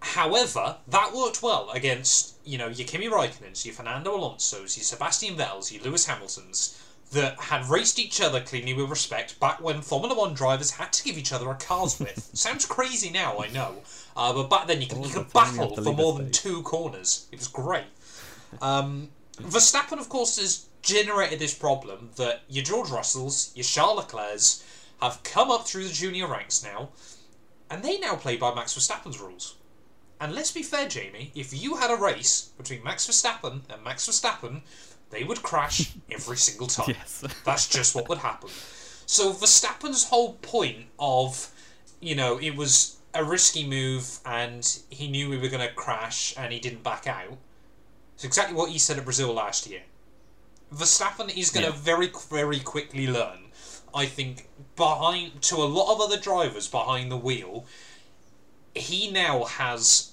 However, 0.00 0.76
that 0.86 1.14
worked 1.14 1.42
well 1.42 1.70
against 1.70 2.34
you 2.44 2.58
know 2.58 2.68
your 2.68 2.86
Kimi 2.86 3.08
Raikkonens, 3.08 3.64
your 3.64 3.74
Fernando 3.74 4.14
Alonso's, 4.14 4.76
your 4.76 4.84
Sebastian 4.84 5.36
Vettel's, 5.36 5.72
your 5.72 5.82
Lewis 5.82 6.06
Hamiltons 6.06 6.78
that 7.14 7.40
had 7.40 7.68
raced 7.68 7.98
each 7.98 8.20
other 8.20 8.40
cleanly 8.40 8.74
with 8.74 8.90
respect 8.90 9.40
back 9.40 9.60
when 9.60 9.80
Formula 9.80 10.14
One 10.14 10.34
drivers 10.34 10.72
had 10.72 10.92
to 10.92 11.02
give 11.02 11.16
each 11.16 11.32
other 11.32 11.50
a 11.50 11.54
car's 11.54 11.98
width. 12.00 12.30
Sounds 12.34 12.66
crazy 12.66 13.10
now, 13.10 13.38
I 13.38 13.48
know, 13.48 13.82
uh, 14.16 14.32
but 14.32 14.50
back 14.50 14.66
then 14.66 14.80
you 14.80 14.86
could, 14.86 15.04
you 15.04 15.12
could 15.12 15.32
battle 15.32 15.74
for 15.76 15.92
more 15.92 16.12
than 16.14 16.30
two 16.30 16.62
corners. 16.62 17.26
It 17.32 17.38
was 17.38 17.48
great. 17.48 17.84
Um, 18.62 19.08
Verstappen, 19.38 19.98
of 19.98 20.08
course, 20.08 20.38
has 20.38 20.66
generated 20.80 21.40
this 21.40 21.54
problem 21.54 22.10
that 22.14 22.42
your 22.48 22.62
George 22.62 22.88
Russells, 22.88 23.50
your 23.56 23.64
Charles 23.64 23.96
Leclercs 23.96 24.62
have 25.02 25.24
come 25.24 25.50
up 25.50 25.66
through 25.66 25.88
the 25.88 25.92
junior 25.92 26.28
ranks 26.28 26.62
now, 26.62 26.90
and 27.68 27.82
they 27.82 27.98
now 27.98 28.14
play 28.14 28.36
by 28.36 28.54
Max 28.54 28.74
Verstappen's 28.74 29.18
rules. 29.18 29.56
And 30.20 30.34
let's 30.34 30.52
be 30.52 30.62
fair, 30.62 30.88
Jamie, 30.88 31.32
if 31.34 31.52
you 31.52 31.76
had 31.76 31.90
a 31.90 31.96
race 31.96 32.52
between 32.56 32.84
Max 32.84 33.06
Verstappen 33.06 33.62
and 33.68 33.82
Max 33.82 34.08
Verstappen, 34.08 34.62
they 35.14 35.24
would 35.24 35.42
crash 35.42 35.92
every 36.10 36.36
single 36.36 36.66
time. 36.66 36.86
Yes. 36.98 37.24
That's 37.44 37.68
just 37.68 37.94
what 37.94 38.08
would 38.08 38.18
happen. 38.18 38.50
So 39.06 39.32
Verstappen's 39.32 40.04
whole 40.08 40.34
point 40.34 40.86
of, 40.98 41.50
you 42.00 42.14
know, 42.14 42.38
it 42.38 42.56
was 42.56 42.98
a 43.14 43.22
risky 43.24 43.66
move 43.66 44.18
and 44.26 44.78
he 44.90 45.08
knew 45.08 45.30
we 45.30 45.38
were 45.38 45.48
going 45.48 45.66
to 45.66 45.72
crash 45.74 46.34
and 46.36 46.52
he 46.52 46.58
didn't 46.58 46.82
back 46.82 47.06
out. 47.06 47.36
It's 48.14 48.24
exactly 48.24 48.56
what 48.56 48.70
he 48.70 48.78
said 48.78 48.98
at 48.98 49.04
Brazil 49.04 49.32
last 49.32 49.66
year. 49.68 49.82
Verstappen 50.74 51.36
is 51.36 51.50
going 51.50 51.66
to 51.66 51.72
Yeah. 51.72 51.78
very, 51.78 52.10
very 52.30 52.60
quickly 52.60 53.06
learn. 53.06 53.38
I 53.94 54.06
think 54.06 54.48
behind 54.74 55.42
to 55.42 55.56
a 55.56 55.68
lot 55.78 55.92
of 55.94 56.00
other 56.00 56.18
drivers 56.18 56.66
behind 56.68 57.12
the 57.12 57.16
wheel, 57.16 57.66
he 58.74 59.10
now 59.10 59.44
has 59.44 60.12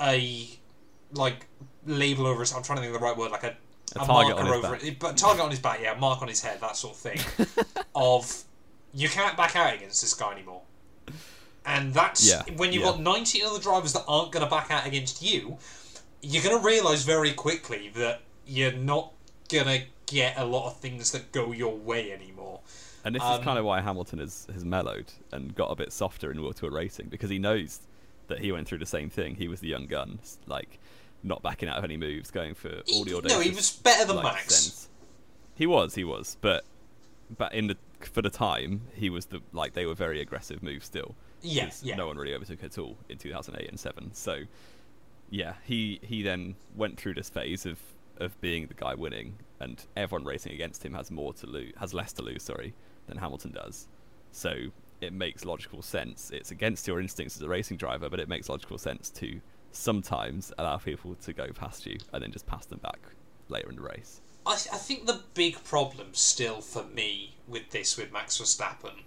a 0.00 0.48
like 1.12 1.46
label 1.84 2.26
over 2.26 2.40
his. 2.40 2.54
I'm 2.54 2.62
trying 2.62 2.76
to 2.76 2.82
think 2.82 2.94
of 2.94 3.00
the 3.00 3.06
right 3.06 3.16
word, 3.16 3.30
like 3.30 3.44
a, 3.44 3.56
A 3.96 4.04
target 4.04 4.36
on 4.38 4.44
marker 4.44 4.54
his 4.56 4.64
over 4.64 4.74
back. 4.76 4.84
it, 4.84 4.98
but 4.98 5.16
target 5.16 5.42
on 5.42 5.50
his 5.50 5.58
back, 5.60 5.80
yeah, 5.82 5.94
mark 5.98 6.22
on 6.22 6.28
his 6.28 6.40
head, 6.42 6.60
that 6.60 6.76
sort 6.76 6.94
of 6.94 7.00
thing. 7.00 7.18
of 7.94 8.44
you 8.94 9.08
can't 9.08 9.36
back 9.36 9.56
out 9.56 9.74
against 9.74 10.00
this 10.00 10.14
guy 10.14 10.32
anymore. 10.32 10.62
And 11.66 11.92
that's 11.92 12.26
Yeah, 12.28 12.42
when 12.56 12.72
you've 12.72 12.82
yeah. 12.82 12.90
got 12.92 13.00
19 13.00 13.42
other 13.44 13.60
drivers 13.60 13.92
that 13.92 14.04
aren't 14.08 14.32
going 14.32 14.44
to 14.44 14.50
back 14.50 14.70
out 14.70 14.86
against 14.86 15.22
you, 15.22 15.58
you're 16.22 16.42
going 16.42 16.58
to 16.58 16.64
realise 16.66 17.04
very 17.04 17.32
quickly 17.32 17.90
that 17.96 18.20
you're 18.46 18.72
not 18.72 19.12
going 19.48 19.66
to 19.66 19.82
get 20.06 20.38
a 20.38 20.44
lot 20.44 20.66
of 20.68 20.76
things 20.78 21.10
that 21.12 21.30
go 21.32 21.52
your 21.52 21.74
way 21.76 22.12
anymore. 22.12 22.60
And 23.04 23.14
this 23.14 23.22
Um, 23.22 23.38
is 23.40 23.44
kind 23.44 23.58
of 23.58 23.64
why 23.64 23.80
Hamilton 23.80 24.18
has, 24.18 24.46
has 24.52 24.64
mellowed 24.64 25.12
and 25.32 25.54
got 25.54 25.66
a 25.70 25.74
bit 25.76 25.92
softer 25.92 26.30
in 26.32 26.40
World 26.42 26.56
Tour 26.56 26.70
racing 26.70 27.08
because 27.08 27.30
he 27.30 27.38
knows 27.38 27.80
that 28.28 28.40
he 28.40 28.52
went 28.52 28.66
through 28.66 28.78
the 28.78 28.86
same 28.86 29.10
thing. 29.10 29.36
He 29.36 29.48
was 29.48 29.60
the 29.60 29.68
young 29.68 29.86
gun, 29.86 30.18
like 30.46 30.78
not 31.22 31.42
backing 31.42 31.68
out 31.68 31.78
of 31.78 31.84
any 31.84 31.96
moves, 31.96 32.30
going 32.30 32.54
for 32.54 32.80
all 32.92 33.04
the 33.04 33.10
He- 33.10 33.16
audacious. 33.16 33.36
no, 33.36 33.40
he 33.40 33.50
was 33.50 33.70
better 33.72 34.04
than 34.06 34.16
like, 34.16 34.24
Max. 34.34 34.54
sense. 34.54 34.88
He 35.54 35.66
was, 35.66 35.94
he 35.94 36.04
was, 36.04 36.36
but 36.40 36.64
but 37.36 37.54
in 37.54 37.66
the 37.68 37.76
for 38.00 38.22
the 38.22 38.30
time, 38.30 38.82
he 38.94 39.10
was 39.10 39.26
the 39.26 39.40
like 39.52 39.74
they 39.74 39.86
were 39.86 39.94
very 39.94 40.20
aggressive 40.20 40.62
moves 40.62 40.86
still. 40.86 41.14
Yeah, 41.42 41.66
'cause 41.66 41.82
yeah. 41.82 41.96
No 41.96 42.06
one 42.06 42.16
really 42.16 42.34
overtook 42.34 42.64
at 42.64 42.78
all 42.78 42.96
in 43.08 43.18
2008 43.18 43.68
and 43.68 43.78
seven. 43.78 44.10
So, 44.14 44.42
yeah, 45.30 45.54
he 45.64 46.00
he 46.02 46.22
then 46.22 46.56
went 46.74 46.98
through 46.98 47.14
this 47.14 47.28
phase 47.28 47.66
of 47.66 47.78
of 48.18 48.38
being 48.40 48.66
the 48.66 48.74
guy 48.74 48.94
winning, 48.94 49.38
and 49.60 49.84
everyone 49.96 50.24
racing 50.26 50.52
against 50.52 50.84
him 50.84 50.92
has 50.94 51.10
more 51.10 51.32
to 51.34 51.46
lose, 51.46 51.72
has 51.78 51.94
less 51.94 52.12
to 52.14 52.22
lose, 52.22 52.42
sorry, 52.42 52.74
than 53.06 53.16
Hamilton 53.18 53.52
does. 53.52 53.86
So 54.32 54.52
it 55.00 55.12
makes 55.14 55.44
logical 55.46 55.80
sense. 55.82 56.30
It's 56.30 56.50
against 56.50 56.86
your 56.86 57.00
instincts 57.00 57.36
as 57.36 57.42
a 57.42 57.48
racing 57.48 57.78
driver, 57.78 58.10
but 58.10 58.20
it 58.20 58.28
makes 58.28 58.48
logical 58.50 58.76
sense 58.76 59.08
to 59.10 59.40
sometimes 59.72 60.52
allow 60.58 60.76
people 60.76 61.14
to 61.16 61.32
go 61.32 61.48
past 61.54 61.86
you 61.86 61.98
and 62.12 62.22
then 62.22 62.32
just 62.32 62.46
pass 62.46 62.66
them 62.66 62.78
back 62.80 62.98
later 63.48 63.68
in 63.70 63.76
the 63.76 63.82
race. 63.82 64.20
I, 64.46 64.56
th- 64.56 64.74
I 64.74 64.78
think 64.78 65.06
the 65.06 65.20
big 65.34 65.62
problem 65.64 66.08
still 66.12 66.60
for 66.60 66.84
me 66.84 67.34
with 67.46 67.70
this 67.70 67.96
with 67.96 68.12
Max 68.12 68.38
Verstappen 68.38 69.02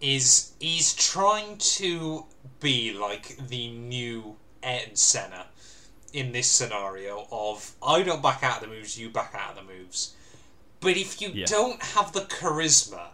is 0.00 0.52
he's 0.58 0.94
trying 0.94 1.56
to 1.58 2.24
be 2.60 2.92
like 2.92 3.36
the 3.48 3.70
new 3.70 4.36
Ayrton 4.62 4.96
Senna 4.96 5.46
in 6.12 6.32
this 6.32 6.50
scenario 6.50 7.26
of 7.30 7.74
I 7.82 8.02
don't 8.02 8.22
back 8.22 8.42
out 8.42 8.62
of 8.62 8.68
the 8.68 8.74
moves, 8.74 8.98
you 8.98 9.08
back 9.10 9.34
out 9.34 9.56
of 9.58 9.66
the 9.66 9.72
moves. 9.72 10.14
But 10.80 10.96
if 10.96 11.20
you 11.20 11.28
Yeah. 11.32 11.46
don't 11.46 11.80
have 11.82 12.12
the 12.12 12.22
charisma 12.22 13.08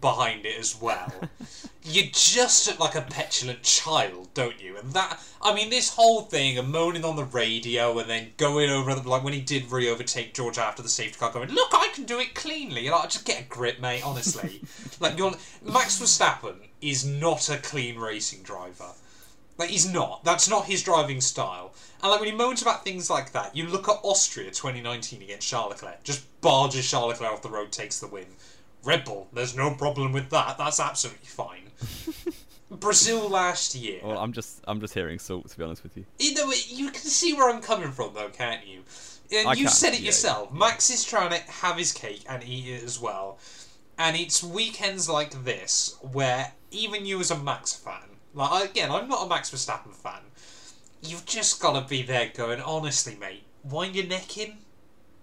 behind 0.00 0.46
it 0.46 0.58
as 0.58 0.80
well, 0.80 1.12
you 1.82 2.04
just 2.12 2.66
look 2.66 2.80
like 2.80 2.94
a 2.94 3.02
petulant 3.02 3.62
child, 3.62 4.28
don't 4.34 4.60
you? 4.60 4.76
And 4.76 4.92
that, 4.92 5.20
I 5.42 5.54
mean, 5.54 5.70
this 5.70 5.94
whole 5.94 6.22
thing 6.22 6.56
of 6.58 6.66
moaning 6.66 7.04
on 7.04 7.16
the 7.16 7.24
radio 7.24 7.98
and 7.98 8.08
then 8.08 8.32
going 8.36 8.70
over, 8.70 8.94
the, 8.94 9.08
like 9.08 9.22
when 9.22 9.34
he 9.34 9.40
did 9.40 9.70
re 9.70 9.88
overtake 9.88 10.34
George 10.34 10.58
after 10.58 10.82
the 10.82 10.88
safety 10.88 11.18
car, 11.18 11.32
going, 11.32 11.50
"Look, 11.50 11.70
I 11.72 11.88
can 11.94 12.04
do 12.04 12.18
it 12.18 12.34
cleanly." 12.34 12.84
You're 12.84 12.96
like, 12.96 13.10
just 13.10 13.26
get 13.26 13.40
a 13.42 13.44
grip, 13.44 13.80
mate. 13.80 14.04
Honestly, 14.04 14.62
like 15.00 15.18
you're 15.18 15.34
Max 15.62 16.00
Verstappen 16.00 16.56
is 16.80 17.04
not 17.04 17.48
a 17.50 17.58
clean 17.58 17.98
racing 17.98 18.42
driver. 18.42 18.92
Like 19.56 19.70
he's 19.70 19.90
not. 19.90 20.24
That's 20.24 20.48
not 20.48 20.64
his 20.66 20.82
driving 20.82 21.20
style. 21.20 21.74
And 22.02 22.10
like 22.10 22.20
when 22.20 22.28
he 22.28 22.34
moans 22.36 22.60
about 22.60 22.84
things 22.84 23.08
like 23.08 23.32
that, 23.32 23.54
you 23.56 23.66
look 23.66 23.88
at 23.88 24.00
Austria 24.02 24.50
2019 24.50 25.22
against 25.22 25.48
Charles 25.48 25.70
Leclerc, 25.70 26.02
just 26.02 26.24
barges 26.40 26.88
Charles 26.88 27.12
Leclerc 27.12 27.32
off 27.32 27.42
the 27.42 27.48
road, 27.48 27.70
takes 27.70 28.00
the 28.00 28.08
win. 28.08 28.26
Red 28.84 29.04
Bull, 29.04 29.28
there's 29.32 29.56
no 29.56 29.74
problem 29.74 30.12
with 30.12 30.30
that. 30.30 30.58
That's 30.58 30.80
absolutely 30.80 31.26
fine. 31.26 31.70
Brazil 32.70 33.28
last 33.28 33.74
year. 33.74 34.00
Well, 34.02 34.18
I'm 34.18 34.32
just 34.32 34.60
I'm 34.66 34.80
just 34.80 34.94
hearing 34.94 35.18
salt 35.18 35.48
to 35.48 35.56
be 35.56 35.64
honest 35.64 35.82
with 35.82 35.96
you. 35.96 36.04
You 36.18 36.34
know, 36.34 36.52
you 36.68 36.90
can 36.90 37.00
see 37.02 37.32
where 37.34 37.50
I'm 37.50 37.62
coming 37.62 37.92
from, 37.92 38.14
though, 38.14 38.30
can't 38.30 38.66
you? 38.66 38.82
And 39.36 39.48
I 39.48 39.52
you 39.52 39.64
can, 39.66 39.72
said 39.72 39.94
it 39.94 40.00
yeah, 40.00 40.06
yourself. 40.06 40.48
yeah. 40.52 40.58
Max 40.58 40.90
is 40.90 41.04
trying 41.04 41.30
to 41.30 41.38
have 41.50 41.76
his 41.76 41.92
cake 41.92 42.24
and 42.28 42.42
eat 42.44 42.68
it 42.68 42.82
as 42.82 43.00
well. 43.00 43.38
And 43.98 44.16
it's 44.16 44.42
weekends 44.42 45.08
like 45.08 45.44
this 45.44 45.96
where 46.00 46.52
even 46.70 47.06
you 47.06 47.20
as 47.20 47.30
a 47.30 47.38
Max 47.38 47.72
fan, 47.72 48.16
like 48.34 48.70
again, 48.70 48.90
I'm 48.90 49.08
not 49.08 49.24
a 49.24 49.28
Max 49.28 49.50
Verstappen 49.50 49.94
fan. 49.94 50.20
You've 51.02 51.26
just 51.26 51.60
got 51.60 51.80
to 51.80 51.88
be 51.88 52.02
there, 52.02 52.30
going 52.34 52.60
honestly, 52.60 53.16
mate. 53.16 53.44
Wind 53.62 53.94
your 53.94 54.06
neck 54.06 54.36
in. 54.38 54.58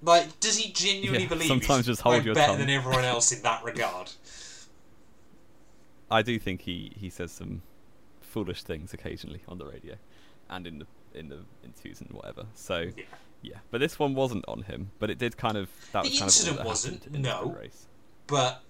Like, 0.04 0.40
does 0.40 0.58
he 0.58 0.72
genuinely 0.74 1.24
Yeah, 1.24 1.30
believe 1.30 1.48
sometimes 1.48 1.86
he's 1.86 1.98
just 1.98 2.02
hold 2.02 2.26
your 2.26 2.34
better 2.34 2.54
tongue. 2.54 2.60
than 2.60 2.70
everyone 2.70 3.06
else 3.06 3.32
in 3.32 3.42
that 3.44 3.64
regard? 3.64 4.10
I 6.10 6.22
do 6.22 6.38
think 6.40 6.62
he, 6.62 6.92
he 6.96 7.10
says 7.10 7.32
some 7.32 7.62
foolish 8.22 8.64
things 8.64 8.94
occasionally 8.94 9.42
on 9.48 9.58
the 9.58 9.66
radio, 9.66 9.96
and 10.50 10.66
in 10.68 10.80
the 10.80 10.88
in 11.14 11.28
the 11.30 11.40
interviews 11.64 12.02
and 12.02 12.10
whatever. 12.12 12.46
So 12.56 12.88
Yeah. 12.96 13.04
yeah, 13.42 13.58
but 13.70 13.80
this 13.80 14.00
one 14.00 14.14
wasn't 14.16 14.46
on 14.48 14.64
him. 14.64 14.92
But 15.00 15.10
it 15.10 15.18
did 15.18 15.38
kind 15.38 15.58
of 15.58 15.70
that 15.92 16.04
The 16.04 16.10
was 16.10 16.20
kind 16.20 16.28
incident 16.28 16.52
of 16.58 16.64
that 16.64 16.66
wasn't, 16.68 17.06
in 17.08 17.22
no. 17.22 17.56
race. 17.60 17.86
But 18.28 18.64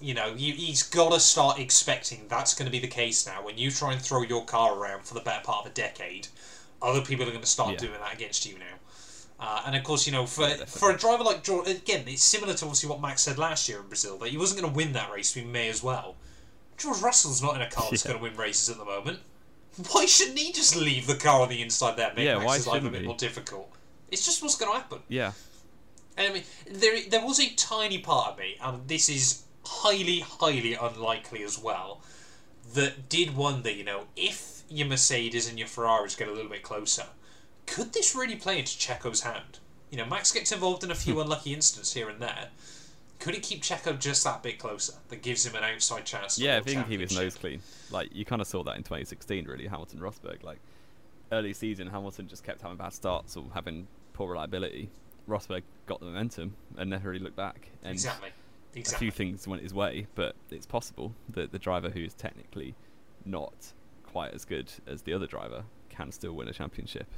you 0.00 0.14
know, 0.14 0.32
you, 0.36 0.52
he's 0.54 0.84
got 0.84 1.12
to 1.12 1.18
start 1.20 1.58
expecting 1.58 2.26
that's 2.28 2.54
going 2.54 2.66
to 2.66 2.72
be 2.72 2.78
the 2.78 2.86
case 2.86 3.26
now. 3.26 3.44
When 3.44 3.58
you 3.58 3.70
try 3.70 3.92
and 3.92 4.00
throw 4.00 4.22
your 4.22 4.44
car 4.44 4.76
around 4.78 5.02
for 5.04 5.14
the 5.14 5.20
better 5.20 5.44
part 5.44 5.66
of 5.66 5.72
a 5.72 5.74
decade, 5.74 6.28
other 6.80 7.00
people 7.02 7.26
are 7.26 7.30
going 7.30 7.40
to 7.40 7.46
start 7.48 7.72
Yeah. 7.72 7.78
doing 7.78 8.00
that 8.00 8.14
against 8.14 8.46
you 8.46 8.58
now. 8.58 8.76
Uh, 9.40 9.62
and 9.66 9.76
of 9.76 9.84
course, 9.84 10.06
you 10.06 10.12
know, 10.12 10.26
for 10.26 10.48
Yeah, 10.48 10.64
for 10.64 10.90
a 10.90 10.96
driver 10.96 11.22
like 11.22 11.44
George, 11.44 11.68
again, 11.68 12.04
it's 12.08 12.22
similar 12.24 12.54
to 12.54 12.64
obviously 12.64 12.88
what 12.88 13.00
Max 13.00 13.22
said 13.22 13.38
last 13.38 13.68
year 13.68 13.78
in 13.80 13.86
Brazil 13.86 14.18
that 14.18 14.30
he 14.30 14.36
wasn't 14.38 14.60
going 14.60 14.72
to 14.72 14.76
win 14.76 14.92
that 14.94 15.12
race. 15.12 15.34
We 15.36 15.44
may 15.44 15.68
as 15.68 15.82
well. 15.82 16.16
George 16.76 17.00
Russell's 17.00 17.42
not 17.42 17.54
in 17.56 17.62
a 17.62 17.70
car 17.70 17.86
that's 17.90 18.04
Yeah. 18.04 18.12
going 18.12 18.24
to 18.24 18.30
win 18.30 18.36
races 18.38 18.68
at 18.68 18.78
the 18.78 18.84
moment. 18.84 19.20
Why 19.92 20.06
shouldn't 20.06 20.38
he 20.38 20.52
just 20.52 20.74
leave 20.74 21.06
the 21.06 21.14
car 21.14 21.42
on 21.42 21.48
the 21.50 21.62
inside 21.62 21.96
there, 21.96 22.12
make 22.16 22.24
Yeah, 22.24 22.38
Max's 22.38 22.66
life 22.66 22.84
a 22.84 22.90
bit 22.90 23.02
he? 23.02 23.06
more 23.06 23.16
difficult? 23.16 23.70
It's 24.10 24.24
just 24.24 24.42
what's 24.42 24.56
going 24.56 24.72
to 24.72 24.78
happen. 24.78 25.00
Yeah, 25.08 25.32
And 26.16 26.26
I 26.28 26.32
mean, 26.32 26.42
there 26.68 26.98
there 27.08 27.24
was 27.24 27.38
a 27.38 27.48
tiny 27.54 27.98
part 27.98 28.32
of 28.32 28.38
me, 28.38 28.56
and 28.60 28.88
this 28.88 29.08
is 29.08 29.42
highly, 29.64 30.20
highly 30.20 30.74
unlikely 30.74 31.44
as 31.44 31.58
well, 31.60 32.00
that 32.74 33.08
did 33.08 33.36
wonder, 33.36 33.70
you 33.70 33.84
know, 33.84 34.06
if 34.16 34.62
your 34.68 34.88
Mercedes 34.88 35.48
and 35.48 35.58
your 35.58 35.68
Ferraris 35.68 36.16
get 36.16 36.26
a 36.28 36.32
little 36.32 36.50
bit 36.50 36.62
closer, 36.62 37.06
could 37.68 37.92
this 37.92 38.14
really 38.14 38.36
play 38.36 38.58
into 38.58 38.72
Checo's 38.72 39.22
hand? 39.22 39.58
You 39.90 39.98
know, 39.98 40.06
Max 40.06 40.32
gets 40.32 40.52
involved 40.52 40.84
in 40.84 40.90
a 40.90 40.94
few 40.94 41.14
hmm. 41.14 41.20
unlucky 41.20 41.54
incidents 41.54 41.92
here 41.92 42.08
and 42.08 42.20
there. 42.20 42.48
Could 43.18 43.34
it 43.34 43.42
keep 43.42 43.62
Checo 43.62 43.98
just 43.98 44.22
that 44.24 44.42
bit 44.42 44.58
closer? 44.58 44.94
That 45.08 45.22
gives 45.22 45.44
him 45.44 45.54
an 45.56 45.64
outside 45.64 46.04
chance. 46.04 46.38
Yeah. 46.38 46.52
I 46.52 46.54
World 46.56 46.66
think 46.66 46.86
he 46.86 46.98
was 46.98 47.14
nose 47.16 47.34
clean. 47.34 47.60
Like 47.90 48.10
you 48.12 48.24
kind 48.24 48.40
of 48.40 48.46
saw 48.46 48.62
that 48.64 48.76
in 48.76 48.82
2016, 48.82 49.46
really. 49.46 49.66
Hamilton 49.66 49.98
Rosberg, 49.98 50.44
like 50.44 50.58
early 51.32 51.52
season, 51.52 51.88
Hamilton 51.88 52.28
just 52.28 52.44
kept 52.44 52.62
having 52.62 52.76
bad 52.76 52.92
starts 52.92 53.36
or 53.36 53.44
having 53.54 53.88
poor 54.12 54.30
reliability. 54.30 54.90
Rosberg 55.28 55.62
got 55.86 56.00
the 56.00 56.06
momentum 56.06 56.54
and 56.76 56.90
never 56.90 57.10
really 57.10 57.22
looked 57.22 57.36
back. 57.36 57.68
And 57.82 57.94
Exactly. 57.94 58.30
a 58.76 58.84
few 58.84 59.10
things 59.10 59.46
went 59.48 59.62
his 59.62 59.74
way, 59.74 60.06
but 60.14 60.36
it's 60.50 60.66
possible 60.66 61.14
that 61.28 61.50
the 61.50 61.58
driver 61.58 61.90
who 61.90 62.00
is 62.00 62.14
technically 62.14 62.74
not 63.24 63.72
quite 64.04 64.32
as 64.32 64.44
good 64.44 64.72
as 64.86 65.02
the 65.02 65.12
other 65.12 65.26
driver 65.26 65.64
can 65.88 66.12
still 66.12 66.32
win 66.32 66.48
a 66.48 66.52
championship. 66.52 67.08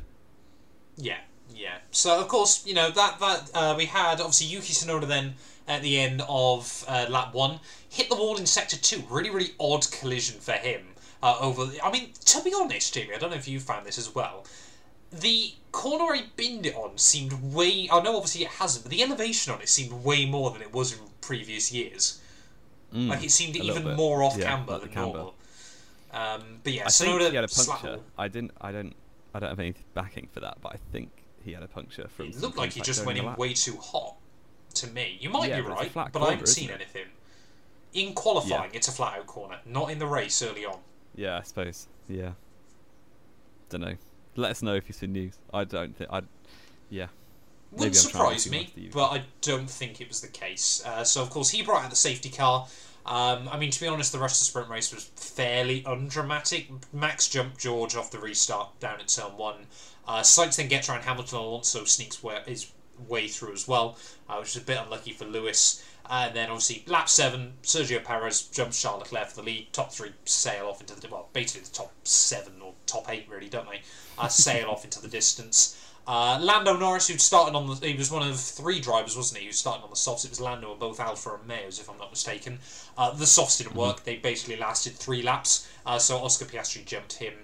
Yeah, 1.00 1.18
yeah. 1.54 1.78
So 1.90 2.20
of 2.20 2.28
course, 2.28 2.66
you 2.66 2.74
know 2.74 2.90
that 2.90 3.18
that 3.20 3.50
uh, 3.54 3.74
we 3.76 3.86
had 3.86 4.20
obviously 4.20 4.46
Yuki 4.48 4.72
Tsunoda 4.72 5.06
then 5.06 5.34
at 5.66 5.82
the 5.82 5.98
end 5.98 6.22
of 6.28 6.84
uh, 6.88 7.06
lap 7.08 7.32
one 7.34 7.60
hit 7.88 8.08
the 8.08 8.16
wall 8.16 8.36
in 8.36 8.46
sector 8.46 8.76
two. 8.76 9.02
Really, 9.10 9.30
really 9.30 9.50
odd 9.58 9.90
collision 9.90 10.40
for 10.40 10.52
him. 10.52 10.82
Uh, 11.22 11.36
over, 11.40 11.70
I 11.82 11.90
mean, 11.90 12.12
to 12.24 12.42
be 12.42 12.52
honest, 12.58 12.94
Jamie, 12.94 13.14
I 13.14 13.18
don't 13.18 13.30
know 13.30 13.36
if 13.36 13.46
you 13.46 13.60
found 13.60 13.84
this 13.86 13.98
as 13.98 14.14
well. 14.14 14.46
The 15.12 15.52
corner 15.70 16.14
I 16.14 16.22
binned 16.36 16.64
it 16.66 16.74
on 16.74 16.96
seemed 16.96 17.52
way. 17.52 17.88
I 17.92 18.00
know 18.00 18.16
obviously 18.16 18.42
it 18.44 18.48
hasn't, 18.52 18.84
but 18.84 18.90
the 18.90 19.02
elevation 19.02 19.52
on 19.52 19.60
it 19.60 19.68
seemed 19.68 19.92
way 20.04 20.24
more 20.24 20.50
than 20.50 20.62
it 20.62 20.72
was 20.72 20.92
in 20.92 20.98
previous 21.20 21.72
years. 21.72 22.20
Mm, 22.94 23.08
Like 23.08 23.22
it 23.22 23.30
seemed 23.30 23.56
even 23.56 23.84
bit. 23.84 23.96
more 23.96 24.22
off 24.22 24.36
Yeah, 24.38 24.46
camber 24.48 24.78
than 24.78 24.88
camber. 24.88 25.12
normal. 25.18 25.34
Um, 26.12 26.60
but 26.64 26.72
yeah, 26.72 26.86
I 26.86 26.90
think 26.90 27.20
he 27.20 27.34
had 27.34 27.44
a 27.44 27.48
puncture. 27.48 28.00
I 28.16 28.28
didn't. 28.28 28.52
I 28.60 28.72
don't. 28.72 28.94
I 29.34 29.38
don't 29.38 29.48
have 29.50 29.60
any 29.60 29.74
backing 29.94 30.28
for 30.32 30.40
that, 30.40 30.58
but 30.60 30.72
I 30.74 30.78
think 30.92 31.10
he 31.44 31.52
had 31.52 31.62
a 31.62 31.68
puncture 31.68 32.08
from. 32.08 32.26
It 32.26 32.40
looked 32.40 32.56
like 32.56 32.72
he 32.72 32.80
just 32.80 33.04
went 33.06 33.18
in 33.18 33.34
way 33.36 33.54
too 33.54 33.76
hot 33.76 34.16
to 34.74 34.86
me. 34.88 35.18
You 35.20 35.30
might 35.30 35.48
Yeah, 35.48 35.60
be 35.60 35.66
right, 35.66 35.92
but 35.94 36.16
I 36.22 36.30
haven't 36.30 36.46
seen 36.46 36.70
it? 36.70 36.74
anything. 36.74 37.06
In 37.92 38.14
qualifying, 38.14 38.70
it's 38.72 38.88
a 38.88 38.92
flat 38.92 39.18
out 39.18 39.26
corner, 39.26 39.58
not 39.66 39.90
in 39.90 39.98
the 39.98 40.06
race 40.06 40.42
early 40.42 40.64
on. 40.64 40.78
Yeah, 41.14 41.38
I 41.38 41.42
suppose. 41.42 41.88
Yeah. 42.08 42.32
Don't 43.68 43.80
know. 43.80 43.96
Let 44.36 44.52
us 44.52 44.62
know 44.62 44.74
if 44.74 44.88
you've 44.88 44.96
seen 44.96 45.12
news. 45.12 45.38
I 45.52 45.64
don't 45.64 45.96
think. 45.96 46.10
I. 46.12 46.22
Yeah. 46.88 47.06
Wouldn't 47.72 47.94
Maybe 47.94 47.98
I'm 48.04 48.10
trying 48.10 48.38
surprise 48.38 48.50
me, 48.50 48.90
but 48.92 49.10
I 49.12 49.22
don't 49.42 49.70
think 49.70 50.00
it 50.00 50.08
was 50.08 50.20
the 50.20 50.28
case. 50.28 50.82
Uh, 50.84 51.04
so, 51.04 51.22
of 51.22 51.30
course, 51.30 51.50
he 51.50 51.62
brought 51.62 51.84
out 51.84 51.90
the 51.90 51.96
safety 51.96 52.28
car. 52.28 52.66
Um, 53.06 53.48
I 53.50 53.58
mean, 53.58 53.70
to 53.70 53.80
be 53.80 53.86
honest, 53.86 54.12
the 54.12 54.18
rest 54.18 54.36
of 54.36 54.40
the 54.40 54.44
sprint 54.50 54.68
race 54.68 54.92
was 54.92 55.04
fairly 55.16 55.84
undramatic. 55.86 56.68
Max 56.92 57.28
jumped 57.28 57.58
George 57.58 57.96
off 57.96 58.10
the 58.10 58.18
restart 58.18 58.78
down 58.80 59.00
at 59.00 59.08
turn 59.08 59.36
one. 59.36 59.66
Uh, 60.06 60.20
Sainz 60.20 60.56
then 60.56 60.68
gets 60.68 60.88
around 60.88 61.02
Hamilton. 61.02 61.38
and 61.38 61.46
Alonso 61.46 61.84
sneaks 61.84 62.22
his 62.46 62.70
way 63.08 63.28
through 63.28 63.52
as 63.52 63.66
well, 63.66 63.96
uh, 64.28 64.36
which 64.36 64.50
is 64.50 64.56
a 64.56 64.64
bit 64.64 64.78
unlucky 64.78 65.12
for 65.12 65.24
Lewis. 65.24 65.84
And 66.08 66.34
then, 66.34 66.50
obviously, 66.50 66.82
lap 66.86 67.08
seven, 67.08 67.54
Sergio 67.62 68.02
Perez 68.02 68.42
jumps 68.42 68.82
Charles 68.82 69.02
Leclerc 69.02 69.28
for 69.28 69.36
the 69.36 69.42
lead. 69.42 69.72
Top 69.72 69.92
three 69.92 70.12
sail 70.24 70.66
off 70.66 70.80
into 70.80 70.98
the 70.98 71.08
well, 71.08 71.28
basically 71.32 71.62
the 71.62 71.70
top 71.72 71.92
seven 72.02 72.54
or 72.60 72.74
top 72.86 73.08
eight, 73.08 73.28
really, 73.28 73.48
don't 73.48 73.68
they? 73.70 73.82
Uh, 74.18 74.26
sail 74.26 74.68
off 74.70 74.84
into 74.84 75.00
the 75.00 75.08
distance. 75.08 75.76
Uh, 76.06 76.38
Lando 76.40 76.76
Norris, 76.76 77.08
who'd 77.08 77.20
started 77.20 77.54
on 77.54 77.68
the, 77.68 77.86
he 77.86 77.96
was 77.96 78.10
one 78.10 78.26
of 78.28 78.38
three 78.38 78.80
drivers, 78.80 79.16
wasn't 79.16 79.40
he? 79.40 79.46
Who 79.46 79.52
started 79.52 79.84
on 79.84 79.90
the 79.90 79.96
softs. 79.96 80.24
It 80.24 80.30
was 80.30 80.40
Lando 80.40 80.70
and 80.70 80.80
both 80.80 80.98
Alfa 80.98 81.30
Romeos, 81.30 81.78
if 81.78 81.88
I'm 81.88 81.98
not 81.98 82.10
mistaken. 82.10 82.58
Uh, 82.98 83.12
the 83.12 83.26
softs 83.26 83.58
didn't 83.58 83.76
work. 83.76 84.04
They 84.04 84.16
basically 84.16 84.56
lasted 84.56 84.94
three 84.94 85.22
laps. 85.22 85.68
Uh, 85.86 85.98
so 85.98 86.18
Oscar 86.18 86.46
Piastri 86.46 86.84
jumped 86.84 87.14
him, 87.14 87.34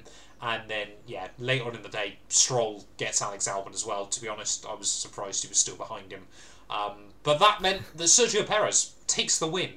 and 0.43 0.69
then 0.69 0.89
yeah, 1.07 1.29
later 1.39 1.67
on 1.67 1.77
in 1.77 1.83
the 1.83 1.89
day, 1.89 2.19
Stroll 2.29 2.85
gets 2.97 3.23
Alex 3.23 3.47
Albon 3.47 3.75
as 3.75 3.87
well. 3.87 4.07
To 4.07 4.21
be 4.21 4.29
honest, 4.29 4.67
I 4.67 4.75
was 4.75 4.91
surprised 4.91 5.43
he 5.43 5.49
was 5.49 5.59
still 5.59 5.77
behind 5.77 6.11
him. 6.11 6.27
Um, 6.69 7.13
but 7.23 7.39
that 7.39 7.63
meant 7.63 7.83
that 7.97 8.05
Sergio 8.05 8.45
Perez 8.47 8.95
takes 9.07 9.39
the 9.39 9.47
win 9.47 9.75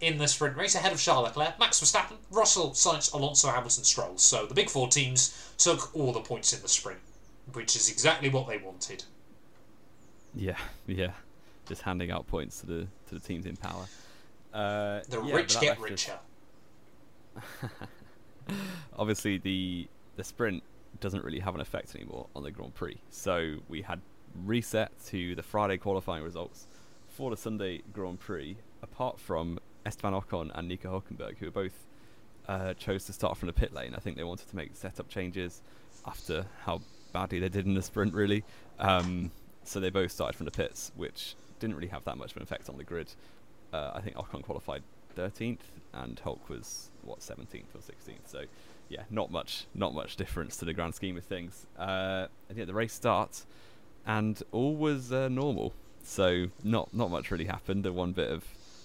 in 0.00 0.18
the 0.18 0.28
sprint 0.28 0.56
race 0.56 0.74
ahead 0.74 0.92
of 0.92 1.00
Charles 1.00 1.24
Leclerc, 1.24 1.58
Max 1.58 1.80
Verstappen, 1.80 2.16
Russell, 2.30 2.72
Sainz, 2.72 3.12
Alonso, 3.12 3.48
Hamilton, 3.48 3.84
Stroll. 3.84 4.18
So 4.18 4.44
the 4.46 4.54
big 4.54 4.68
four 4.68 4.88
teams 4.88 5.52
took 5.56 5.94
all 5.96 6.12
the 6.12 6.20
points 6.20 6.52
in 6.52 6.60
the 6.60 6.68
sprint, 6.68 7.00
which 7.52 7.76
is 7.76 7.88
exactly 7.90 8.28
what 8.28 8.48
they 8.48 8.58
wanted. 8.58 9.04
Yeah. 10.34 10.56
Yeah. 10.86 11.12
Just 11.66 11.82
handing 11.82 12.10
out 12.12 12.26
points 12.28 12.60
to 12.60 12.66
the 12.66 12.86
to 13.08 13.14
the 13.14 13.20
teams 13.20 13.44
in 13.46 13.56
power. 13.56 13.86
Uh, 14.54 15.00
The 15.08 15.20
yeah, 15.24 15.34
rich 15.34 15.60
get 15.60 15.78
us- 15.78 15.82
richer. 15.82 16.18
Obviously, 18.98 19.38
the 19.38 19.88
the 20.16 20.24
sprint 20.24 20.62
doesn't 21.00 21.24
really 21.24 21.40
have 21.40 21.54
an 21.54 21.60
effect 21.60 21.94
anymore 21.94 22.26
on 22.36 22.42
the 22.42 22.50
Grand 22.50 22.74
Prix. 22.74 22.96
So 23.10 23.56
we 23.68 23.82
had 23.82 24.00
reset 24.44 24.92
to 25.06 25.34
the 25.34 25.42
Friday 25.42 25.76
qualifying 25.76 26.22
results 26.24 26.66
for 27.08 27.30
the 27.30 27.36
Sunday 27.36 27.82
Grand 27.92 28.20
Prix. 28.20 28.56
Apart 28.82 29.18
from 29.18 29.58
Esteban 29.84 30.12
Ocon 30.12 30.50
and 30.54 30.68
Nico 30.68 30.88
Hulkenberg, 31.00 31.36
who 31.38 31.50
both 31.50 31.72
uh, 32.48 32.74
chose 32.74 33.04
to 33.06 33.12
start 33.12 33.36
from 33.36 33.48
the 33.48 33.52
pit 33.52 33.72
lane. 33.74 33.94
I 33.94 33.98
think 33.98 34.16
they 34.16 34.24
wanted 34.24 34.48
to 34.48 34.56
make 34.56 34.76
setup 34.76 35.08
changes 35.08 35.62
after 36.06 36.46
how 36.64 36.80
badly 37.16 37.38
they 37.38 37.48
did 37.48 37.64
in 37.64 37.72
the 37.72 37.80
sprint, 37.80 38.12
really. 38.12 38.44
Um, 38.78 39.30
so 39.64 39.80
they 39.80 39.88
both 39.88 40.12
started 40.12 40.36
from 40.36 40.44
the 40.44 40.50
pits, 40.50 40.92
which 40.96 41.34
didn't 41.58 41.74
really 41.76 41.88
have 41.88 42.04
that 42.04 42.18
much 42.18 42.32
of 42.32 42.36
an 42.36 42.42
effect 42.42 42.68
on 42.68 42.76
the 42.76 42.84
grid. 42.84 43.10
Uh, 43.72 43.92
I 43.94 44.02
think 44.02 44.16
Ocon 44.16 44.42
qualified 44.42 44.82
13th, 45.16 45.64
and 45.94 46.18
Hulk 46.18 46.50
was 46.50 46.90
what 47.02 47.20
17th 47.20 47.74
or 47.74 47.78
16th. 47.78 48.26
So 48.26 48.44
yeah, 48.90 49.04
not 49.08 49.30
much, 49.30 49.64
not 49.74 49.94
much 49.94 50.16
difference 50.16 50.58
to 50.58 50.66
the 50.66 50.74
grand 50.74 50.94
scheme 50.94 51.16
of 51.16 51.24
things. 51.24 51.66
Uh, 51.78 52.26
and 52.50 52.58
yeah, 52.58 52.66
the 52.66 52.74
race 52.74 52.92
starts, 52.92 53.46
and 54.06 54.42
all 54.52 54.76
was 54.76 55.10
uh, 55.10 55.28
normal. 55.28 55.72
So 56.02 56.48
not 56.62 56.92
not 56.92 57.10
much 57.10 57.30
really 57.30 57.46
happened. 57.46 57.82
The 57.82 57.94
one 57.94 58.12
bit 58.12 58.30
of 58.30 58.44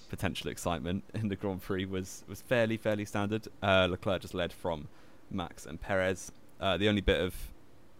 potential 0.09 0.49
excitement 0.49 1.03
in 1.13 1.27
the 1.27 1.35
Grand 1.35 1.61
Prix 1.61 1.83
was 1.83 2.23
was 2.29 2.39
fairly 2.39 2.77
fairly 2.77 3.03
standard. 3.03 3.49
Uh, 3.61 3.87
Leclerc 3.91 4.21
just 4.21 4.33
led 4.33 4.53
from 4.53 4.87
Max 5.29 5.65
and 5.65 5.81
Perez. 5.81 6.31
Uh, 6.61 6.77
the 6.77 6.87
only 6.87 7.01
bit 7.01 7.19
of 7.19 7.50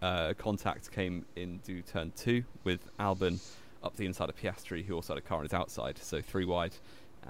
uh, 0.02 0.34
contact 0.38 0.92
came 0.92 1.26
into 1.36 1.82
turn 1.82 2.12
two 2.16 2.44
with 2.64 2.90
Albon 2.98 3.40
up 3.84 3.96
the 3.96 4.06
inside 4.06 4.30
of 4.30 4.36
Piastri, 4.36 4.86
who 4.86 4.96
also 4.96 5.14
had 5.14 5.24
a 5.24 5.26
car 5.26 5.38
on 5.38 5.44
his 5.44 5.54
outside, 5.54 5.98
so 5.98 6.22
three 6.22 6.46
wide, 6.46 6.76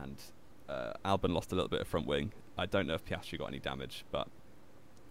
and 0.01 0.17
uh, 0.69 0.93
Albon 1.05 1.34
lost 1.34 1.51
a 1.51 1.55
little 1.55 1.69
bit 1.69 1.82
of 1.82 1.88
front 1.88 2.07
wing. 2.07 2.32
I 2.57 2.65
don't 2.65 2.88
know 2.88 2.93
if 2.93 3.05
Piastri 3.05 3.38
got 3.38 3.47
any 3.47 3.59
damage, 3.59 4.05
but 4.11 4.28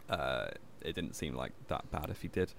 uh, 0.08 0.48
it 0.80 0.94
didn't 0.94 1.14
seem 1.14 1.34
like 1.34 1.52
that 1.68 1.90
bad 1.90 2.10
if 2.10 2.22
he 2.22 2.28
did. 2.28 2.52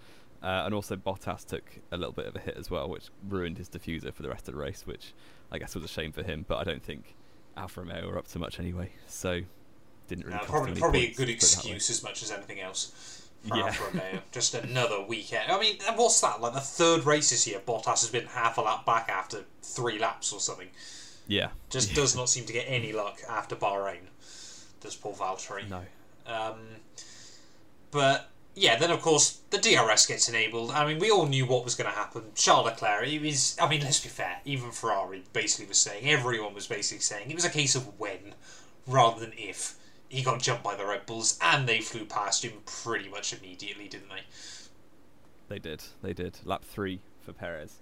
Uh, 0.43 0.64
and 0.66 0.74
also 0.74 0.95
Bottas 0.95 1.45
took 1.45 1.64
a 1.91 1.97
little 1.97 2.14
bit 2.14 2.26
of 2.26 2.36
a 2.36 2.39
hit 2.39 2.58
as 2.58 2.72
well, 2.72 2.89
which 2.89 3.10
ruined 3.30 3.60
his 3.60 3.70
diffuser 3.70 4.12
for 4.12 4.24
the 4.24 4.30
rest 4.30 4.47
of 4.47 4.56
the 4.56 4.60
race, 4.60 4.88
which 4.88 5.14
I 5.52 5.60
guess 5.60 5.76
was 5.76 5.84
a 5.84 5.88
shame 5.88 6.12
for 6.12 6.24
him. 6.24 6.45
But 6.47 6.58
I 6.58 6.64
don't 6.64 6.82
think 6.82 7.16
Alfa 7.56 7.82
Romeo 7.82 8.08
were 8.08 8.18
up 8.18 8.28
to 8.30 8.39
much 8.39 8.60
anyway, 8.60 8.91
so 9.08 9.41
didn't 10.08 10.26
really. 10.26 10.38
No, 10.38 10.45
probably 10.45 10.80
probably 10.80 11.06
a 11.06 11.08
good 11.10 11.18
put 11.18 11.30
it 11.30 11.41
that 11.41 11.66
way. 11.66 11.74
excuse 11.74 11.89
as 11.91 12.04
much 12.04 12.24
as 12.24 12.32
anything 12.32 12.60
else 12.60 13.20
for 13.48 13.58
Yeah. 13.58 13.66
Alfa 13.66 13.84
Romeo. 13.86 14.22
Just 14.32 14.54
another 14.54 15.02
weekend. 15.02 15.52
I 15.52 15.60
mean, 15.60 15.78
what's 15.96 16.20
that? 16.22 16.42
Like 16.42 16.54
the 16.54 16.60
third 16.60 17.06
race 17.06 17.30
this 17.32 17.48
year, 17.48 17.60
Bottas 17.60 18.02
has 18.02 18.10
been 18.10 18.26
half 18.28 18.58
a 18.58 18.62
lap 18.62 18.86
back 18.86 19.10
after 19.10 19.46
three 19.64 19.98
laps 20.00 20.32
or 20.34 20.39
something. 20.39 20.70
Yeah, 21.28 21.50
Just 21.70 21.94
does 21.94 22.16
not 22.16 22.30
seem 22.30 22.46
to 22.46 22.52
get 22.54 22.66
any 22.68 22.92
luck 22.92 23.20
after 23.30 23.56
Bahrain. 23.56 24.00
Does 24.82 24.96
Paul 24.96 25.14
Valtteri? 25.14 25.70
no, 25.70 25.82
Um, 26.28 26.58
but 27.92 28.30
yeah, 28.54 28.78
then 28.78 28.92
of 28.92 29.02
course 29.02 29.39
the 29.50 29.58
DRS 29.58 30.08
gets 30.08 30.28
enabled. 30.28 30.72
I 30.72 30.86
mean, 30.86 31.00
we 31.00 31.10
all 31.10 31.26
knew 31.28 31.46
what 31.46 31.64
was 31.64 31.76
going 31.76 31.89
to 31.89 31.96
happen. 31.96 32.24
Charles 32.36 32.66
Leclerc, 32.66 33.06
he 33.06 33.20
was. 33.20 33.56
I 33.62 33.70
mean, 33.70 33.82
let's 33.82 34.00
be 34.02 34.10
fair. 34.10 34.39
Even 34.46 34.72
Ferrari 34.72 35.24
basically 35.32 35.68
was 35.68 35.78
saying. 35.78 36.10
Everyone 36.10 36.54
was 36.54 36.68
basically 36.68 37.02
saying 37.02 37.30
it 37.30 37.36
was 37.36 37.46
a 37.46 37.50
case 37.50 37.76
of 37.76 37.88
when, 38.00 38.34
rather 38.88 39.20
than 39.20 39.34
if. 39.38 39.76
He 40.12 40.24
got 40.24 40.41
jumped 40.41 40.62
by 40.62 40.76
the 40.76 40.86
Red 40.86 41.05
Bulls, 41.05 41.39
and 41.41 41.68
they 41.68 41.80
flew 41.80 42.03
past 42.05 42.43
him 42.43 42.51
pretty 42.66 43.07
much 43.07 43.32
immediately, 43.34 43.88
didn't 43.88 44.09
they? 44.09 44.24
they 45.47 45.57
did, 45.59 45.84
they 46.01 46.12
did. 46.12 46.39
Lap 46.43 46.66
three 46.66 46.99
for 47.22 47.32
Perez, 47.32 47.76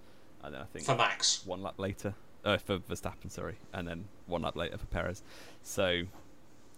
and 0.43 0.53
then 0.53 0.61
I 0.61 0.65
think 0.65 0.85
For 0.85 0.95
Max. 0.95 1.43
one 1.45 1.63
lap 1.63 1.75
later, 1.77 2.13
uh, 2.45 2.57
for 2.57 2.77
Verstappen, 2.77 3.31
sorry, 3.31 3.55
and 3.73 3.87
then 3.87 4.05
one 4.27 4.43
lap 4.43 4.55
later 4.55 4.77
for 4.77 4.85
Perez. 4.85 5.23
So, 5.63 6.03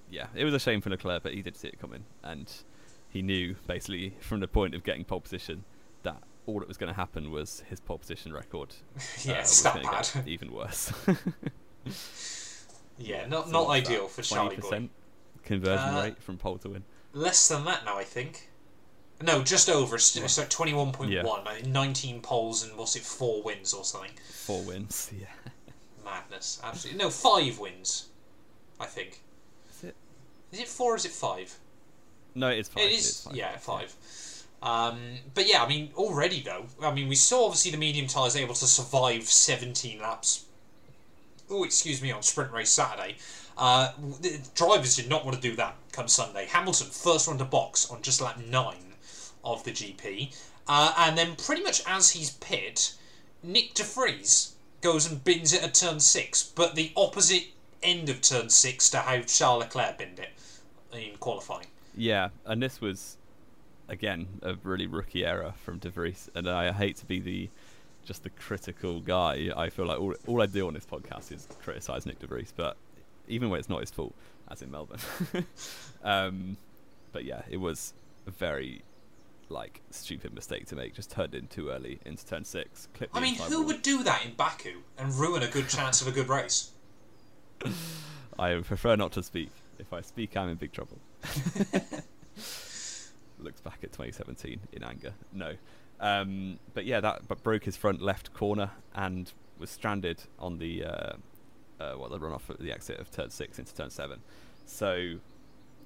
yeah, 0.10 0.28
it 0.36 0.45
was 0.45 0.54
a 0.54 0.60
shame 0.60 0.80
for 0.80 0.89
Leclerc, 0.89 1.22
but 1.22 1.34
he 1.34 1.41
did 1.41 1.58
see 1.58 1.68
it 1.68 1.80
coming, 1.80 2.06
and 2.24 2.49
he 3.10 3.22
knew 3.22 3.56
basically 3.68 4.14
from 4.22 4.39
the 4.39 4.47
point 4.47 4.74
of 4.74 4.84
getting 4.86 5.04
pole 5.04 5.20
position 5.20 5.66
that 6.04 6.24
all 6.45 6.60
that 6.60 6.68
was 6.68 6.78
going 6.78 6.91
to 6.91 6.95
happen 6.95 7.30
was 7.30 7.62
his 7.70 7.82
pole 7.82 7.97
position 7.97 8.32
record. 8.32 8.74
yeah, 9.24 9.34
uh, 9.34 9.41
was 9.41 9.64
that 9.64 9.84
bad. 9.84 10.10
get 10.14 10.28
even 10.28 10.54
worse. 10.54 10.93
yeah, 12.97 13.26
not 13.28 13.47
So 13.47 13.52
not 13.52 13.70
ideal 13.70 14.08
for 14.08 14.22
Charlie 14.22 14.56
Boy. 14.58 14.89
20% 15.42 15.46
conversion 15.46 15.96
Uh, 15.96 16.02
rate 16.04 16.22
from 16.24 16.38
pole 16.38 16.58
to 16.60 16.70
win. 16.70 16.84
Less 17.14 17.48
than 17.48 17.66
that 17.66 17.84
now, 17.86 17.98
I 17.98 18.04
think. 18.04 18.50
No, 19.22 19.44
just 19.44 19.70
over. 19.70 19.98
It's 19.98 20.38
like 20.38 20.50
twenty-one 20.50 20.92
point 20.94 21.12
Yeah. 21.12 21.24
one. 21.24 21.44
Nineteen 21.72 22.22
poles 22.22 22.64
and 22.64 22.76
what's 22.76 22.96
it? 22.96 23.04
Four 23.04 23.44
wins 23.44 23.72
or 23.74 23.86
something. 23.86 24.12
Four 24.32 24.64
wins, 24.64 25.12
yeah. 25.20 25.28
Madness. 26.04 26.60
Absolutely. 26.64 26.98
No, 27.04 27.10
five 27.12 27.60
wins. 27.60 28.08
I 28.80 28.88
think. 28.88 29.22
Is 29.70 29.84
it? 29.84 29.96
Is 30.52 30.60
it 30.62 30.68
four 30.68 30.94
or 30.94 30.96
is 30.96 31.06
it 31.06 31.12
five? 31.12 31.56
No, 32.34 32.50
it 32.50 32.60
is 32.60 32.68
five. 32.70 32.84
it 32.84 32.92
it 32.92 32.96
is. 32.96 33.22
five. 33.22 33.36
yeah, 33.36 33.58
five. 33.58 33.96
Um, 34.64 35.18
but 35.36 35.48
yeah, 35.48 35.64
I 35.64 35.68
mean, 35.68 35.92
already 35.96 36.42
though. 36.42 36.66
I 36.82 36.92
mean, 36.92 37.08
we 37.08 37.16
saw 37.16 37.46
obviously 37.46 37.72
the 37.72 37.78
medium 37.78 38.08
tyres 38.08 38.36
able 38.36 38.56
to 38.56 38.66
survive 38.66 39.24
17 39.30 40.00
laps. 40.02 40.46
Oh, 41.50 41.64
excuse 41.64 42.02
me, 42.02 42.12
on 42.12 42.24
sprint 42.24 42.52
race 42.52 42.72
Saturday. 42.72 43.18
Uh, 43.58 43.91
drivers 44.56 44.95
did 44.95 45.10
not 45.10 45.26
want 45.26 45.36
to 45.36 45.41
do 45.41 45.56
that 45.56 45.76
come 45.91 46.08
Sunday. 46.08 46.45
Hamilton 46.45 46.88
first 46.88 47.28
one 47.28 47.38
to 47.38 47.45
box 47.45 47.89
on 47.89 48.02
just 48.02 48.22
lap 48.22 48.39
nine 48.39 48.93
of 49.43 49.64
the 49.64 49.72
GP, 49.72 50.36
uh, 50.68 50.93
and 50.97 51.18
then 51.18 51.36
pretty 51.36 51.64
much 51.64 51.82
as 51.88 52.12
he's 52.12 52.32
pit, 52.32 52.93
Nick 53.43 53.74
De 53.74 53.84
Vries 53.84 54.56
goes 54.82 55.10
and 55.10 55.24
bins 55.24 55.54
it 55.54 55.64
at 55.64 55.74
turn 55.74 55.99
six, 55.99 56.43
but 56.43 56.76
the 56.76 56.91
opposite 56.95 57.47
end 57.84 58.10
of 58.10 58.22
turn 58.22 58.49
six 58.49 58.89
to 58.89 58.99
how 58.99 59.22
Charles 59.22 59.64
Leclerc 59.64 59.97
binned 59.97 60.20
it 60.20 60.30
in 60.93 61.18
qualifying. 61.18 61.68
Yeah, 61.95 62.30
and 62.45 62.62
this 62.62 62.82
was 62.82 63.18
again 63.89 64.28
a 64.41 64.56
really 64.64 64.88
rookie 64.88 65.26
error 65.26 65.54
from 65.64 65.80
De 65.80 65.89
Vries, 65.89 66.30
and 66.36 66.49
I 66.49 66.72
hate 66.72 66.97
to 66.97 67.06
be 67.06 67.20
the 67.20 67.49
just 68.04 68.24
the 68.24 68.30
critical 68.32 68.99
guy. 68.99 69.49
I 69.56 69.70
feel 69.70 69.86
like 69.86 69.99
all, 69.99 70.16
all 70.28 70.41
I 70.41 70.45
do 70.45 70.68
on 70.68 70.74
this 70.74 70.86
podcast 70.86 71.32
is 71.32 71.47
criticize 71.62 72.06
Nick 72.06 72.20
De 72.20 72.28
Vries, 72.28 72.54
but 72.56 72.78
even 73.32 73.50
when 73.50 73.60
it's 73.60 73.70
not 73.70 73.80
his 73.80 73.90
fault, 73.90 74.14
as 74.50 74.62
in 74.62 74.70
Melbourne. 74.70 75.00
um, 76.04 76.58
but 77.12 77.26
yeah, 77.26 77.42
it 77.50 77.58
was 77.58 77.94
a 78.28 78.32
very 78.32 78.84
like 79.50 79.82
stupid 79.90 80.34
mistake 80.34 80.68
to 80.68 80.76
make. 80.76 80.94
Just 80.94 81.12
turned 81.12 81.34
in 81.34 81.48
too 81.48 81.70
early 81.70 82.00
into 82.06 82.26
turn 82.26 82.46
six. 82.46 82.88
I 83.14 83.20
mean, 83.20 83.36
who 83.36 83.60
wall. 83.60 83.68
would 83.68 83.82
do 83.82 84.04
that 84.04 84.26
in 84.26 84.34
Baku 84.34 84.82
and 84.98 85.14
ruin 85.16 85.44
a 85.44 85.48
good 85.48 85.70
chance 85.70 86.02
of 86.02 86.08
a 86.08 86.12
good 86.12 86.30
race? 86.30 86.72
I 88.40 88.56
prefer 88.56 88.96
not 88.96 89.12
to 89.14 89.24
speak. 89.24 89.52
If 89.80 89.94
I 89.94 90.02
speak, 90.02 90.38
I'm 90.38 90.50
in 90.50 90.56
big 90.56 90.72
trouble. 90.72 91.00
Looks 93.40 93.62
back 93.62 93.80
at 93.84 93.92
2017 93.92 94.60
in 94.72 94.84
anger. 94.84 95.14
No, 95.34 95.56
um, 96.00 96.60
but 96.74 96.86
yeah, 96.86 97.00
that 97.00 97.28
but 97.28 97.44
broke 97.44 97.64
his 97.64 97.78
front 97.78 98.02
left 98.02 98.34
corner 98.34 98.72
and 98.96 99.32
was 99.58 99.70
stranded 99.70 100.24
on 100.40 100.58
the 100.58 100.84
uh, 100.84 101.14
uh, 101.82 101.94
what 101.98 102.12
the 102.12 102.20
run 102.20 102.34
off 102.34 102.50
at 102.50 102.60
the 102.60 102.72
exit 102.72 103.00
of 103.00 103.10
turn 103.12 103.30
six 103.30 103.60
into 103.60 103.74
turn 103.74 103.90
seven. 103.90 104.20
So 104.66 105.16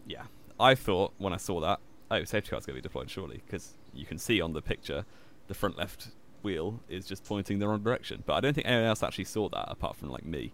yeah, 0.07 0.23
I 0.59 0.75
thought 0.75 1.13
when 1.17 1.33
I 1.33 1.37
saw 1.37 1.59
that, 1.61 1.79
oh, 2.11 2.23
safety 2.23 2.49
car's 2.51 2.65
going 2.65 2.75
to 2.75 2.81
be 2.81 2.87
deployed 2.87 3.09
surely 3.09 3.41
because 3.45 3.73
you 3.93 4.05
can 4.05 4.17
see 4.17 4.41
on 4.41 4.53
the 4.53 4.61
picture 4.61 5.05
the 5.47 5.53
front 5.53 5.77
left 5.77 6.09
wheel 6.43 6.79
is 6.89 7.05
just 7.05 7.23
pointing 7.23 7.59
the 7.59 7.67
wrong 7.67 7.81
direction. 7.81 8.23
But 8.25 8.33
I 8.33 8.39
don't 8.41 8.53
think 8.53 8.67
anyone 8.67 8.85
else 8.87 9.01
actually 9.03 9.25
saw 9.25 9.49
that 9.49 9.65
apart 9.71 9.95
from 9.95 10.09
like 10.11 10.25
me, 10.25 10.51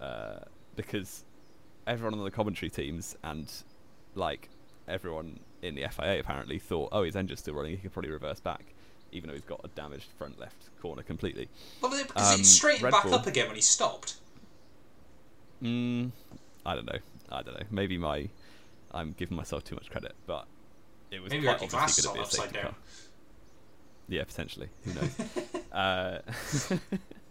uh, 0.00 0.40
because 0.76 1.24
everyone 1.86 2.14
on 2.18 2.24
the 2.24 2.30
commentary 2.30 2.70
teams 2.70 3.16
and 3.24 3.50
like 4.14 4.48
everyone 4.88 5.40
in 5.62 5.74
the 5.74 5.86
FIA 5.88 6.20
apparently 6.20 6.58
thought, 6.58 6.88
oh, 6.92 7.02
his 7.04 7.16
engine's 7.16 7.40
still 7.40 7.54
running, 7.54 7.72
he 7.72 7.76
could 7.78 7.92
probably 7.92 8.10
reverse 8.10 8.40
back, 8.40 8.64
even 9.12 9.28
though 9.28 9.34
he's 9.34 9.44
got 9.44 9.60
a 9.64 9.68
damaged 9.68 10.08
front 10.18 10.38
left 10.38 10.70
corner 10.80 11.02
completely. 11.02 11.48
Well, 11.80 11.90
because 11.90 12.34
Um, 12.34 12.40
it 12.40 12.44
straightened 12.44 12.84
Red 12.84 12.90
back 12.92 13.04
Bull- 13.04 13.14
up 13.14 13.26
again 13.26 13.46
when 13.46 13.56
he 13.56 13.62
stopped. 13.62 14.16
Mm, 15.62 16.10
I 16.66 16.74
don't 16.74 16.86
know. 16.86 16.98
I 17.30 17.42
don't 17.42 17.54
know. 17.54 17.66
Maybe 17.70 17.96
my 17.96 18.28
I'm 18.92 19.12
giving 19.12 19.36
myself 19.36 19.64
too 19.64 19.74
much 19.74 19.90
credit, 19.90 20.14
but 20.26 20.46
it 21.10 21.22
was 21.22 21.32
Maybe 21.32 21.44
quite 21.44 21.62
obviously 21.62 22.04
going 22.04 22.16
to 22.16 22.20
be 22.20 22.26
a 22.26 22.30
safety 22.30 22.58
upside 22.58 22.62
car. 22.62 22.74
Yeah, 24.08 24.24
potentially. 24.24 24.68
Who 24.84 24.94
knows? 24.94 25.18
uh, 25.72 26.18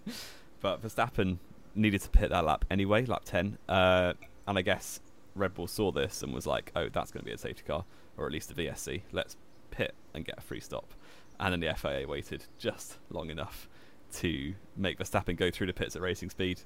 but 0.62 0.82
Verstappen 0.82 1.38
needed 1.76 2.02
to 2.02 2.10
pit 2.10 2.30
that 2.30 2.46
lap 2.46 2.66
anyway, 2.72 3.06
lap 3.06 3.24
10. 3.26 3.58
Uh, 3.68 4.14
and 4.48 4.58
I 4.58 4.62
guess 4.62 5.00
Red 5.36 5.54
Bull 5.54 5.68
saw 5.68 5.92
this 5.92 6.24
and 6.24 6.34
was 6.34 6.48
like, 6.48 6.72
oh, 6.76 6.90
that's 6.90 7.12
going 7.12 7.24
to 7.24 7.26
be 7.26 7.34
a 7.34 7.38
safety 7.38 7.64
car, 7.66 7.86
or 8.18 8.26
at 8.26 8.32
least 8.32 8.52
a 8.52 8.56
VSC. 8.56 9.02
Let's 9.12 9.36
pit 9.70 9.94
and 10.14 10.26
get 10.26 10.38
a 10.38 10.42
free 10.42 10.60
stop. 10.60 10.94
And 11.40 11.54
then 11.54 11.60
the 11.60 11.76
FIA 11.76 12.08
waited 12.08 12.46
just 12.58 12.98
long 13.10 13.30
enough 13.30 13.68
to 14.14 14.54
make 14.76 15.00
Verstappen 15.00 15.38
go 15.38 15.50
through 15.50 15.68
the 15.68 15.74
pits 15.74 15.96
at 15.96 16.02
racing 16.02 16.30
speed 16.30 16.62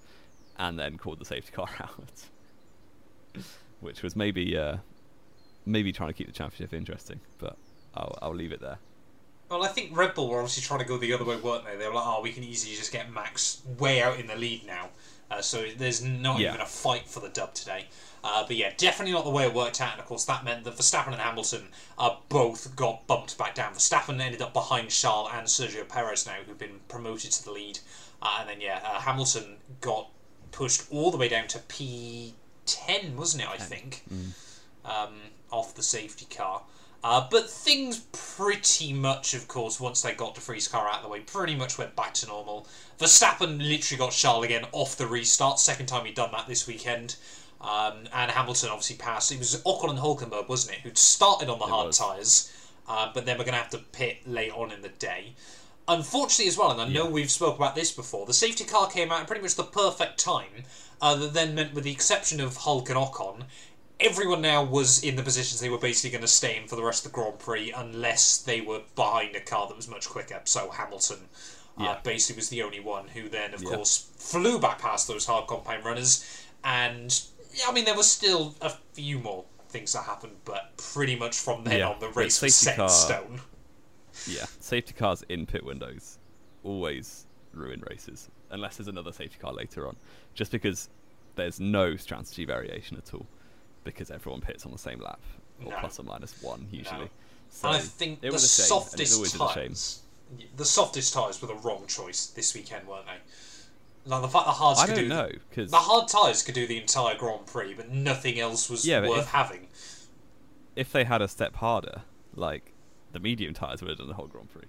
and 0.58 0.78
then 0.80 0.97
called 0.97 1.20
the 1.20 1.26
safety 1.26 1.51
car 1.51 1.70
out. 1.80 2.26
Which 3.82 4.01
was 4.01 4.16
maybe 4.16 4.58
uh, 4.58 4.78
maybe 5.66 5.91
trying 5.91 6.10
to 6.10 6.14
keep 6.14 6.28
the 6.28 6.34
championship 6.34 6.74
interesting, 6.74 7.20
but 7.38 7.58
I'll, 7.93 8.18
I'll 8.22 8.36
leave 8.36 8.51
it 8.51 8.62
there. 8.62 8.78
Well, 9.49 9.64
I 9.64 9.68
think 9.68 9.95
Red 9.95 10.16
Bull 10.16 10.30
were 10.30 10.39
obviously 10.39 10.64
trying 10.64 10.80
to 10.80 10.86
go 10.86 10.97
the 10.97 11.14
other 11.14 11.26
way, 11.26 11.36
weren't 11.36 11.66
they? 11.66 11.76
They 11.76 11.88
were 11.88 11.93
like, 11.93 12.08
oh, 12.08 12.22
we 12.24 12.32
can 12.32 12.43
easily 12.43 12.76
just 12.76 12.91
get 12.91 13.12
Max 13.12 13.62
way 13.78 14.01
out 14.01 14.20
in 14.20 14.26
the 14.28 14.36
lead 14.36 14.66
now 14.66 14.89
Uh, 15.30 15.41
so 15.41 15.66
there's 15.78 16.01
not 16.03 16.39
Yeah. 16.39 16.49
even 16.49 16.62
a 16.62 16.66
fight 16.66 17.08
for 17.08 17.20
the 17.20 17.30
dub 17.30 17.53
today. 17.53 17.86
Uh, 18.24 18.43
but 18.47 18.56
yeah, 18.56 18.72
definitely 18.78 19.14
not 19.14 19.24
the 19.24 19.30
way 19.30 19.43
it 19.45 19.53
worked 19.53 19.82
out. 19.82 19.91
And 19.91 19.99
of 20.01 20.08
course, 20.08 20.26
that 20.26 20.43
meant 20.43 20.64
that 20.64 20.74
Verstappen 20.76 21.08
and 21.12 21.22
Hamilton 21.22 21.68
uh, 21.99 22.16
both 22.30 22.76
got 22.76 23.06
bumped 23.06 23.38
back 23.38 23.53
down. 23.53 23.74
Verstappen 23.74 24.20
ended 24.20 24.41
up 24.41 24.51
behind 24.53 24.89
Charles 24.89 25.30
and 25.32 25.45
Sergio 25.45 25.88
Perez 25.88 26.26
now, 26.26 26.38
who've 26.47 26.58
been 26.58 26.80
promoted 26.88 27.32
to 27.32 27.43
the 27.45 27.51
lead. 27.51 27.80
Uh, 28.22 28.38
and 28.39 28.49
then 28.49 28.62
yeah, 28.62 28.80
uh, 28.84 28.99
Hamilton 29.01 29.58
got 29.82 30.10
pushed 30.56 30.84
all 30.89 31.12
the 31.12 31.18
way 31.18 31.28
down 31.28 31.47
to 31.47 31.60
P10, 31.60 33.16
wasn't 33.16 33.43
it? 33.43 33.49
I 33.49 33.58
think 33.58 34.03
um, 34.86 35.14
off 35.51 35.76
the 35.76 35.84
safety 35.84 36.26
car. 36.34 36.62
Uh, 37.03 37.28
but 37.30 37.47
things 37.47 37.99
pretty 38.12 38.91
much, 38.91 39.36
of 39.36 39.47
course, 39.47 39.80
once 39.80 40.01
they 40.01 40.14
got 40.14 40.34
De 40.34 40.41
Vries's 40.41 40.68
car 40.68 40.88
out 40.88 40.97
of 40.97 41.03
the 41.03 41.10
way, 41.10 41.20
pretty 41.20 41.53
much 41.56 41.78
went 41.78 41.95
back 41.95 42.16
to 42.16 42.26
normal. 42.26 42.66
Verstappen 42.97 43.60
literally 43.60 43.99
got 43.99 44.12
Charles 44.12 44.45
again 44.45 44.66
off 44.72 44.97
the 44.97 45.06
restart, 45.06 45.60
second 45.60 45.86
time 45.86 46.06
he'd 46.06 46.16
done 46.16 46.32
that 46.32 46.47
this 46.47 46.66
weekend. 46.66 47.18
Um, 47.62 48.08
and 48.14 48.32
Hamilton 48.32 48.70
obviously 48.70 48.95
passed. 48.95 49.32
It 49.32 49.39
was 49.39 49.62
Ocon 49.66 49.91
and 49.91 49.99
Hulkenberg, 49.99 50.49
wasn't 50.49 50.78
it, 50.78 50.82
who'd 50.82 50.97
started 50.97 51.49
on 51.49 51.60
the 51.60 51.66
hard 51.66 51.88
was. 51.88 51.97
tyres, 51.97 52.53
uh, 52.88 53.12
but 53.14 53.26
then 53.26 53.38
we're 53.38 53.43
going 53.43 53.53
to 53.56 53.62
have 53.62 53.72
to 53.72 53.80
pit 53.91 54.18
late 54.26 54.51
on 54.51 54.72
in 54.72 54.82
the 54.82 54.89
day. 54.89 55.34
Unfortunately, 55.88 56.48
as 56.48 56.58
well, 56.58 56.72
and 56.72 56.82
I 56.82 56.88
know 56.88 57.04
Yeah. 57.06 57.10
we've 57.12 57.30
spoke 57.32 57.58
about 57.58 57.76
this 57.76 57.92
before, 57.92 58.26
the 58.26 58.34
safety 58.34 58.64
car 58.64 58.90
came 58.90 59.12
out 59.12 59.22
at 59.22 59.28
pretty 59.28 59.42
much 59.44 59.56
the 59.56 59.64
perfect 59.64 60.20
time. 60.20 60.64
Uh, 61.02 61.16
that 61.16 61.34
then 61.34 61.54
meant, 61.54 61.74
with 61.74 61.84
the 61.84 61.92
exception 61.92 62.40
of 62.40 62.58
Hulk 62.58 62.90
and 62.90 62.98
Ocon, 62.98 63.44
everyone 64.00 64.42
now 64.42 64.64
was 64.64 65.04
in 65.04 65.16
the 65.16 65.22
positions 65.24 65.60
they 65.62 65.70
were 65.70 65.78
basically 65.78 66.10
going 66.10 66.22
to 66.22 66.28
stay 66.28 66.58
in 66.58 66.68
for 66.68 66.76
the 66.76 66.84
rest 66.84 67.06
of 67.06 67.12
the 67.12 67.16
Grand 67.16 67.38
Prix 67.38 67.72
unless 67.72 68.38
they 68.38 68.62
were 68.62 68.82
behind 68.96 69.36
a 69.36 69.40
car 69.42 69.68
that 69.68 69.78
was 69.78 69.88
much 69.88 70.10
quicker. 70.10 70.42
So 70.46 70.70
Hamilton 70.72 71.30
uh, 71.78 71.84
Yeah. 71.84 72.00
basically 72.04 72.38
was 72.40 72.50
the 72.50 72.64
only 72.64 72.80
one 72.80 73.10
who 73.10 73.30
then, 73.30 73.54
of 73.54 73.62
Yeah. 73.62 73.76
course, 73.76 74.06
flew 74.18 74.58
back 74.58 74.80
past 74.80 75.08
those 75.08 75.26
hard 75.26 75.46
compound 75.48 75.86
runners. 75.86 76.26
And 76.64 77.18
I 77.68 77.72
mean, 77.72 77.86
there 77.86 77.96
was 77.96 78.10
still 78.10 78.56
a 78.62 78.72
few 78.94 79.20
more 79.20 79.46
things 79.70 79.94
that 79.94 80.04
happened, 80.06 80.38
but 80.46 80.76
pretty 80.78 81.16
much 81.16 81.38
from 81.38 81.64
then 81.66 81.80
Yeah, 81.80 81.90
on, 81.90 82.00
the 82.00 82.10
race 82.10 82.42
was 82.42 82.56
set 82.56 82.80
in 82.80 82.90
stone. 82.90 83.42
Yeah, 84.28 84.45
safety 84.59 84.93
cars 84.93 85.24
in 85.30 85.45
pit 85.45 85.63
windows 85.63 86.18
always 86.63 87.26
ruin 87.53 87.84
races, 87.89 88.30
unless 88.49 88.78
there's 88.78 88.88
another 88.88 89.11
safety 89.11 89.38
car 89.39 89.53
later 89.53 89.88
on. 89.88 89.95
Just 90.34 90.51
because 90.51 90.89
there's 91.36 91.59
no 91.59 91.95
strategy 91.95 92.45
variation 92.45 92.97
at 92.97 93.13
all, 93.13 93.26
because 93.84 94.09
everyone 94.11 94.41
pits 94.41 94.66
on 94.66 94.72
the 94.72 94.78
same 94.78 94.99
lap, 94.99 95.20
or 95.63 95.72
No. 95.72 95.78
plus 95.80 95.99
or 95.99 96.03
minus 96.03 96.41
one 96.41 96.68
usually. 96.72 96.99
No. 97.05 97.09
So 97.49 97.68
and 97.70 97.78
I 97.78 97.80
think 97.82 98.20
it 98.24 98.32
the 98.32 98.38
shame, 98.39 98.39
softest 98.66 99.13
always 99.16 99.34
is 99.34 99.39
a 99.41 99.47
shame. 99.49 99.53
tyres, 99.70 100.01
the 100.57 100.66
softest 100.66 101.13
tyres 101.13 101.41
were 101.41 101.47
the 101.47 101.55
wrong 101.55 101.86
choice 101.88 102.26
this 102.28 102.53
weekend, 102.55 102.88
weren't 102.88 103.05
they? 103.05 103.18
Like 104.09 104.22
the 104.22 104.28
fact 104.28 104.45
the 104.45 104.51
hards 104.51 104.80
I 104.82 104.86
could 104.88 104.95
don't 104.95 105.03
do 105.05 105.09
know 105.09 105.30
because 105.49 105.72
the 105.72 105.78
hard 105.78 106.07
tyres 106.07 106.43
could 106.43 106.55
do 106.55 106.68
the 106.68 106.78
entire 106.80 107.16
Grand 107.16 107.45
Prix, 107.47 107.74
but 107.76 107.89
nothing 107.89 108.39
else 108.39 108.70
was 108.70 108.86
Yeah, 108.86 109.07
worth 109.07 109.20
if- 109.24 109.28
having. 109.30 109.68
if 110.76 110.91
they 110.91 111.03
had 111.05 111.22
a 111.22 111.28
step 111.28 111.55
harder, 111.55 112.01
like 112.36 112.72
the 113.16 113.20
medium 113.22 113.53
tires 113.53 113.82
would 113.82 113.88
have 113.89 113.97
done 113.97 114.07
the 114.09 114.13
whole 114.13 114.28
Grand 114.28 114.51
Prix. 114.51 114.66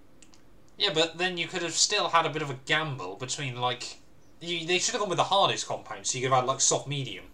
Yeah, 0.78 0.90
but 0.94 1.18
then 1.18 1.36
you 1.36 1.48
could 1.48 1.62
have 1.62 1.72
still 1.72 2.08
had 2.10 2.24
a 2.26 2.30
bit 2.30 2.42
of 2.42 2.48
a 2.50 2.54
gamble 2.64 3.16
between 3.16 3.60
like. 3.60 3.98
You, 4.40 4.64
they 4.66 4.78
should 4.78 4.92
have 4.92 5.00
gone 5.00 5.08
with 5.08 5.16
the 5.18 5.24
hardest 5.24 5.66
compound, 5.66 6.06
so 6.06 6.16
you 6.18 6.24
could 6.24 6.32
have 6.32 6.42
had 6.44 6.48
like 6.48 6.60
soft 6.60 6.86
medium. 6.86 7.24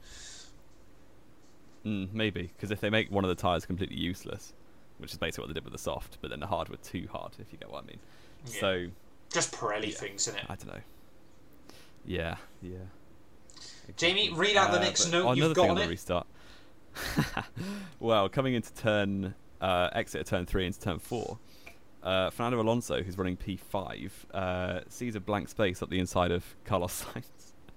Mm, 1.85 2.13
maybe 2.13 2.51
because 2.57 2.71
if 2.71 2.81
they 2.81 2.91
make 2.91 3.11
one 3.11 3.25
of 3.25 3.29
the 3.29 3.35
tires 3.35 3.67
completely 3.67 3.97
useless, 3.97 4.53
which 4.99 5.13
is 5.13 5.19
basically 5.19 5.43
what 5.43 5.49
they 5.49 5.55
did 5.55 5.65
with 5.65 5.73
the 5.73 5.79
soft, 5.79 6.19
but 6.21 6.31
then 6.31 6.41
the 6.41 6.47
hard 6.47 6.69
were 6.69 6.77
too 6.77 7.09
hard, 7.13 7.33
if 7.41 7.53
you 7.53 7.59
get 7.59 7.71
what 7.71 7.83
I 7.83 7.87
mean. 7.87 7.99
Yeah. 8.47 8.61
So 8.61 8.87
Just 9.33 9.53
Pirelli 9.53 9.89
Yeah. 9.89 9.95
things, 9.99 10.29
it? 10.29 10.37
I 10.49 10.55
don't 10.55 10.69
know. 10.69 10.81
Yeah, 12.07 12.37
yeah. 12.63 12.79
Jamie, 13.97 14.31
read 14.33 14.57
out 14.57 14.71
the 14.71 14.79
Uh, 14.79 14.83
next 14.83 15.07
but- 15.07 15.13
note 15.13 15.27
oh, 15.27 15.33
you've 15.33 15.55
got 15.55 15.63
thing 15.63 15.71
on 15.73 15.77
on 15.77 15.83
it. 15.83 15.87
the 15.87 15.91
restart. 15.91 16.27
well, 18.01 18.29
coming 18.29 18.55
into 18.55 18.73
turn 18.75 19.35
uh, 19.63 19.89
exit 19.95 20.21
at 20.21 20.27
turn 20.27 20.45
three 20.45 20.67
into 20.67 20.79
turn 20.81 20.99
four, 20.99 21.39
uh, 22.03 22.29
Fernando 22.31 22.61
Alonso, 22.61 23.03
who's 23.03 23.17
running 23.17 23.37
P5, 23.39 24.11
uh, 24.35 24.81
sees 24.89 25.15
a 25.15 25.21
blank 25.21 25.49
space 25.49 25.81
up 25.83 25.89
the 25.89 25.99
inside 26.01 26.31
of 26.33 26.45
Carlos 26.65 27.05
Sainz. 27.15 27.25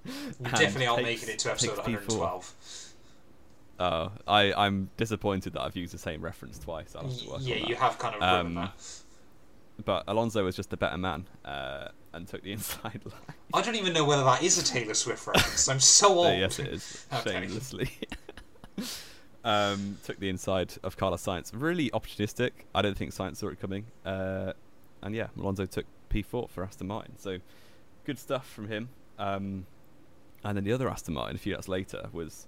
You 0.05 0.49
definitely 0.51 0.88
aren't 0.88 1.05
takes- 1.05 1.21
making 1.21 1.33
it 1.36 1.39
to 1.39 1.51
episode 1.51 1.75
takes 1.86 2.05
P4. 2.05 2.19
112. 2.19 2.55
Oh, 3.77 4.11
I, 4.27 4.53
I'm 4.53 4.89
disappointed 4.97 5.53
that 5.53 5.61
I've 5.61 5.75
used 5.75 5.93
the 5.93 5.97
same 5.97 6.21
reference 6.21 6.57
twice. 6.59 6.95
I'll 6.95 7.03
have 7.07 7.17
to 7.19 7.29
work 7.29 7.39
Yeah, 7.41 7.55
you 7.67 7.75
have 7.75 7.99
kind 7.99 8.15
of 8.15 8.21
Um, 8.21 8.53
that. 8.55 8.73
But 9.83 10.05
Alonso 10.07 10.45
was 10.45 10.55
just 10.55 10.71
a 10.71 10.77
better 10.77 10.97
man 10.97 11.27
uh, 11.43 11.89
and 12.13 12.25
took 12.25 12.41
the 12.43 12.51
inside 12.53 13.01
line. 13.03 13.36
I 13.53 13.61
don't 13.61 13.75
even 13.75 13.91
know 13.91 14.05
whether 14.05 14.23
that 14.23 14.41
is 14.43 14.57
a 14.57 14.63
Taylor 14.63 14.93
Swift 14.93 15.27
reference. 15.27 15.67
I'm 15.67 15.81
so 15.81 16.07
old. 16.19 16.27
Uh, 16.27 16.31
yes, 16.31 16.59
it 16.59 16.67
is. 16.67 17.05
Okay. 17.13 17.31
Shamelessly. 17.31 17.91
Um, 19.45 19.97
took 20.03 20.19
the 20.19 20.27
inside 20.27 20.73
of 20.83 20.97
Carlos 20.97 21.23
Sainz. 21.23 21.51
Really 21.53 21.91
opportunistic. 21.91 22.51
I 22.73 22.81
don't 22.81 22.97
think 22.97 23.11
Sainz 23.11 23.37
saw 23.37 23.47
it 23.49 23.59
coming. 23.61 23.85
Uh, 24.03 24.53
and 25.03 25.13
yeah, 25.13 25.27
Alonso 25.37 25.67
took 25.67 25.85
P4 26.09 26.49
for 26.49 26.63
Aston 26.63 26.87
Martin. 26.87 27.13
So 27.19 27.37
good 28.05 28.17
stuff 28.17 28.49
from 28.49 28.67
him. 28.67 28.89
Um, 29.19 29.67
and 30.43 30.57
then 30.57 30.63
the 30.63 30.73
other 30.73 30.89
Aston 30.89 31.13
Martin, 31.13 31.35
a 31.35 31.39
few 31.39 31.53
laps 31.53 31.67
later, 31.67 32.09
was 32.11 32.47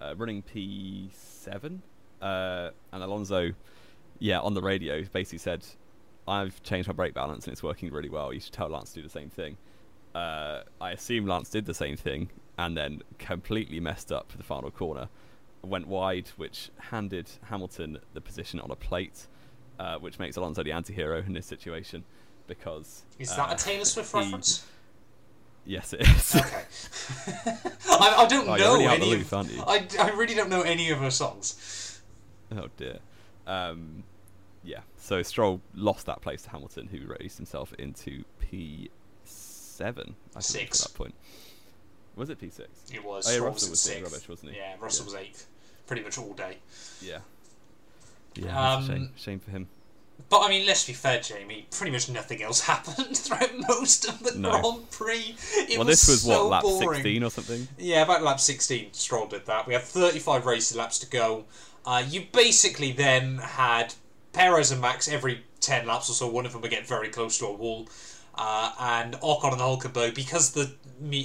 uh, 0.00 0.14
running 0.16 0.42
P7. 0.42 1.80
Uh, 2.22 2.70
and 2.92 3.02
Alonso, 3.02 3.52
yeah, 4.20 4.38
on 4.38 4.54
the 4.54 4.62
radio, 4.62 5.02
basically 5.12 5.38
said, 5.38 5.64
I've 6.28 6.62
changed 6.62 6.88
my 6.88 6.94
brake 6.94 7.14
balance 7.14 7.46
and 7.46 7.52
it's 7.52 7.62
working 7.62 7.92
really 7.92 8.08
well. 8.08 8.32
You 8.32 8.40
should 8.40 8.52
tell 8.52 8.68
Lance 8.68 8.90
to 8.90 8.96
do 8.96 9.02
the 9.02 9.10
same 9.10 9.30
thing. 9.30 9.56
Uh, 10.14 10.62
I 10.80 10.92
assume 10.92 11.26
Lance 11.26 11.50
did 11.50 11.66
the 11.66 11.74
same 11.74 11.96
thing 11.96 12.30
and 12.56 12.76
then 12.76 13.02
completely 13.18 13.80
messed 13.80 14.10
up 14.10 14.30
for 14.30 14.38
the 14.38 14.44
final 14.44 14.70
corner. 14.70 15.08
Went 15.62 15.88
wide, 15.88 16.28
which 16.36 16.70
handed 16.78 17.28
Hamilton 17.44 17.98
the 18.14 18.20
position 18.20 18.60
on 18.60 18.70
a 18.70 18.76
plate, 18.76 19.26
uh, 19.80 19.96
which 19.98 20.18
makes 20.18 20.36
Alonso 20.36 20.62
the 20.62 20.72
anti-hero 20.72 21.18
in 21.26 21.32
this 21.32 21.46
situation 21.46 22.04
because 22.46 23.02
Is 23.18 23.32
uh, 23.32 23.36
that 23.48 23.60
a 23.60 23.64
Taylor 23.64 23.84
Swift 23.84 24.12
he- 24.12 24.18
reference? 24.18 24.64
Yes, 25.68 25.92
it 25.92 26.02
is. 26.02 26.36
Okay. 26.36 26.62
I, 27.90 28.14
I 28.18 28.26
don't 28.28 28.48
Oh, 28.48 28.54
know 28.56 28.78
the 28.78 28.84
any 28.84 29.10
loop, 29.10 29.22
of. 29.22 29.34
aren't 29.34 29.52
you? 29.52 29.62
I, 29.66 29.84
I 29.98 30.10
really 30.10 30.34
don't 30.36 30.48
know 30.48 30.62
any 30.62 30.90
of 30.90 30.98
her 30.98 31.10
songs. 31.10 32.00
Oh 32.56 32.68
dear. 32.76 32.98
Um, 33.48 34.04
yeah. 34.62 34.80
So 34.96 35.22
Stroll 35.24 35.60
lost 35.74 36.06
that 36.06 36.20
place 36.22 36.42
to 36.42 36.50
Hamilton, 36.50 36.86
who 36.86 37.00
raised 37.18 37.36
himself 37.38 37.72
into 37.80 38.22
P 38.38 38.90
seven. 39.24 40.14
I 40.36 40.40
think 40.40 40.68
Six. 40.72 40.82
at 40.86 40.92
that 40.92 40.96
point. 40.96 41.14
Was 42.16 42.30
it 42.30 42.40
P 42.40 42.48
six? 42.50 42.68
It 42.92 43.04
was. 43.04 43.26
Oh, 43.26 43.30
yeah, 43.30 43.36
Stroll 43.36 43.50
Russell 43.50 43.66
in 43.66 43.70
was 43.70 43.84
doing 43.84 43.96
sixth. 43.98 44.12
rubbish, 44.12 44.28
wasn't 44.28 44.52
he? 44.52 44.56
Yeah, 44.58 44.74
Russell 44.80 45.06
Yeah. 45.06 45.12
was 45.12 45.22
eighth, 45.22 45.46
pretty 45.86 46.02
much 46.02 46.18
all 46.18 46.32
day. 46.32 46.56
Yeah. 47.02 47.18
Yeah. 48.34 48.46
that's 48.46 48.56
Um, 48.56 48.86
shame. 48.88 49.10
Shame 49.16 49.40
for 49.40 49.50
him. 49.50 49.68
But 50.30 50.40
I 50.40 50.48
mean, 50.48 50.66
let's 50.66 50.86
be 50.86 50.94
fair, 50.94 51.20
Jamie. 51.20 51.66
Pretty 51.70 51.92
much 51.92 52.08
nothing 52.08 52.42
else 52.42 52.60
happened 52.72 53.16
throughout 53.16 53.50
most 53.68 54.08
of 54.08 54.18
the 54.22 54.32
No. 54.38 54.50
Grand 54.60 54.90
Prix. 54.90 55.36
It 55.56 55.78
well, 55.78 55.86
was 55.86 56.00
this 56.00 56.08
was 56.08 56.22
so 56.22 56.44
what 56.44 56.50
lap 56.50 56.62
boring. 56.62 56.94
sixteen 57.02 57.22
or 57.22 57.30
something. 57.30 57.68
Yeah, 57.78 58.02
about 58.02 58.22
lap 58.22 58.40
16, 58.40 58.92
Stroll 58.94 59.26
did 59.26 59.44
that. 59.46 59.66
We 59.66 59.74
had 59.74 59.82
35 59.82 60.46
racing 60.46 60.78
laps 60.78 60.98
to 61.00 61.06
go. 61.06 61.44
Uh, 61.84 62.02
you 62.08 62.26
basically 62.32 62.92
then 62.92 63.38
had 63.38 63.94
Perez 64.32 64.70
and 64.72 64.80
Max 64.80 65.06
every 65.06 65.42
10 65.60 65.86
laps 65.86 66.08
or 66.10 66.14
so, 66.14 66.26
one 66.26 66.46
of 66.46 66.52
them 66.52 66.62
would 66.62 66.70
get 66.70 66.86
very 66.86 67.08
close 67.08 67.38
to 67.38 67.46
a 67.46 67.52
wall. 67.52 67.86
Uh, 68.38 68.72
and 68.78 69.14
Ocon 69.14 69.52
and 69.52 69.60
Hulkenberg, 69.60 70.14
because 70.14 70.52
the 70.52 70.74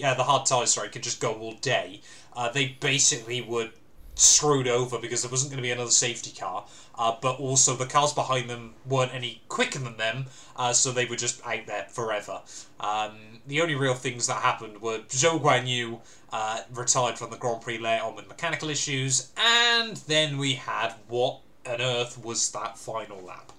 uh, 0.04 0.14
the 0.14 0.24
hard 0.24 0.46
tyres 0.46 0.74
sorry, 0.74 0.90
could 0.90 1.04
just 1.04 1.20
go 1.20 1.34
all 1.34 1.54
day, 1.56 2.02
uh, 2.36 2.50
they 2.50 2.78
basically 2.80 3.42
were 3.42 3.70
screwed 4.16 4.68
over 4.68 5.00
because 5.00 5.22
there 5.22 5.32
wasn't 5.32 5.52
going 5.52 5.58
to 5.58 5.64
be 5.64 5.72
another 5.72 5.92
safety 5.92 6.32
car. 6.38 6.66
Uh, 6.96 7.16
but 7.22 7.40
also 7.40 7.76
the 7.76 7.86
cars 7.86 8.14
behind 8.14 8.50
them 8.50 8.76
weren't 8.86 9.14
any 9.14 9.42
quicker 9.48 9.80
than 9.80 9.98
them, 9.98 10.26
uh, 10.56 10.72
so 10.74 10.92
they 10.92 11.06
were 11.06 11.16
just 11.16 11.44
out 11.46 11.66
there 11.66 11.88
forever. 11.90 12.42
Um, 12.80 13.18
the 13.48 13.62
only 13.62 13.76
real 13.76 13.94
things 13.96 14.28
that 14.28 14.36
happened 14.36 14.82
were 14.82 15.00
Zhou 15.00 15.42
Guanyu 15.42 16.00
uh, 16.32 16.60
retired 16.74 17.18
from 17.18 17.32
the 17.32 17.38
Grand 17.38 17.62
Prix 17.62 17.80
later 17.80 18.04
on 18.04 18.16
with 18.16 18.28
mechanical 18.28 18.70
issues, 18.70 19.32
and 19.38 19.98
then 19.98 20.38
we 20.38 20.54
had 20.54 20.94
what 21.08 21.40
on 21.66 21.82
earth 21.82 22.24
was 22.24 22.52
that 22.52 22.78
final 22.78 23.22
lap 23.22 23.52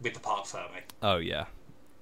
with 0.00 0.14
the 0.14 0.20
Parc 0.20 0.46
Ferme. 0.46 0.82
Oh 1.02 1.16
yeah, 1.16 1.46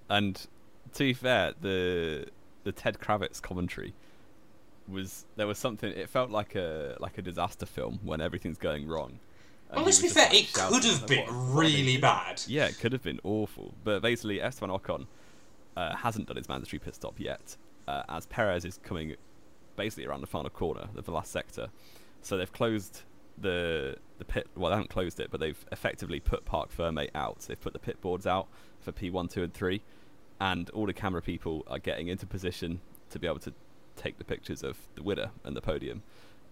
and 0.08 0.46
to 0.94 0.98
be 1.04 1.12
fair, 1.12 1.52
the 1.60 2.26
the 2.64 2.72
Ted 2.72 2.98
Kravitz 3.00 3.40
commentary 3.42 3.92
was 4.88 5.24
there 5.36 5.46
was 5.46 5.58
something. 5.58 5.90
It 5.92 6.08
felt 6.08 6.30
like 6.30 6.54
a 6.54 6.96
like 7.00 7.18
a 7.18 7.22
disaster 7.22 7.66
film 7.66 8.00
when 8.02 8.20
everything's 8.20 8.58
going 8.58 8.86
wrong. 8.86 9.18
And 9.68 9.76
Well, 9.78 9.84
let's 9.86 10.02
be 10.02 10.08
fair, 10.08 10.28
like, 10.28 10.34
it 10.34 10.52
could 10.52 10.84
have 10.84 11.06
been 11.06 11.20
what- 11.26 11.32
what 11.32 11.54
really 11.62 11.82
doing? 11.84 12.00
bad. 12.02 12.42
Yeah, 12.46 12.66
it 12.66 12.78
could 12.78 12.92
have 12.92 13.02
been 13.02 13.20
awful. 13.24 13.72
But 13.84 14.02
basically, 14.02 14.40
Esteban 14.42 14.68
Ocon 14.70 15.06
uh, 15.76 15.96
hasn't 15.96 16.26
done 16.26 16.36
his 16.36 16.46
mandatory 16.48 16.78
pit 16.78 16.94
stop 16.94 17.18
yet, 17.18 17.56
uh, 17.88 18.02
as 18.10 18.26
Perez 18.26 18.66
is 18.66 18.78
coming 18.82 19.16
basically 19.76 20.04
around 20.04 20.20
the 20.20 20.26
final 20.26 20.50
corner 20.50 20.88
of 20.94 21.06
the 21.06 21.10
last 21.12 21.32
sector. 21.32 21.70
So 22.20 22.36
they've 22.36 22.52
closed 22.52 23.00
the 23.38 23.96
the 24.18 24.26
pit. 24.26 24.46
Well, 24.54 24.68
they 24.70 24.74
haven't 24.76 24.90
closed 24.90 25.18
it, 25.20 25.30
but 25.30 25.40
they've 25.40 25.64
effectively 25.72 26.20
put 26.20 26.44
Parc 26.44 26.70
Ferme 26.70 27.08
out. 27.14 27.38
They've 27.40 27.58
put 27.58 27.72
the 27.72 27.78
pit 27.78 27.98
boards 28.02 28.26
out 28.26 28.48
for 28.80 28.92
P1, 28.92 29.30
2, 29.30 29.42
and 29.44 29.54
3, 29.54 29.80
and 30.42 30.68
all 30.70 30.86
the 30.86 30.92
camera 30.92 31.22
people 31.22 31.64
are 31.68 31.78
getting 31.78 32.08
into 32.08 32.26
position 32.26 32.80
to 33.10 33.18
be 33.20 33.28
able 33.28 33.38
to 33.38 33.54
take 33.94 34.18
the 34.18 34.24
pictures 34.24 34.64
of 34.64 34.76
the 34.96 35.02
winner 35.02 35.30
and 35.44 35.54
the 35.54 35.60
podium. 35.60 36.02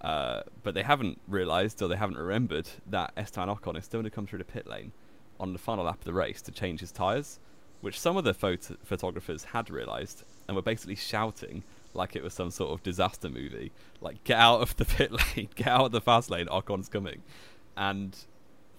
Uh, 0.01 0.43
but 0.63 0.75
they 0.75 0.85
haven't 0.85 1.21
realised 1.27 1.83
or 1.83 1.89
they 1.89 1.97
haven't 1.97 2.17
remembered 2.17 2.69
that 2.87 3.13
Esteban 3.17 3.49
Ocon 3.49 3.77
is 3.77 3.85
still 3.85 3.99
going 3.99 4.09
to 4.09 4.15
come 4.15 4.29
through 4.29 4.39
the 4.39 4.45
pit 4.45 4.69
lane 4.69 4.93
on 5.41 5.53
the 5.53 5.59
final 5.59 5.87
lap 5.87 5.99
of 5.99 6.05
the 6.05 6.13
race 6.13 6.41
to 6.41 6.53
change 6.53 6.79
his 6.79 6.93
tyres, 6.93 7.41
which 7.81 7.99
some 7.99 8.17
of 8.17 8.23
the 8.23 8.33
photo- 8.33 8.77
photographers 8.85 9.43
had 9.43 9.69
realised 9.69 10.23
and 10.47 10.55
were 10.55 10.63
basically 10.63 10.95
shouting 10.95 11.65
like 11.93 12.15
it 12.15 12.23
was 12.23 12.33
some 12.33 12.53
sort 12.53 12.71
of 12.71 12.85
disaster 12.85 13.29
movie, 13.29 13.73
like 14.01 14.23
"Get 14.23 14.39
out 14.39 14.61
of 14.61 14.77
the 14.77 14.85
pit 14.97 15.11
lane! 15.11 15.49
Get 15.57 15.67
out 15.67 15.87
of 15.87 15.93
the 15.93 16.01
fast 16.01 16.31
lane! 16.31 16.47
Ocon's 16.47 16.89
coming!" 16.89 17.23
And 17.77 18.17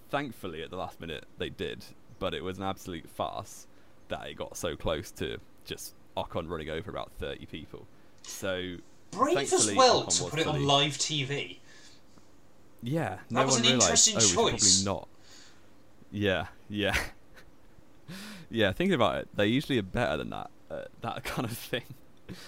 thankfully, 0.09 0.64
at 0.64 0.70
the 0.70 0.78
last 0.78 1.01
minute, 1.01 1.26
they 1.38 1.49
did, 1.49 1.84
but 2.18 2.34
it 2.34 2.45
was 2.45 2.57
an 2.57 2.64
absolute 2.64 3.09
farce 3.09 3.68
that 4.12 4.28
it 4.28 4.36
got 4.36 4.55
so 4.55 4.76
close 4.76 5.12
to 5.12 5.39
just 5.66 5.95
Ocon 6.16 6.49
running 6.49 6.70
over 6.70 6.91
about 6.91 7.12
thirty 7.20 7.45
people. 7.45 7.88
So 8.22 8.76
Brave 9.12 9.38
as 9.51 9.74
well 9.74 10.05
Ocon 10.05 10.24
to 10.26 10.30
put 10.30 10.39
it 10.39 10.47
on 10.47 10.64
live 10.66 10.93
TV. 10.93 11.57
Yeah, 12.84 13.20
no 13.30 13.45
was 13.45 13.55
one 13.55 13.62
an 13.62 13.68
realised. 13.68 14.07
interesting 14.07 14.18
oh, 14.18 14.51
choice." 14.51 14.84
probably 14.84 14.99
not. 14.99 15.07
Yeah, 16.12 16.47
yeah, 16.70 16.95
yeah. 18.49 18.72
Thinking 18.72 18.93
about 18.93 19.16
it, 19.20 19.30
they 19.36 19.47
usually 19.47 19.80
are 19.80 19.84
better 19.84 20.18
than 20.18 20.30
that. 20.30 20.49
Uh, 20.70 20.84
that 21.01 21.24
kind 21.24 21.49
of 21.49 21.57
thing. 21.57 21.84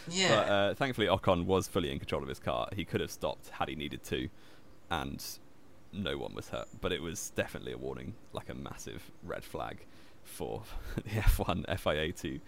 Yeah. 0.10 0.30
But 0.30 0.50
uh, 0.50 0.74
thankfully, 0.76 1.08
Ocon 1.08 1.46
was 1.46 1.68
fully 1.68 1.92
in 1.92 2.00
control 2.00 2.22
of 2.22 2.30
his 2.30 2.40
car. 2.40 2.70
He 2.76 2.86
could 2.86 3.02
have 3.02 3.12
stopped 3.12 3.50
had 3.50 3.70
he 3.70 3.76
needed 3.76 4.04
to, 4.06 4.30
and 4.90 5.24
no 5.92 6.18
one 6.18 6.34
was 6.34 6.50
hurt. 6.50 6.68
But 6.80 6.92
it 6.92 7.02
was 7.02 7.32
definitely 7.36 7.74
a 7.74 7.78
warning, 7.78 8.16
like 8.32 8.50
a 8.50 8.54
massive 8.54 9.12
red 9.24 9.44
flag 9.44 9.86
for 10.24 10.64
the 10.96 11.02
F1 11.10 11.80
FIA 11.80 12.12
to 12.14 12.40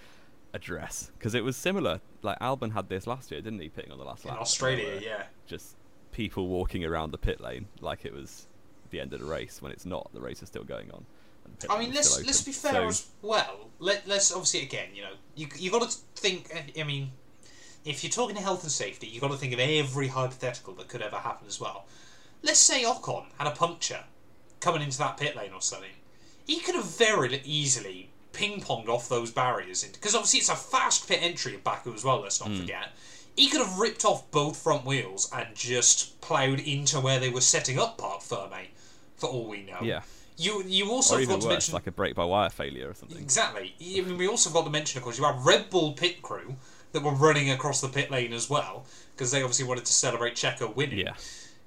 address 0.54 1.12
because 1.18 1.34
it 1.36 1.44
was 1.44 1.56
similar. 1.58 2.00
Like 2.22 2.40
Albon 2.40 2.74
had 2.74 2.90
this 2.90 3.06
last 3.08 3.32
year, 3.32 3.42
didn't 3.42 3.60
he? 3.60 3.70
Pitting 3.70 3.92
on 3.92 3.98
the 3.98 4.06
last 4.06 4.24
in 4.26 4.32
lap. 4.32 4.40
Australia, 4.42 5.00
yeah. 5.04 5.24
Just 5.48 5.76
people 6.12 6.48
walking 6.48 6.86
around 6.86 7.12
the 7.12 7.18
pit 7.18 7.42
lane 7.42 7.68
like 7.82 8.06
it 8.06 8.14
was 8.14 8.48
the 8.90 9.00
end 9.02 9.14
of 9.14 9.20
the 9.20 9.26
race 9.26 9.62
when 9.62 9.72
it's 9.72 9.86
not. 9.86 10.10
The 10.14 10.22
race 10.22 10.42
is 10.42 10.48
still 10.50 10.64
going 10.64 10.90
on. 10.92 11.06
and 11.44 11.54
the 11.54 11.68
pit 11.68 11.70
I 11.72 11.80
mean, 11.80 11.94
let's 11.94 12.24
let's 12.26 12.42
be 12.42 12.52
fair 12.54 12.74
So- 12.74 12.88
as 12.88 13.08
well. 13.22 13.70
Let 13.80 14.08
let's 14.08 14.32
obviously 14.32 14.62
again, 14.64 14.90
you 14.94 15.04
know, 15.04 15.14
you 15.36 15.48
you 15.58 15.70
got 15.72 15.90
to 15.90 15.98
think. 16.16 16.50
I 16.80 16.84
mean, 16.84 17.12
if 17.84 18.04
you're 18.04 18.12
talking 18.12 18.36
to 18.38 18.42
health 18.42 18.64
and 18.64 18.72
safety, 18.72 19.08
you 19.08 19.20
have 19.20 19.30
got 19.30 19.32
to 19.36 19.38
think 19.38 19.54
of 19.54 19.60
every 19.60 20.08
hypothetical 20.08 20.74
that 20.76 20.88
could 20.88 21.02
ever 21.02 21.18
happen 21.18 21.46
as 21.48 21.60
well. 21.60 21.86
Let's 22.42 22.60
say 22.60 22.84
Ocon 22.84 23.26
had 23.38 23.48
a 23.48 23.52
puncture 23.52 24.04
coming 24.62 24.82
into 24.82 24.98
that 25.00 25.18
pit 25.18 25.36
lane 25.36 25.52
or 25.54 25.62
something. 25.62 25.90
He 26.46 26.60
could 26.60 26.76
have 26.76 26.98
very 26.98 27.42
easily 27.46 28.10
ping 28.34 28.62
ponged 28.62 28.88
off 28.90 29.08
those 29.10 29.32
barriers 29.32 29.84
because 29.84 30.14
obviously 30.14 30.40
it's 30.40 30.50
a 30.50 30.56
fast 30.56 31.08
pit 31.08 31.20
entry 31.22 31.56
of 31.56 31.64
Baku 31.64 31.94
as 31.94 32.04
well. 32.04 32.20
Let's 32.22 32.40
not 32.40 32.50
Hmm. 32.50 32.60
forget. 32.62 32.94
He 33.36 33.50
could 33.50 33.62
have 33.62 33.78
ripped 33.78 34.06
off 34.06 34.30
both 34.32 34.58
front 34.58 34.86
wheels 34.86 35.30
and 35.34 35.54
just 35.56 36.20
ploughed 36.22 36.60
into 36.60 37.00
where 37.00 37.20
they 37.20 37.30
were 37.30 37.42
setting 37.42 37.78
up 37.80 37.98
Parc 37.98 38.22
Ferme, 38.22 38.68
for 39.18 39.30
all 39.30 39.46
we 39.48 39.64
know. 39.64 39.80
yeah, 39.82 40.02
You 40.38 40.64
you 40.66 40.90
also 40.92 41.16
or 41.16 41.20
forgot 41.22 41.42
to 41.42 41.48
worse, 41.48 41.54
mention 41.54 41.74
like 41.74 41.88
a 41.88 41.92
brake 41.92 42.16
by 42.16 42.24
wire 42.26 42.50
failure 42.50 42.90
or 42.90 42.94
something. 42.94 43.18
Exactly. 43.18 43.74
I 43.82 44.02
mean, 44.02 44.18
we 44.18 44.28
also 44.28 44.50
got 44.50 44.64
to 44.66 44.70
mention, 44.70 44.98
of 45.00 45.04
course, 45.04 45.18
you 45.18 45.24
had 45.26 45.44
Red 45.46 45.70
Bull 45.70 45.94
pit 45.94 46.22
crew 46.22 46.56
that 46.94 47.04
were 47.04 47.12
running 47.12 47.50
across 47.52 47.82
the 47.82 47.90
pit 47.90 48.10
lane 48.12 48.32
as 48.34 48.50
well 48.50 48.86
because 49.16 49.32
they 49.32 49.42
obviously 49.42 49.66
wanted 49.66 49.86
to 49.86 49.94
celebrate 49.94 50.36
Checo 50.36 50.74
winning. 50.76 51.00
Yeah. 51.00 51.14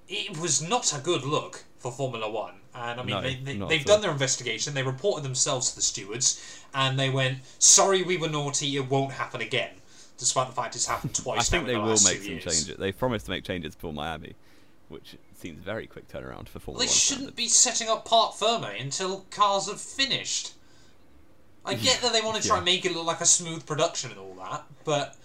It 0.09 0.39
was 0.39 0.63
not 0.63 0.95
a 0.97 1.01
good 1.01 1.23
look 1.25 1.65
for 1.79 1.93
Formula 1.93 2.31
One, 2.31 2.58
and 2.79 3.01
I 3.01 3.03
mean, 3.03 3.15
No, 3.17 3.21
they, 3.23 3.35
they, 3.35 3.61
all. 3.79 3.85
done 3.85 4.01
their 4.01 4.11
investigation. 4.11 4.75
They 4.75 4.83
reported 4.83 5.25
themselves 5.25 5.71
to 5.71 5.77
the 5.77 5.83
stewards, 5.83 6.41
and 6.75 6.99
they 6.99 7.11
went, 7.11 7.39
"Sorry, 7.59 8.03
we 8.03 8.17
were 8.17 8.29
naughty. 8.29 8.77
It 8.77 8.89
won't 8.89 9.13
happen 9.13 9.41
again." 9.41 9.71
Despite 10.17 10.49
the 10.49 10.55
fact 10.55 10.75
it's 10.77 10.87
happened 10.87 11.15
twice. 11.23 11.41
I 11.41 11.43
think 11.43 11.67
they 11.67 11.75
the 11.75 11.81
will 11.81 11.89
make 11.91 11.99
some 11.99 12.23
years. 12.23 12.45
changes. 12.45 12.77
They've 12.77 12.97
promised 12.97 13.27
to 13.27 13.31
make 13.31 13.45
changes 13.45 13.75
for 13.75 13.93
Miami, 13.93 14.35
which 14.89 15.17
seems 15.37 15.63
very 15.63 15.87
quick 15.87 16.09
turnaround 16.09 16.49
for 16.49 16.59
Formula 16.59 16.85
They 16.85 16.91
shouldn't 16.93 17.37
be 17.37 17.47
setting 17.49 17.89
up 17.89 18.05
Parc 18.05 18.35
Ferme 18.35 18.65
until 18.81 19.27
cars 19.31 19.69
have 19.69 19.81
finished. 19.81 20.55
I 21.65 21.75
get 21.89 22.01
that 22.03 22.13
they 22.13 22.21
want 22.21 22.41
to 22.41 22.47
try 22.47 22.57
Yeah. 22.57 22.59
and 22.59 22.65
make 22.65 22.85
it 22.85 22.93
look 22.95 23.07
like 23.07 23.21
a 23.21 23.27
smooth 23.27 23.65
production 23.67 24.11
and 24.11 24.19
all 24.19 24.35
that, 24.41 24.65
but 24.85 25.17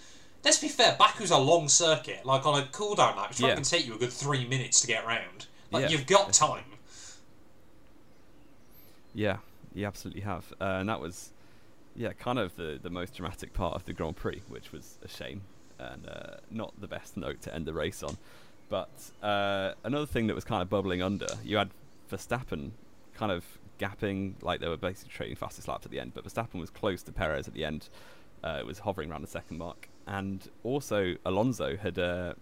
let's 0.43 0.59
be 0.59 0.67
fair, 0.67 0.95
Baku's 0.99 1.31
a 1.31 1.37
long 1.39 1.67
circuit. 1.69 2.23
Like 2.25 2.45
on 2.45 2.61
a 2.61 2.65
cooldown 2.67 3.15
lap, 3.15 3.31
it's 3.31 3.39
probably 3.39 3.47
Yeah. 3.49 3.55
going 3.55 3.63
to 3.63 3.69
take 3.71 3.85
you 3.87 3.95
a 3.95 3.97
good 3.97 4.13
three 4.13 4.45
minutes 4.47 4.81
to 4.81 4.87
get 4.87 5.05
round. 5.07 5.47
Like 5.71 5.83
Yeah, 5.85 5.89
you've 5.89 6.05
got 6.05 6.31
time. 6.33 6.65
Yeah, 9.13 9.37
you 9.73 9.85
absolutely 9.85 10.21
have, 10.21 10.51
uh, 10.59 10.77
and 10.79 10.89
that 10.89 10.99
was, 10.99 11.31
yeah, 11.95 12.13
kind 12.13 12.39
of 12.39 12.55
the 12.55 12.79
the 12.81 12.89
most 12.89 13.15
dramatic 13.15 13.53
part 13.53 13.75
of 13.75 13.85
the 13.85 13.93
Grand 13.93 14.15
Prix, 14.15 14.41
which 14.49 14.71
was 14.71 14.97
a 15.03 15.07
shame 15.07 15.41
and 15.79 16.07
uh, 16.07 16.37
not 16.49 16.73
the 16.79 16.87
best 16.87 17.17
note 17.17 17.41
to 17.41 17.53
end 17.53 17.65
the 17.65 17.73
race 17.73 18.03
on. 18.03 18.17
But 18.69 18.89
uh, 19.21 19.73
another 19.83 20.05
thing 20.05 20.27
that 20.27 20.35
was 20.35 20.43
kind 20.43 20.61
of 20.61 20.69
bubbling 20.69 21.01
under, 21.01 21.27
you 21.43 21.57
had 21.57 21.69
Verstappen 22.11 22.71
kind 23.13 23.31
of 23.31 23.43
gapping, 23.79 24.33
like 24.41 24.61
they 24.61 24.67
were 24.67 24.77
basically 24.77 25.11
trading 25.11 25.35
fastest 25.35 25.67
laps 25.67 25.85
at 25.85 25.91
the 25.91 25.99
end, 25.99 26.13
but 26.13 26.23
Verstappen 26.23 26.59
was 26.59 26.69
close 26.69 27.03
to 27.03 27.11
Perez 27.11 27.47
at 27.47 27.53
the 27.53 27.65
end. 27.65 27.89
Uh, 28.43 28.57
it 28.59 28.65
was 28.65 28.79
hovering 28.79 29.11
around 29.11 29.21
the 29.21 29.27
second 29.27 29.57
mark, 29.57 29.89
and 30.07 30.49
also 30.63 31.15
Alonso 31.25 31.77
had, 31.77 31.97
uh, 31.99 32.33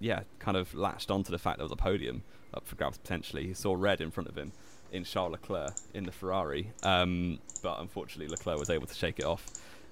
yeah, 0.00 0.20
kind 0.38 0.56
of 0.56 0.72
latched 0.74 1.10
onto 1.10 1.30
the 1.30 1.38
fact 1.38 1.58
there 1.58 1.64
was 1.64 1.72
a 1.72 1.76
podium 1.76 2.22
up 2.54 2.66
for 2.66 2.76
grabs 2.76 2.98
potentially. 2.98 3.46
He 3.46 3.54
saw 3.54 3.74
red 3.74 4.00
in 4.00 4.10
front 4.10 4.28
of 4.28 4.36
him 4.36 4.52
in 4.92 5.04
Charles 5.04 5.32
Leclerc 5.32 5.72
in 5.94 6.04
the 6.04 6.12
Ferrari, 6.12 6.70
um, 6.82 7.38
but 7.62 7.80
unfortunately 7.80 8.28
Leclerc 8.28 8.58
was 8.58 8.70
able 8.70 8.86
to 8.86 8.94
shake 8.94 9.18
it 9.18 9.24
off 9.24 9.46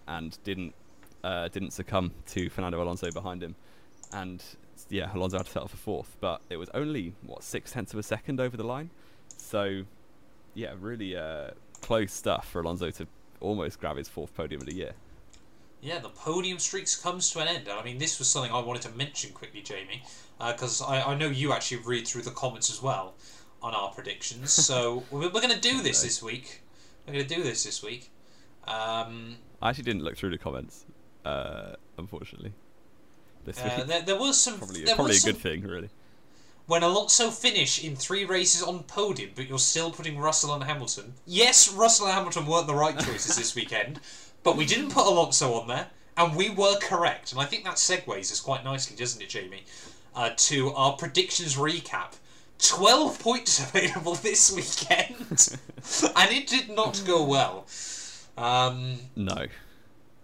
and 0.06 0.38
didn't 0.44 0.74
uh, 1.24 1.48
didn't 1.48 1.72
succumb 1.72 2.12
to 2.28 2.48
Fernando 2.48 2.82
Alonso 2.82 3.10
behind 3.10 3.42
him, 3.42 3.54
and 4.12 4.42
yeah, 4.88 5.10
Alonso 5.14 5.38
had 5.38 5.46
to 5.46 5.52
settle 5.52 5.68
for 5.68 5.76
fourth, 5.76 6.16
but 6.20 6.40
it 6.50 6.56
was 6.56 6.68
only 6.74 7.14
what 7.26 7.42
six 7.42 7.72
tenths 7.72 7.92
of 7.92 7.98
a 7.98 8.02
second 8.02 8.40
over 8.40 8.56
the 8.56 8.64
line, 8.64 8.90
so 9.36 9.84
yeah, 10.54 10.74
really 10.78 11.16
uh, 11.16 11.50
close 11.80 12.12
stuff 12.12 12.48
for 12.48 12.60
Alonso 12.60 12.90
to 12.90 13.06
almost 13.40 13.80
grab 13.80 13.96
his 13.96 14.08
fourth 14.08 14.34
podium 14.34 14.60
of 14.60 14.66
the 14.66 14.74
year. 14.74 14.92
Yeah, 15.82 15.98
the 15.98 16.10
podium 16.10 16.58
streaks 16.58 16.94
comes 16.94 17.30
to 17.30 17.38
an 17.40 17.48
end. 17.48 17.66
I 17.66 17.82
mean, 17.82 17.96
this 17.96 18.18
was 18.18 18.28
something 18.28 18.52
I 18.52 18.60
wanted 18.60 18.82
to 18.82 18.90
mention 18.90 19.32
quickly, 19.32 19.62
Jamie, 19.62 20.02
because 20.38 20.82
I, 20.82 21.00
I 21.00 21.14
know 21.14 21.28
you 21.28 21.54
actually 21.54 21.78
read 21.78 22.06
through 22.06 22.22
the 22.22 22.32
comments 22.32 22.68
as 22.68 22.82
well 22.82 23.14
on 23.62 23.74
our 23.74 23.90
predictions. 23.90 24.52
so 24.52 25.04
we're, 25.10 25.30
we're 25.30 25.40
going 25.40 25.54
to 25.54 25.60
do 25.60 25.82
this 25.82 26.02
this 26.02 26.22
week. 26.22 26.62
We're 27.06 27.14
going 27.14 27.26
to 27.26 27.34
do 27.34 27.42
this 27.42 27.64
this 27.64 27.82
week. 27.82 28.10
Um, 28.66 29.36
I 29.62 29.70
actually 29.70 29.84
didn't 29.84 30.02
look 30.02 30.16
through 30.16 30.30
the 30.30 30.38
comments, 30.38 30.84
uh, 31.24 31.74
unfortunately. 31.98 32.52
This 33.44 33.60
uh, 33.60 33.74
week, 33.76 33.86
there, 33.86 34.02
there 34.02 34.18
was 34.18 34.40
some. 34.40 34.58
probably 34.58 34.84
there 34.84 34.94
probably 34.94 35.12
a 35.12 35.14
was 35.14 35.22
some, 35.22 35.32
good 35.32 35.40
thing, 35.40 35.62
really. 35.62 35.88
When 36.66 36.82
Alonso 36.82 37.30
finish 37.30 37.82
in 37.82 37.96
three 37.96 38.24
races 38.24 38.62
on 38.62 38.84
podium, 38.84 39.30
but 39.34 39.48
you're 39.48 39.58
still 39.58 39.90
putting 39.90 40.18
Russell 40.18 40.54
and 40.54 40.62
Hamilton. 40.62 41.14
Yes, 41.26 41.72
Russell 41.72 42.06
and 42.06 42.14
Hamilton 42.14 42.46
weren't 42.46 42.68
the 42.68 42.74
right 42.74 42.96
choices 42.98 43.36
this 43.36 43.54
weekend, 43.54 43.98
but 44.44 44.56
we 44.56 44.66
didn't 44.66 44.92
put 44.92 45.06
Alonso 45.06 45.54
on 45.54 45.66
there, 45.66 45.88
and 46.16 46.36
we 46.36 46.50
were 46.50 46.78
correct. 46.78 47.32
And 47.32 47.40
I 47.40 47.44
think 47.44 47.64
that 47.64 47.74
segues 47.74 48.30
us 48.30 48.40
quite 48.40 48.62
nicely, 48.62 48.96
doesn't 48.96 49.20
it, 49.20 49.28
Jamie? 49.28 49.64
Uh, 50.14 50.30
to 50.36 50.72
our 50.74 50.92
predictions 50.92 51.56
recap. 51.56 52.14
12 52.62 53.18
points 53.18 53.58
available 53.74 54.14
this 54.16 54.52
weekend, 54.54 55.16
and 56.16 56.30
it 56.32 56.46
did 56.46 56.70
not 56.70 57.02
go 57.06 57.24
well. 57.24 57.66
Um, 58.36 58.98
No. 59.16 59.46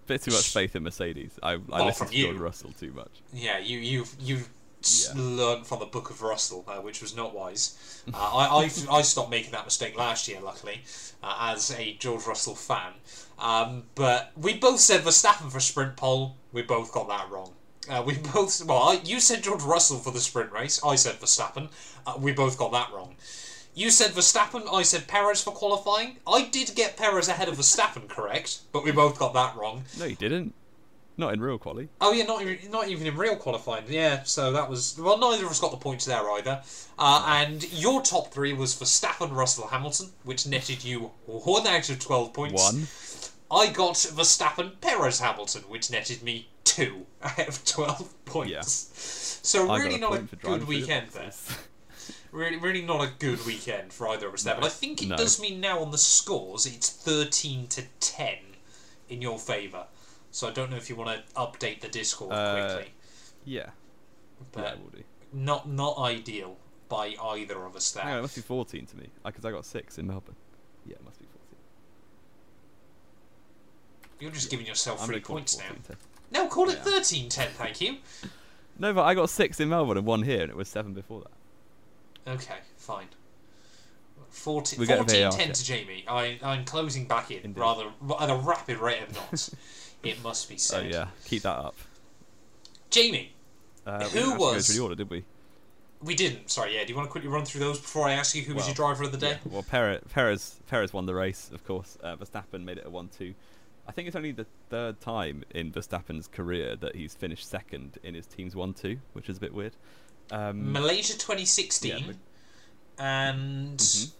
Bit 0.06 0.22
too 0.22 0.30
much 0.30 0.48
faith 0.52 0.76
in 0.76 0.84
Mercedes. 0.84 1.38
I, 1.42 1.58
I 1.72 1.84
listened 1.84 2.10
to 2.12 2.16
George. 2.16 2.36
Russell 2.36 2.70
too 2.78 2.92
much. 2.92 3.10
Yeah, 3.32 3.58
you 3.58 3.78
you 3.78 4.04
you 4.20 4.38
s 4.80 5.10
Yeah. 5.12 5.20
learned 5.20 5.66
from 5.66 5.80
the 5.80 5.86
Book 5.86 6.10
of 6.10 6.22
Russell, 6.22 6.64
uh, 6.68 6.76
which 6.76 7.02
was 7.02 7.16
not 7.16 7.34
wise. 7.34 7.76
Uh, 8.14 8.16
I, 8.16 8.62
I 8.62 8.98
I 8.98 9.02
stopped 9.02 9.30
making 9.30 9.50
that 9.50 9.64
mistake 9.64 9.96
last 9.98 10.28
year, 10.28 10.38
luckily, 10.40 10.82
uh, 11.24 11.50
as 11.52 11.72
a 11.72 11.94
George 11.94 12.24
Russell 12.24 12.54
fan. 12.54 12.92
Um, 13.36 13.82
but 13.96 14.30
we 14.36 14.54
both 14.54 14.78
said 14.78 15.00
Verstappen 15.00 15.50
for 15.50 15.58
sprint 15.58 15.96
pole. 15.96 16.36
We 16.52 16.62
both 16.62 16.92
got 16.92 17.08
that 17.08 17.28
wrong. 17.32 17.54
Uh, 17.88 18.02
we 18.04 18.14
both 18.18 18.64
well, 18.64 18.82
I, 18.82 19.00
you 19.04 19.20
said 19.20 19.42
George 19.42 19.62
Russell 19.62 19.98
for 19.98 20.12
the 20.12 20.20
sprint 20.20 20.52
race. 20.52 20.80
I 20.84 20.96
said 20.96 21.16
Verstappen. 21.16 21.70
Uh, 22.06 22.14
we 22.18 22.32
both 22.32 22.58
got 22.58 22.72
that 22.72 22.92
wrong. 22.92 23.16
You 23.74 23.90
said 23.90 24.12
Verstappen. 24.12 24.72
I 24.72 24.82
said 24.82 25.06
Perez 25.06 25.42
for 25.42 25.52
qualifying. 25.52 26.16
I 26.26 26.46
did 26.46 26.74
get 26.74 26.96
Perez 26.96 27.28
ahead 27.28 27.48
of 27.48 27.56
Verstappen, 27.56 28.08
correct? 28.08 28.60
But 28.72 28.84
we 28.84 28.92
both 28.92 29.18
got 29.18 29.34
that 29.34 29.56
wrong. 29.56 29.84
No, 29.98 30.06
you 30.06 30.16
didn't. 30.16 30.54
Not 31.18 31.32
in 31.32 31.40
real 31.40 31.56
quali. 31.56 31.88
Oh 32.00 32.12
yeah, 32.12 32.24
not 32.24 32.42
even 32.42 32.70
not 32.70 32.88
even 32.88 33.06
in 33.06 33.16
real 33.16 33.36
qualifying. 33.36 33.84
Yeah, 33.88 34.22
so 34.24 34.52
that 34.52 34.68
was 34.68 34.98
well. 34.98 35.16
Neither 35.16 35.46
of 35.46 35.50
us 35.50 35.60
got 35.60 35.70
the 35.70 35.78
points 35.78 36.04
there 36.04 36.30
either. 36.32 36.62
Uh, 36.98 37.24
and 37.26 37.72
your 37.72 38.02
top 38.02 38.34
three 38.34 38.52
was 38.52 38.74
Verstappen, 38.74 39.34
Russell, 39.34 39.68
Hamilton, 39.68 40.10
which 40.24 40.46
netted 40.46 40.84
you 40.84 41.12
one 41.24 41.66
out 41.66 41.88
of 41.88 41.98
twelve 42.00 42.34
points. 42.34 42.62
One. 42.62 42.86
I 43.50 43.72
got 43.72 43.94
Verstappen, 43.94 44.78
Perez, 44.80 45.20
Hamilton, 45.20 45.62
which 45.68 45.90
netted 45.90 46.22
me 46.22 46.48
two 46.76 47.06
out 47.22 47.48
of 47.48 47.64
twelve 47.64 48.24
points. 48.24 48.50
Yeah. 48.52 48.62
So 49.42 49.70
I 49.70 49.78
really 49.78 49.96
a 49.96 49.98
not 49.98 50.12
a 50.12 50.16
point 50.16 50.30
for 50.30 50.36
driving 50.36 50.58
good 50.60 50.68
weekend 50.68 51.08
there. 51.10 51.30
Really, 52.32 52.58
really 52.58 52.82
not 52.82 53.00
a 53.02 53.10
good 53.18 53.44
weekend 53.46 53.94
for 53.94 54.08
either 54.08 54.28
of 54.28 54.34
us 54.34 54.42
there. 54.42 54.56
But 54.56 54.64
I 54.64 54.68
think 54.68 55.02
it 55.02 55.08
No. 55.08 55.16
does 55.16 55.40
mean 55.40 55.58
now 55.58 55.78
on 55.80 55.90
the 55.90 55.96
scores 55.98 56.66
it's 56.66 56.90
thirteen 56.90 57.66
to 57.68 57.84
ten 57.98 58.38
in 59.08 59.22
your 59.22 59.38
favour. 59.38 59.86
So 60.32 60.46
I 60.46 60.50
don't 60.50 60.70
know 60.70 60.76
if 60.76 60.90
you 60.90 60.96
want 60.96 61.16
to 61.26 61.32
update 61.34 61.80
the 61.80 61.88
Discord 61.88 62.32
Uh, 62.32 62.74
quickly. 62.74 62.92
Yeah, 63.46 63.70
but 64.52 64.78
yeah, 64.94 65.02
not 65.32 65.66
not 65.68 65.96
ideal 65.98 66.58
by 66.88 67.16
either 67.20 67.64
of 67.64 67.74
us 67.74 67.90
there. 67.92 68.02
Hang 68.04 68.12
on, 68.14 68.18
it 68.18 68.22
must 68.22 68.36
be 68.36 68.42
14 68.42 68.84
to 68.86 68.96
me 68.98 69.08
because 69.24 69.44
I 69.44 69.50
got 69.50 69.64
six 69.64 69.96
in 69.98 70.06
Melbourne. 70.06 70.36
Yeah, 70.84 70.96
it 70.96 71.04
must 71.04 71.18
be 71.18 71.24
14. 71.26 71.40
You're 74.20 74.30
just 74.30 74.50
giving 74.50 74.66
yourself 74.66 75.00
I'm 75.00 75.06
three 75.08 75.20
points 75.20 75.56
now. 75.58 75.64
10. 75.68 75.96
No, 76.30 76.48
call 76.48 76.68
it 76.70 76.76
Yeah. 76.78 76.84
thirteen 76.84 77.28
ten. 77.28 77.48
Thank 77.52 77.80
you. 77.80 77.96
No, 78.78 78.92
but 78.92 79.04
I 79.04 79.14
got 79.14 79.30
six 79.30 79.58
in 79.60 79.68
Melbourne 79.68 79.96
and 79.96 80.06
one 80.06 80.22
here, 80.22 80.42
and 80.42 80.50
it 80.50 80.56
was 80.56 80.68
seven 80.68 80.92
before 80.92 81.22
that. 81.22 82.30
Okay, 82.32 82.56
fine. 82.76 83.06
14, 84.30 84.78
We 84.78 84.86
get 84.86 84.98
14 84.98 85.22
VAR 85.22 85.30
10 85.32 85.46
check. 85.46 85.54
to 85.54 85.64
Jamie. 85.64 86.04
I, 86.06 86.38
I'm 86.42 86.64
closing 86.64 87.06
back 87.06 87.30
in 87.30 87.38
Indeed. 87.42 87.60
rather 87.60 87.86
at 88.20 88.28
a 88.28 88.36
rapid 88.36 88.78
rate 88.78 89.02
of 89.02 89.14
knots. 89.14 89.54
it 90.02 90.22
must 90.22 90.48
be 90.48 90.58
Oh 90.74 90.80
yeah, 90.80 91.06
keep 91.24 91.42
that 91.42 91.56
up. 91.56 91.74
Jamie, 92.90 93.32
Uh, 93.86 94.00
Who 94.00 94.10
didn't 94.10 94.16
actually 94.32 94.38
go 94.38 94.52
was- 94.52 94.66
through 94.66 94.76
the 94.76 94.82
order, 94.82 94.94
did 94.94 95.10
we? 95.10 95.24
we 96.02 96.14
didn't. 96.14 96.50
Sorry, 96.50 96.74
yeah. 96.76 96.84
Do 96.84 96.90
you 96.90 96.96
want 96.96 97.08
to 97.08 97.10
quickly 97.10 97.30
run 97.30 97.46
through 97.46 97.60
those 97.60 97.80
before 97.80 98.06
I 98.06 98.12
ask 98.12 98.34
you 98.34 98.42
who 98.42 98.54
was 98.54 98.66
your 98.66 98.74
driver 98.74 99.04
of 99.04 99.12
the 99.12 99.18
day? 99.18 99.30
Yeah, 99.30 99.38
well, 99.46 99.62
Perez, 99.62 100.02
Perez, 100.12 100.56
Perez 100.68 100.92
won 100.92 101.06
the 101.06 101.14
race, 101.14 101.50
of 101.54 101.64
course. 101.64 101.96
Uh, 102.02 102.16
Verstappen 102.16 102.64
made 102.64 102.76
it 102.76 102.84
a 102.86 102.90
one-two. 102.90 103.34
I 103.88 103.92
think 103.92 104.08
it's 104.08 104.16
only 104.16 104.32
the 104.32 104.46
third 104.68 105.00
time 105.00 105.44
in 105.50 105.70
Verstappen's 105.72 106.26
career 106.28 106.74
that 106.76 106.96
he's 106.96 107.14
finished 107.14 107.48
second 107.48 107.98
in 108.02 108.14
his 108.14 108.26
team's 108.26 108.56
one-two, 108.56 108.98
which 109.12 109.28
is 109.28 109.36
a 109.36 109.40
bit 109.40 109.54
weird. 109.54 109.76
Um, 110.30 110.72
Malaysia 110.72 111.12
2016 111.12 111.90
yeah, 111.90 112.12
and 112.98 113.78
Mhm. 113.78 114.12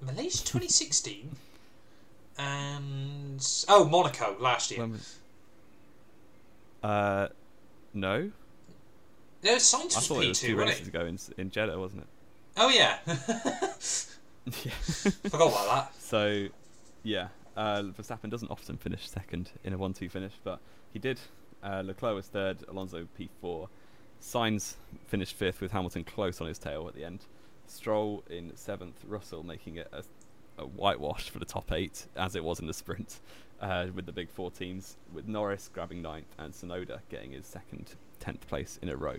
Malaysia 0.00 0.44
2016 0.44 1.30
and 2.38 3.64
oh 3.68 3.84
Monaco 3.88 4.36
last 4.40 4.70
year. 4.70 4.86
was- 4.86 5.18
uh, 6.82 7.28
no, 7.94 8.30
No, 9.42 9.56
Sainz 9.56 9.94
I 9.94 9.98
was 9.98 10.06
thought 10.08 10.24
it 10.24 10.28
was 10.28 10.40
P2, 10.40 10.46
two 10.46 10.56
races 10.56 10.88
ago 10.88 11.06
in, 11.06 11.18
in 11.38 11.50
Jeddah, 11.50 11.78
wasn't 11.78 12.02
it? 12.02 12.08
Oh 12.56 12.68
yeah, 12.68 12.98
yeah. 13.06 14.72
forgot 15.28 15.48
about 15.48 15.66
that. 15.68 15.94
So, 16.00 16.46
yeah, 17.02 17.28
uh, 17.56 17.82
Verstappen 17.82 18.30
doesn't 18.30 18.50
often 18.50 18.76
finish 18.76 19.08
second 19.08 19.50
in 19.64 19.72
a 19.72 19.78
one-two 19.78 20.08
finish, 20.08 20.34
but 20.44 20.60
he 20.92 20.98
did. 20.98 21.18
Uh, 21.62 21.82
Leclerc 21.84 22.14
was 22.14 22.26
third, 22.26 22.58
Alonso 22.68 23.08
P4. 23.18 23.68
Sainz 24.20 24.74
finished 25.06 25.34
fifth 25.34 25.60
with 25.60 25.72
Hamilton 25.72 26.04
close 26.04 26.40
on 26.40 26.46
his 26.46 26.58
tail 26.58 26.86
at 26.88 26.94
the 26.94 27.04
end. 27.04 27.20
Stroll 27.66 28.22
in 28.30 28.52
seventh, 28.56 29.02
Russell 29.06 29.42
making 29.42 29.76
it 29.76 29.88
a, 29.92 30.04
a 30.62 30.66
whitewash 30.66 31.30
for 31.30 31.38
the 31.40 31.44
top 31.44 31.72
eight, 31.72 32.06
as 32.16 32.36
it 32.36 32.44
was 32.44 32.60
in 32.60 32.66
the 32.66 32.74
sprint, 32.74 33.20
uh, 33.60 33.86
with 33.94 34.06
the 34.06 34.12
big 34.12 34.30
four 34.30 34.50
teams, 34.50 34.96
with 35.12 35.26
Norris 35.26 35.68
grabbing 35.72 36.02
ninth 36.02 36.32
and 36.38 36.52
Tsunoda 36.52 37.00
getting 37.08 37.32
his 37.32 37.46
second, 37.46 37.94
tenth 38.20 38.46
place 38.46 38.78
in 38.80 38.88
a 38.88 38.96
row. 38.96 39.16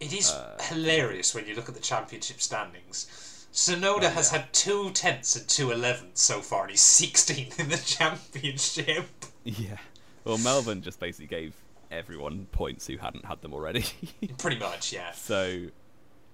It 0.00 0.12
is 0.12 0.30
Uh, 0.30 0.56
hilarious 0.62 1.34
when 1.34 1.46
you 1.46 1.54
look 1.54 1.68
at 1.68 1.74
the 1.74 1.80
championship 1.80 2.40
standings. 2.40 3.06
Tsunoda 3.52 4.04
Oh, 4.04 4.08
has 4.10 4.30
yeah. 4.32 4.38
had 4.40 4.52
two 4.52 4.90
tenths 4.92 5.34
and 5.34 5.48
two 5.48 5.70
elevenths 5.72 6.20
so 6.22 6.40
far, 6.40 6.62
and 6.62 6.70
he's 6.70 6.80
16th 7.00 7.58
in 7.58 7.68
the 7.68 7.76
championship. 7.78 9.06
Yeah. 9.44 9.78
Well, 10.24 10.38
Melbourne 10.38 10.82
just 10.82 11.00
basically 11.00 11.26
gave 11.26 11.54
everyone 11.90 12.46
points 12.52 12.86
who 12.86 12.98
hadn't 12.98 13.24
had 13.24 13.40
them 13.42 13.52
already. 13.54 13.84
Pretty 14.38 14.58
much, 14.58 14.92
yeah. 14.92 15.12
So, 15.12 15.68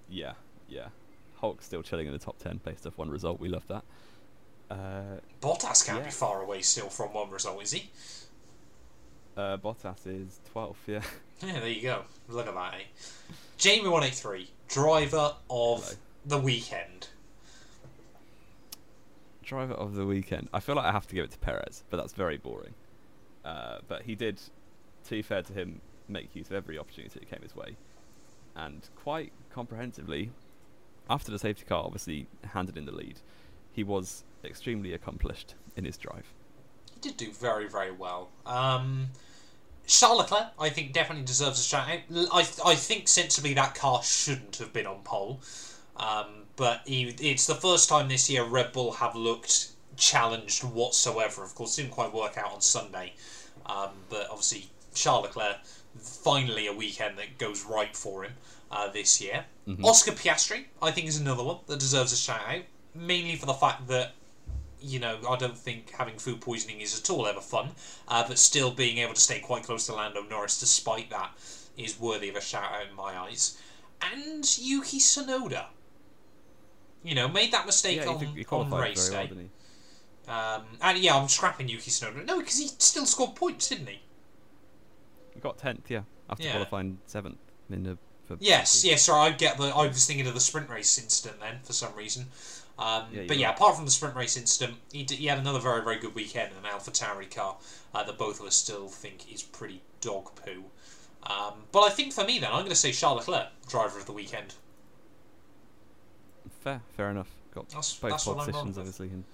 yeah, 0.08 0.32
yeah. 0.68 0.88
Hulk's 1.36 1.64
still 1.64 1.82
chilling 1.82 2.06
in 2.06 2.12
the 2.12 2.18
top 2.18 2.38
10 2.38 2.60
based 2.64 2.86
off 2.86 2.98
one 2.98 3.08
result. 3.10 3.38
We 3.40 3.48
love 3.48 3.66
that. 3.68 3.84
Uh, 4.70 5.20
Bottas 5.40 5.86
can't 5.86 5.98
Yeah. 6.00 6.04
be 6.06 6.10
far 6.10 6.42
away 6.42 6.60
still 6.62 6.88
from 6.88 7.12
one 7.14 7.30
result, 7.30 7.62
is 7.62 7.72
he? 7.72 7.90
uh, 9.36 9.56
Bottas 9.58 10.06
is 10.06 10.40
12th, 10.52 10.76
yeah. 10.86 11.02
Yeah, 11.42 11.60
there 11.60 11.68
you 11.68 11.82
go. 11.82 12.04
Look 12.28 12.46
at 12.48 12.54
that, 12.54 12.74
eh? 12.74 13.32
Jamie 13.56 13.88
183, 13.88 14.50
driver 14.68 15.34
of 15.48 15.84
Hello. 15.84 15.96
the 16.26 16.38
weekend. 16.38 17.08
Driver 19.42 19.74
of 19.74 19.94
the 19.94 20.06
weekend. 20.06 20.48
I 20.52 20.60
feel 20.60 20.74
like 20.74 20.86
I 20.86 20.92
have 20.92 21.06
to 21.08 21.14
give 21.14 21.24
it 21.24 21.30
to 21.32 21.38
Perez, 21.38 21.84
but 21.90 21.98
that's 21.98 22.12
very 22.12 22.36
boring. 22.36 22.74
Uh, 23.44 23.78
but 23.88 24.02
he 24.02 24.14
did, 24.14 24.38
to 25.04 25.10
be 25.10 25.22
fair 25.22 25.42
to 25.42 25.52
him, 25.52 25.80
make 26.08 26.34
use 26.34 26.46
of 26.46 26.52
every 26.54 26.78
opportunity 26.78 27.18
that 27.18 27.30
came 27.30 27.40
his 27.42 27.54
way. 27.54 27.76
And 28.56 28.88
quite 28.96 29.32
comprehensively, 29.52 30.30
after 31.08 31.30
the 31.30 31.38
safety 31.38 31.64
car 31.64 31.84
obviously 31.84 32.26
handed 32.52 32.76
in 32.76 32.86
the 32.86 32.92
lead, 32.92 33.20
he 33.72 33.84
was 33.84 34.24
extremely 34.44 34.92
accomplished 34.94 35.54
in 35.76 35.84
his 35.84 35.96
drive. 35.96 36.26
He 36.94 37.00
did 37.00 37.16
do 37.16 37.30
very, 37.32 37.68
very 37.68 37.92
well. 37.92 38.30
Um, 38.46 39.08
Charles 39.86 40.18
Leclerc, 40.18 40.48
I 40.58 40.70
think, 40.70 40.92
definitely 40.92 41.24
deserves 41.24 41.60
a 41.60 41.62
shout 41.62 41.88
out. 41.88 42.00
I, 42.32 42.46
I 42.64 42.74
think 42.74 43.08
sensibly 43.08 43.54
that 43.54 43.74
car 43.74 44.02
shouldn't 44.02 44.56
have 44.56 44.72
been 44.72 44.86
on 44.86 45.00
pole. 45.04 45.40
Um, 45.96 46.44
but 46.56 46.82
he, 46.86 47.14
it's 47.20 47.46
the 47.46 47.54
first 47.54 47.88
time 47.88 48.08
this 48.08 48.30
year 48.30 48.44
Red 48.44 48.72
Bull 48.72 48.92
have 48.92 49.14
looked 49.14 49.68
challenged 49.96 50.64
whatsoever. 50.64 51.42
Of 51.44 51.54
course, 51.54 51.76
didn't 51.76 51.92
quite 51.92 52.12
work 52.12 52.36
out 52.38 52.52
on 52.52 52.60
Sunday. 52.60 53.12
Um, 53.66 53.90
but 54.08 54.28
obviously, 54.30 54.70
Charles 54.94 55.24
Leclerc, 55.24 55.56
finally 55.98 56.66
a 56.66 56.72
weekend 56.72 57.18
that 57.18 57.38
goes 57.38 57.64
right 57.64 57.96
for 57.96 58.24
him 58.24 58.32
uh, 58.70 58.88
this 58.88 59.20
year. 59.20 59.44
Mhm. 59.68 59.84
Oscar 59.84 60.12
Piastri, 60.12 60.64
I 60.82 60.90
think, 60.90 61.06
is 61.06 61.18
another 61.18 61.44
one 61.44 61.58
that 61.66 61.78
deserves 61.78 62.12
a 62.12 62.16
shout 62.16 62.42
out. 62.46 62.62
Mainly 62.94 63.36
for 63.36 63.46
the 63.46 63.54
fact 63.54 63.88
that 63.88 64.12
you 64.84 65.00
know, 65.00 65.18
I 65.28 65.36
don't 65.36 65.56
think 65.56 65.90
having 65.92 66.18
food 66.18 66.40
poisoning 66.40 66.80
is 66.80 66.98
at 66.98 67.08
all 67.10 67.26
ever 67.26 67.40
fun, 67.40 67.70
uh, 68.08 68.26
but 68.28 68.38
still 68.38 68.70
being 68.70 68.98
able 68.98 69.14
to 69.14 69.20
stay 69.20 69.40
quite 69.40 69.62
close 69.64 69.86
to 69.86 69.94
Lando 69.94 70.22
Norris 70.22 70.60
despite 70.60 71.10
that 71.10 71.32
is 71.76 71.98
worthy 71.98 72.28
of 72.28 72.36
a 72.36 72.40
shout 72.40 72.72
out 72.72 72.86
in 72.88 72.94
my 72.94 73.16
eyes. 73.18 73.58
And 74.02 74.58
Yuki 74.58 74.98
Tsunoda. 74.98 75.66
You 77.02 77.14
know, 77.14 77.28
made 77.28 77.52
that 77.52 77.66
mistake 77.66 77.98
yeah, 77.98 78.08
on, 78.08 78.18
he, 78.18 78.46
on 78.50 78.70
race 78.70 79.08
very 79.08 79.26
well, 79.26 79.34
day. 79.34 79.48
um, 80.28 80.62
and 80.80 80.98
yeah, 80.98 81.16
I'm 81.16 81.28
scrapping 81.28 81.68
Yuki 81.68 81.90
Tsunoda. 81.90 82.24
No, 82.24 82.38
because 82.38 82.58
he 82.58 82.68
still 82.78 83.06
scored 83.06 83.34
points, 83.34 83.68
didn't 83.68 83.88
he? 83.88 84.00
He 85.34 85.40
got 85.40 85.58
10th, 85.58 85.88
yeah, 85.88 86.02
after 86.30 86.44
Yeah. 86.44 86.52
qualifying 86.52 86.98
7th 87.08 87.36
in 87.70 87.82
the. 87.82 87.98
Yes, 88.38 88.84
yes. 88.86 89.02
Sorry, 89.02 89.20
I 89.20 89.36
get 89.36 89.58
the. 89.58 89.64
I 89.64 89.86
was 89.86 90.06
thinking 90.06 90.26
of 90.26 90.32
the 90.32 90.40
sprint 90.40 90.70
race 90.70 90.98
incident 90.98 91.40
then 91.40 91.58
for 91.62 91.74
some 91.74 91.94
reason. 91.94 92.28
Um, 92.78 93.04
Yeah, 93.12 93.22
but 93.28 93.36
yeah, 93.36 93.46
right. 93.48 93.54
apart 93.56 93.76
from 93.76 93.84
the 93.84 93.90
sprint 93.90 94.16
race 94.16 94.36
incident, 94.36 94.78
he, 94.92 95.04
d- 95.04 95.14
he 95.16 95.26
had 95.26 95.38
another 95.38 95.60
very 95.60 95.82
very 95.82 95.98
good 95.98 96.14
weekend 96.14 96.50
in 96.52 96.58
an 96.58 96.64
AlphaTauri 96.64 97.32
car 97.34 97.56
uh, 97.94 98.02
that 98.02 98.18
both 98.18 98.40
of 98.40 98.46
us 98.46 98.56
still 98.56 98.88
think 98.88 99.32
is 99.32 99.42
pretty 99.42 99.80
dog 100.00 100.34
poo. 100.34 100.64
Um, 101.22 101.54
but 101.72 101.80
I 101.80 101.90
think 101.90 102.12
for 102.12 102.24
me 102.24 102.38
then, 102.38 102.50
I'm 102.50 102.58
going 102.60 102.70
to 102.70 102.74
say 102.74 102.90
Charles 102.92 103.26
Leclerc, 103.28 103.48
driver 103.68 103.98
of 103.98 104.06
the 104.06 104.12
weekend. 104.12 104.54
Fair, 106.60 106.80
fair 106.96 107.10
enough. 107.10 107.28
Got 107.54 107.68
That's, 107.70 107.94
both 107.96 108.10
that's 108.10 108.24
pole 108.24 108.34
what 108.34 108.48
I'm 108.48 108.54
wrong 108.54 108.66
positions, 108.66 108.78
obviously, 108.78 109.06
in 109.08 109.24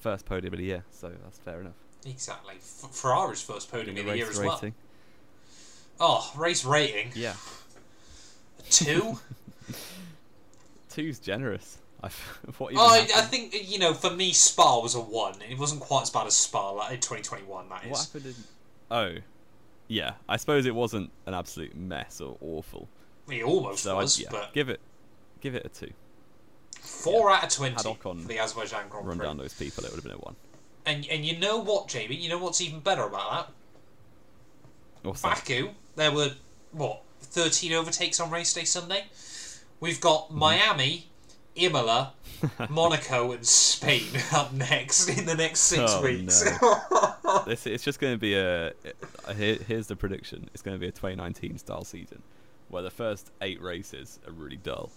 first 0.00 0.26
podium 0.26 0.52
of 0.52 0.58
the 0.58 0.64
year, 0.66 0.84
so 0.90 1.08
that's 1.22 1.38
fair 1.38 1.60
enough. 1.60 1.74
Exactly. 2.04 2.54
F- 2.56 2.90
Ferrari's 2.92 3.40
first 3.40 3.70
podium 3.70 3.96
of 3.96 4.04
the 4.04 4.10
the 4.10 4.16
year 4.18 4.28
as 4.28 4.38
well. 4.38 4.54
rating. 4.54 4.74
Oh, 5.98 6.30
race 6.36 6.64
rating 6.64 7.12
Yeah, 7.14 7.34
two. 8.70 9.18
two's 10.90 11.18
generous. 11.18 11.78
I 12.04 12.08
what 12.58 12.72
even 12.72 12.78
oh, 12.80 12.88
I, 12.88 12.98
I 13.16 13.22
think 13.22 13.54
you 13.70 13.78
know 13.78 13.94
for 13.94 14.10
me 14.10 14.32
Spa 14.32 14.80
was 14.80 14.94
a 14.94 15.00
one. 15.00 15.34
It 15.48 15.58
wasn't 15.58 15.80
quite 15.80 16.02
as 16.02 16.10
bad 16.10 16.26
as 16.26 16.36
Spa 16.36 16.70
like, 16.70 16.90
in 16.92 17.00
2021. 17.00 17.68
That 17.68 17.84
is. 17.84 17.90
What 17.90 18.00
happened 18.00 18.26
in? 18.26 18.34
Oh, 18.90 19.14
yeah. 19.88 20.12
I 20.28 20.36
suppose 20.36 20.66
it 20.66 20.74
wasn't 20.74 21.10
an 21.26 21.34
absolute 21.34 21.74
mess 21.74 22.20
or 22.20 22.36
awful. 22.40 22.88
It 23.30 23.42
almost 23.44 23.84
So 23.84 23.96
was, 23.96 24.20
yeah, 24.20 24.28
but 24.30 24.52
give 24.52 24.68
it, 24.68 24.80
give 25.40 25.54
it 25.54 25.64
a 25.64 25.68
two. 25.70 25.92
four 26.80 27.30
out 27.30 27.44
of 27.44 27.48
twenty 27.50 27.74
Had 27.74 27.84
Ocon 27.86 28.20
for 28.22 28.28
the 28.28 28.38
Azerbaijan 28.38 28.88
Grand 28.88 29.06
Run 29.06 29.16
Prix. 29.18 29.26
down 29.26 29.36
those 29.38 29.54
people, 29.54 29.84
it 29.84 29.90
would 29.90 29.96
have 29.96 30.04
been 30.04 30.12
a 30.12 30.18
one. 30.18 30.36
And 30.86 31.06
and 31.10 31.24
you 31.24 31.38
know 31.38 31.56
what, 31.58 31.88
Jamie? 31.88 32.16
You 32.16 32.28
know 32.28 32.38
what's 32.38 32.60
even 32.60 32.80
better 32.80 33.04
about 33.04 33.30
that? 33.30 35.08
What's 35.08 35.22
that? 35.22 35.36
Baku, 35.46 35.70
there 35.96 36.12
were 36.12 36.32
what 36.72 37.00
thirteen 37.22 37.72
overtakes 37.72 38.20
on 38.20 38.30
race 38.30 38.52
day 38.52 38.64
Sunday. 38.64 39.04
We've 39.80 40.00
got 40.00 40.28
Mm-hmm. 40.28 40.38
Miami, 40.38 41.08
Imola, 41.56 42.12
Monaco, 42.68 43.32
and 43.32 43.46
Spain 43.46 44.08
up 44.32 44.52
next 44.52 45.08
in 45.08 45.24
the 45.26 45.34
next 45.34 45.60
six 45.60 45.92
Oh, 45.94 46.02
weeks. 46.02 46.44
This 47.46 47.66
it's 47.66 47.82
just 47.82 47.98
going 48.00 48.14
to 48.14 48.18
be 48.18 48.34
a. 48.36 48.72
Here, 49.36 49.56
here's 49.66 49.86
the 49.88 49.96
prediction. 49.96 50.48
It's 50.54 50.62
going 50.62 50.76
to 50.76 50.80
be 50.80 50.86
a 50.86 50.92
2019 50.92 51.58
style 51.58 51.84
season, 51.84 52.22
where 52.68 52.82
the 52.82 52.90
first 52.90 53.32
eight 53.42 53.60
races 53.60 54.20
are 54.26 54.32
really 54.32 54.56
dull, 54.56 54.90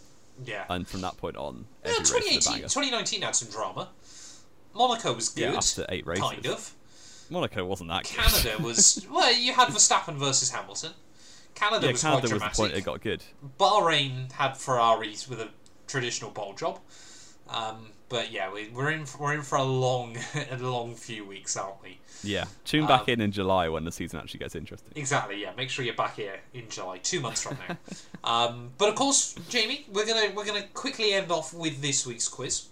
yeah. 0.46 0.66
and 0.70 0.88
from 0.88 1.02
that 1.02 1.18
point 1.18 1.36
on, 1.36 1.66
Yeah, 1.84 1.92
every 2.00 2.00
race 2.02 2.06
is 2.38 2.48
a 2.48 2.68
2018, 2.68 2.70
2019 2.70 3.22
had 3.24 3.36
some 3.36 3.50
drama. 3.50 3.90
Monaco 4.76 5.14
was 5.14 5.30
good, 5.30 5.52
Yeah, 5.52 5.58
after 5.58 5.86
eight 5.90 6.06
races. 6.06 6.24
kind 6.24 6.46
of. 6.46 6.72
Monaco 7.32 7.66
wasn't 7.66 7.90
that 7.90 8.04
good. 8.04 8.14
Canada 8.18 8.64
was 8.64 9.06
well. 9.10 9.34
You 9.36 9.54
had 9.54 9.70
Verstappen 9.70 10.16
versus 10.18 10.52
Hamilton. 10.52 10.92
Canada 11.56 11.88
yeah, 11.88 11.92
was 11.94 12.02
Canada 12.04 12.22
quite 12.22 12.22
was 12.22 12.32
the 12.32 12.38
dramatic. 12.38 12.58
point 12.58 12.74
it 12.76 12.86
got 12.86 13.02
good. 13.02 13.24
Bahrain 13.60 14.32
had 14.34 14.56
Ferraris 14.58 15.28
with 15.28 15.42
a 15.42 15.50
traditional 15.88 16.32
pole 16.32 16.54
job. 16.54 16.80
Um, 17.50 17.92
but 18.10 18.32
yeah, 18.32 18.52
we, 18.52 18.70
we're 18.70 18.92
in 18.92 19.06
for, 19.06 19.24
we're 19.24 19.34
in 19.34 19.42
for 19.42 19.58
a 19.58 19.64
long 19.64 20.18
a 20.52 20.58
long 20.58 20.96
few 20.96 21.26
weeks, 21.26 21.56
aren't 21.58 21.82
we? 21.82 22.00
Yeah, 22.24 22.46
tune 22.66 22.88
back 22.88 23.02
Um, 23.02 23.10
in 23.10 23.22
in 23.22 23.32
July 23.32 23.70
when 23.70 23.84
the 23.86 23.92
season 23.92 24.20
actually 24.20 24.40
gets 24.40 24.56
interesting. 24.56 24.92
Exactly. 24.96 25.42
Yeah. 25.42 25.52
Make 25.56 25.70
sure 25.70 25.86
you're 25.86 25.94
back 25.94 26.16
here 26.16 26.40
in 26.54 26.68
July, 26.70 26.98
two 26.98 27.20
months 27.22 27.44
from 27.44 27.58
now. 27.68 27.78
um, 28.24 28.72
but 28.78 28.90
of 28.90 28.96
course, 28.96 29.36
Jamie, 29.50 29.86
we're 29.92 30.06
gonna 30.06 30.32
we're 30.36 30.46
gonna 30.46 30.68
quickly 30.74 31.14
end 31.14 31.32
off 31.32 31.54
with 31.54 31.82
this 31.82 32.06
week's 32.08 32.28
quiz. 32.28 32.66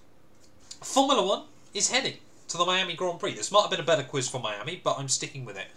Formula 0.81 1.25
One 1.25 1.43
is 1.73 1.89
heading 1.91 2.17
to 2.47 2.57
the 2.57 2.65
Miami 2.65 2.95
Grand 2.95 3.19
Prix. 3.19 3.33
This 3.35 3.51
might 3.51 3.61
have 3.61 3.71
been 3.71 3.79
a 3.79 3.83
better 3.83 4.03
quiz 4.03 4.27
for 4.29 4.39
Miami, 4.39 4.81
but 4.83 4.97
I'm 4.99 5.07
sticking 5.09 5.45
with 5.45 5.57
it. 5.57 5.67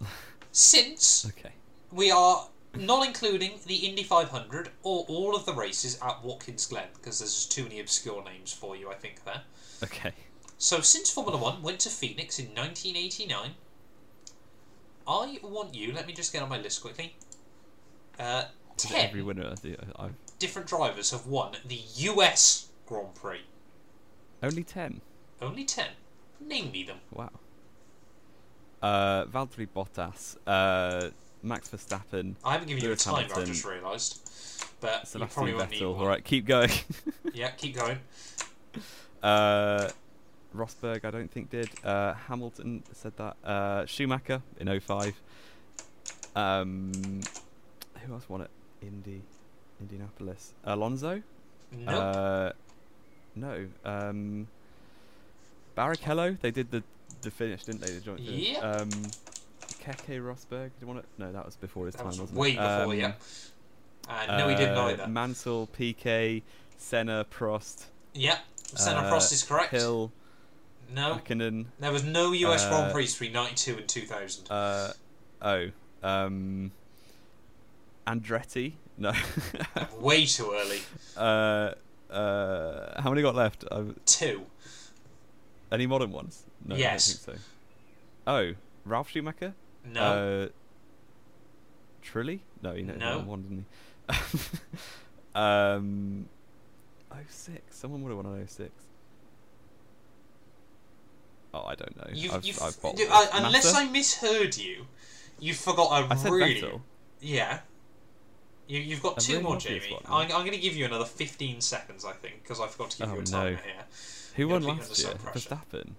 Since 0.52 1.26
Okay. 1.38 1.52
we 1.92 2.10
are 2.10 2.48
not 2.76 3.06
including 3.06 3.60
the 3.66 3.76
Indy 3.76 4.02
500 4.02 4.70
or 4.82 5.04
all 5.08 5.34
of 5.36 5.46
the 5.46 5.52
races 5.52 5.98
at 6.02 6.22
Watkins 6.22 6.66
Glen 6.66 6.88
because 6.94 7.18
there's 7.20 7.34
just 7.34 7.52
too 7.52 7.62
many 7.64 7.80
obscure 7.80 8.22
names 8.24 8.52
for 8.52 8.76
you, 8.76 8.90
I 8.90 8.94
think 8.94 9.24
there. 9.24 9.42
Okay. 9.82 10.12
So, 10.58 10.80
since 10.80 11.10
Formula 11.10 11.36
One 11.38 11.62
went 11.62 11.80
to 11.80 11.90
Phoenix 11.90 12.38
in 12.38 12.46
1989, 12.54 13.50
I 15.06 15.38
want 15.42 15.74
you. 15.74 15.92
Let 15.92 16.06
me 16.06 16.12
just 16.12 16.32
get 16.32 16.42
on 16.42 16.48
my 16.48 16.58
list 16.58 16.80
quickly. 16.82 17.14
Uh, 18.18 18.44
ten 18.76 19.08
Every 19.08 19.22
winner. 19.22 19.48
I 19.50 19.54
think- 19.54 19.78
I've 19.96 20.14
different 20.38 20.68
drivers 20.68 21.10
have 21.10 21.26
won 21.26 21.56
the 21.64 21.80
US 21.96 22.68
Grand 22.86 23.14
Prix. 23.14 23.40
only 24.42 24.64
ten. 24.64 25.00
Only 25.40 25.64
ten. 25.64 25.90
Name 26.40 26.70
me 26.72 26.82
them. 26.84 27.00
Wow. 27.12 27.30
Uh, 28.82 29.24
Valtteri 29.26 29.66
Bottas, 29.74 30.36
uh, 30.46 31.10
Max 31.46 31.68
Verstappen, 31.68 32.34
I 32.44 32.52
haven't 32.52 32.68
given 32.68 32.82
you 32.82 32.88
a 32.88 32.90
Lewis 32.90 33.04
time. 33.04 33.26
I've 33.34 33.46
just 33.46 33.64
realised. 33.64 34.20
But 34.80 35.00
you 35.02 35.06
Sebastian 35.06 35.28
probably 35.28 35.54
won't 35.54 35.70
need 35.70 35.82
one. 35.82 35.98
All 36.00 36.06
right, 36.06 36.22
keep 36.24 36.46
going. 36.46 36.70
Yeah, 37.32 37.50
keep 37.50 37.76
going. 37.76 37.98
uh, 39.22 39.90
Rosberg, 40.54 41.04
I 41.04 41.10
don't 41.10 41.30
think 41.30 41.50
did. 41.50 41.68
Uh, 41.84 42.14
Hamilton 42.14 42.82
said 42.92 43.12
that. 43.18 43.36
Uh, 43.44 43.84
Schumacher 43.86 44.40
in 44.58 44.80
05. 44.80 45.14
Um, 46.34 47.20
who 48.06 48.12
else 48.14 48.28
won 48.28 48.40
it? 48.42 48.50
Indy, 48.80 49.22
Indianapolis. 49.80 50.52
Alonso. 50.64 51.22
Nope. 51.72 51.88
Uh, 51.88 52.52
no. 53.34 53.66
Um, 53.84 54.46
Barrichello. 55.76 56.40
They 56.40 56.50
did 56.50 56.70
the 56.70 56.82
the 57.22 57.30
finish, 57.30 57.64
didn't 57.64 57.80
they? 57.82 57.90
The 57.92 58.00
joint. 58.00 58.20
Yep. 58.20 58.62
Um, 58.62 58.90
Keke 59.86 60.20
Rosberg. 60.20 60.64
Did 60.64 60.72
you 60.80 60.86
want 60.86 60.98
it? 61.00 61.04
No, 61.18 61.30
that 61.32 61.44
was 61.44 61.56
before 61.56 61.86
his 61.86 61.94
that 61.94 61.98
time, 61.98 62.08
was 62.08 62.20
wasn't 62.20 62.38
way 62.38 62.50
it? 62.50 62.56
before 62.56 62.82
Um, 62.84 62.92
you. 62.94 63.12
Uh, 64.08 64.36
no, 64.38 64.48
he 64.48 64.54
didn't 64.54 64.76
uh, 64.76 64.82
either. 64.86 65.06
Mansell, 65.08 65.66
Piquet, 65.68 66.42
Senna, 66.76 67.24
Prost, 67.30 67.84
Yep. 68.14 68.38
Senna 68.74 69.00
uh, 69.00 69.12
Prost 69.12 69.32
is 69.32 69.42
correct. 69.42 69.70
Hill, 69.72 70.12
No. 70.94 71.14
Hakkinen. 71.24 71.66
There 71.80 71.92
was 71.92 72.04
no 72.04 72.32
US 72.32 72.66
Grand 72.68 72.90
Uh, 72.90 72.92
Prix 72.92 73.06
between 73.06 73.32
92 73.32 73.76
and 73.78 73.88
2000. 73.88 74.50
Uh, 74.50 74.92
oh, 75.42 75.68
um, 76.02 76.70
Andretti. 78.06 78.74
No. 78.98 79.12
Way 80.00 80.24
too 80.26 80.52
early. 80.54 80.80
uh, 81.16 81.74
uh, 82.12 83.00
how 83.02 83.10
many 83.10 83.22
got 83.22 83.34
left? 83.34 83.64
Uh, 83.70 83.84
Two. 84.06 84.46
any 85.72 85.86
modern 85.86 86.12
ones? 86.12 86.44
No, 86.64 86.76
Yes. 86.76 87.08
I 87.10 87.12
don't 87.32 87.36
think 87.36 87.38
so. 87.38 87.50
Oh, 88.28 88.54
Ralf 88.84 89.10
Schumacher. 89.10 89.54
No. 89.86 90.00
Uh, 90.02 90.48
Trulli? 92.04 92.40
No, 92.62 92.72
he 92.74 92.82
never 92.82 92.98
No. 92.98 93.18
one, 93.20 93.42
didn't 93.42 93.64
he? 94.12 94.58
um, 95.34 96.28
06. 97.28 97.76
Someone 97.76 98.02
would 98.02 98.10
have 98.10 98.16
won 98.24 98.26
on 98.26 98.46
06. 98.46 98.70
Oh, 101.54 101.64
I 101.64 101.74
don't 101.74 101.96
know. 101.96 102.04
You've, 102.12 102.34
I've, 102.34 102.44
you've, 102.44 102.60
I've 102.62 102.76
you, 102.98 103.08
unless 103.32 103.74
I 103.74 103.86
misheard 103.88 104.56
you, 104.56 104.86
you 105.38 105.54
forgot 105.54 106.04
a 106.10 106.12
I 106.12 106.16
said 106.16 106.32
really. 106.32 106.60
Battle. 106.60 106.82
Yeah. 107.20 107.60
You, 108.68 108.80
you've 108.80 109.02
got 109.02 109.22
A 109.22 109.24
two 109.26 109.32
really 109.34 109.44
more, 109.44 109.56
Jamie. 109.56 109.92
one. 109.92 110.02
I'm, 110.06 110.22
I'm 110.36 110.40
going 110.42 110.52
to 110.52 110.58
give 110.58 110.74
you 110.76 110.84
another 110.84 111.04
15 111.04 111.60
seconds, 111.60 112.04
I 112.04 112.12
think, 112.12 112.42
because 112.42 112.60
I 112.60 112.66
forgot 112.66 112.90
to 112.90 112.98
give 112.98 113.08
Oh, 113.10 113.14
you 113.14 113.20
a 113.20 113.22
no. 113.22 113.30
timer 113.30 113.48
here. 113.50 113.84
Who 114.34 114.42
You're 114.42 114.48
won 114.60 114.62
last 114.64 114.98
year? 115.02 115.14
Verstappen. 115.14 115.92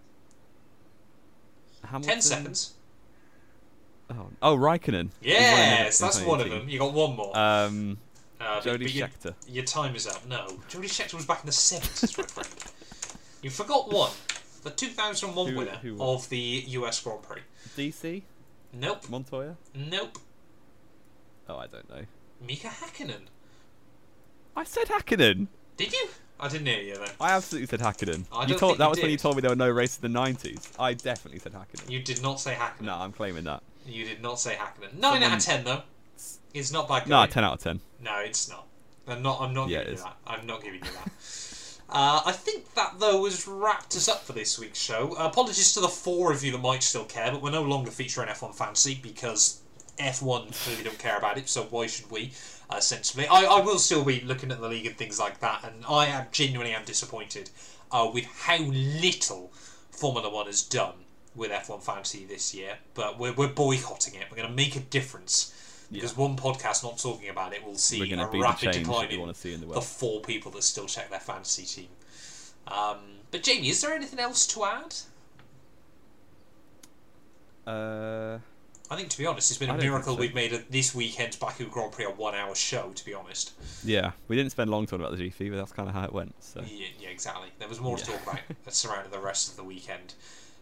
Hamilton. 1.83 2.09
10 2.09 2.21
seconds. 2.21 2.73
Oh, 4.09 4.27
oh 4.41 4.57
Raikkonen. 4.57 5.09
He 5.21 5.33
won 5.33 5.41
in 5.41 5.43
Yes, 5.43 5.99
that's 5.99 6.21
one 6.21 6.39
of 6.41 6.49
them. 6.49 6.69
You 6.69 6.79
got 6.79 6.93
one 6.93 7.15
more. 7.15 7.37
Um, 7.37 7.97
Uh, 8.39 8.61
Jody 8.61 8.85
but 8.85 8.93
your, 8.93 9.07
Scheckter. 9.07 9.33
your 9.47 9.65
time 9.65 9.95
is 9.95 10.05
up. 10.07 10.25
No. 10.27 10.59
Jody 10.67 10.87
Scheckter 10.87 11.15
was 11.15 11.25
back 11.25 11.39
in 11.41 11.47
the 11.47 11.51
70s, 11.51 12.17
my 12.17 12.23
friend. 12.23 12.49
You 13.41 13.49
forgot 13.49 13.91
one. 13.91 14.11
The 14.63 14.69
2001 14.69 15.47
Who- 15.51 15.57
winner 15.57 15.77
who 15.81 16.01
of 16.01 16.29
the 16.29 16.37
US 16.67 17.01
Grand 17.01 17.23
Prix. 17.23 17.41
DC. 17.75 18.21
Nope. 18.73 19.09
Montoya. 19.09 19.55
Nope. 19.73 20.19
Oh, 21.49 21.57
I 21.57 21.67
don't 21.67 21.89
know. 21.89 22.05
Mika 22.45 22.67
Hakkinen. 22.67 23.27
I 24.55 24.63
said 24.63 24.87
Hakkinen. 24.87 25.47
Did 25.77 25.93
you? 25.93 26.07
I 26.39 26.47
didn't 26.49 26.67
hear 26.67 26.81
you 26.81 26.95
then. 26.95 27.09
I 27.19 27.31
absolutely 27.31 27.67
said 27.67 27.79
Hakkinen. 27.79 28.25
I 28.31 28.45
you 28.45 28.55
told 28.55 28.77
that 28.77 28.83
you 28.85 28.89
was 28.89 28.99
when 28.99 29.09
you 29.11 29.17
told 29.17 29.35
me 29.37 29.41
there 29.41 29.49
were 29.51 29.55
no 29.55 29.69
races 29.69 29.97
in 30.03 30.11
the 30.13 30.19
nineties. 30.19 30.71
I 30.77 30.93
definitely 30.93 31.39
said 31.39 31.53
Hakkinen. 31.53 31.89
You 31.89 32.01
did 32.01 32.21
not 32.21 32.39
say 32.39 32.53
Hakkinen. 32.53 32.81
No, 32.81 32.95
I'm 32.95 33.11
claiming 33.13 33.45
that. 33.45 33.63
You 33.87 34.05
did 34.05 34.21
not 34.21 34.39
say 34.39 34.55
Hakkinen. 34.55 34.93
Nine 34.99 35.23
out 35.23 35.37
of 35.37 35.43
ten 35.43 35.63
though. 35.63 35.81
It's 36.53 36.71
not 36.71 36.87
bad. 36.87 37.07
No, 37.07 37.25
ten 37.25 37.43
out 37.43 37.53
of 37.53 37.63
ten. 37.63 37.79
No, 38.03 38.17
it's 38.19 38.49
not. 38.49 38.67
I'm 39.07 39.21
not. 39.21 39.41
I'm 39.41 39.53
not 39.53 39.69
Yeah, 39.69 39.79
giving 39.79 39.97
you 39.97 40.03
that. 40.03 40.17
I'm 40.27 40.45
not 40.45 40.63
giving 40.63 40.79
you 40.83 40.91
that. 40.91 41.11
uh, 41.89 42.21
I 42.25 42.31
think 42.33 42.73
that 42.73 42.99
though 42.99 43.23
has 43.25 43.47
wrapped 43.47 43.95
us 43.95 44.07
up 44.07 44.23
for 44.23 44.33
this 44.33 44.59
week's 44.59 44.79
show. 44.79 45.15
Uh, 45.17 45.27
apologies 45.27 45.73
to 45.73 45.79
the 45.79 45.87
four 45.87 46.31
of 46.33 46.43
you 46.43 46.51
that 46.51 46.57
might 46.57 46.83
still 46.83 47.05
care, 47.05 47.31
but 47.31 47.41
we're 47.41 47.51
no 47.51 47.63
longer 47.63 47.91
featuring 47.91 48.27
F1 48.29 48.55
Fantasy 48.55 48.99
because 49.01 49.61
F1 49.97 50.51
clearly 50.63 50.83
don't 50.83 50.99
care 50.99 51.17
about 51.17 51.37
it. 51.37 51.47
So 51.47 51.63
why 51.69 51.87
should 51.87 52.11
we? 52.11 52.31
Uh, 52.69 52.81
sensibly, 52.81 53.25
I, 53.27 53.43
I 53.43 53.61
will 53.61 53.79
still 53.79 54.03
be 54.03 54.19
looking 54.19 54.51
at 54.51 54.59
the 54.59 54.67
league 54.67 54.85
and 54.85 54.97
things 54.97 55.17
like 55.19 55.39
that, 55.39 55.63
and 55.63 55.85
I 55.87 56.07
am 56.07 56.27
genuinely 56.33 56.73
am 56.73 56.83
disappointed 56.83 57.49
uh, 57.93 58.11
with 58.13 58.25
how 58.25 58.57
little 58.57 59.53
Formula 59.89 60.29
One 60.29 60.47
has 60.47 60.63
done 60.63 60.95
with 61.37 61.51
F1 61.51 61.81
Fantasy 61.81 62.25
this 62.25 62.53
year. 62.53 62.77
But 62.93 63.17
we're, 63.19 63.33
we're 63.33 63.47
boycotting 63.47 64.15
it. 64.15 64.25
We're 64.29 64.37
going 64.37 64.49
to 64.49 64.55
make 64.55 64.75
a 64.75 64.81
difference. 64.81 65.53
Because 65.89 66.17
one 66.17 66.35
podcast 66.35 66.83
not 66.83 66.97
talking 66.97 67.29
about 67.29 67.53
it 67.53 67.63
will 67.63 67.75
see 67.75 68.11
a 68.11 68.27
rapid 68.27 68.73
decline 68.73 69.09
in 69.09 69.33
see 69.33 69.53
in 69.53 69.61
the 69.61 69.67
the 69.67 69.81
four 69.81 70.19
people 70.19 70.51
that 70.51 70.63
still 70.63 70.85
check 70.85 71.09
their 71.09 71.19
fantasy 71.21 71.63
team. 71.63 71.87
Um, 72.67 72.97
but 73.31 73.41
Jamie, 73.41 73.69
is 73.69 73.79
there 73.79 73.93
anything 73.93 74.19
else 74.19 74.45
to 74.47 74.65
add? 74.65 74.95
Uh, 77.65 78.39
I 78.89 78.95
think, 78.95 79.09
to 79.09 79.17
be 79.17 79.25
honest, 79.25 79.51
it's 79.51 79.57
been 79.57 79.69
a 79.69 79.77
miracle 79.77 80.13
so. 80.13 80.19
we've 80.19 80.33
made 80.33 80.53
a, 80.53 80.59
this 80.69 80.95
weekend's 80.95 81.35
Baku 81.35 81.67
Grand 81.67 81.91
Prix 81.91 82.05
a 82.05 82.09
one-hour 82.09 82.55
show. 82.55 82.91
To 82.95 83.05
be 83.05 83.13
honest, 83.13 83.51
yeah, 83.83 84.11
we 84.27 84.35
didn't 84.37 84.51
spend 84.51 84.69
long 84.69 84.85
talking 84.85 85.05
about 85.05 85.17
the 85.17 85.29
GP, 85.29 85.49
but 85.49 85.57
that's 85.57 85.73
kind 85.73 85.89
of 85.89 85.95
how 85.95 86.05
it 86.05 86.13
went. 86.13 86.35
So 86.41 86.61
yeah, 86.61 86.87
yeah, 86.99 87.09
exactly. 87.09 87.49
There 87.59 87.67
was 87.67 87.81
more 87.81 87.97
to 87.97 88.05
talk 88.05 88.21
about 88.23 88.39
that 88.63 88.73
surrounded 88.73 89.11
the 89.11 89.19
rest 89.19 89.49
of 89.49 89.57
the 89.57 89.63
weekend. 89.63 90.13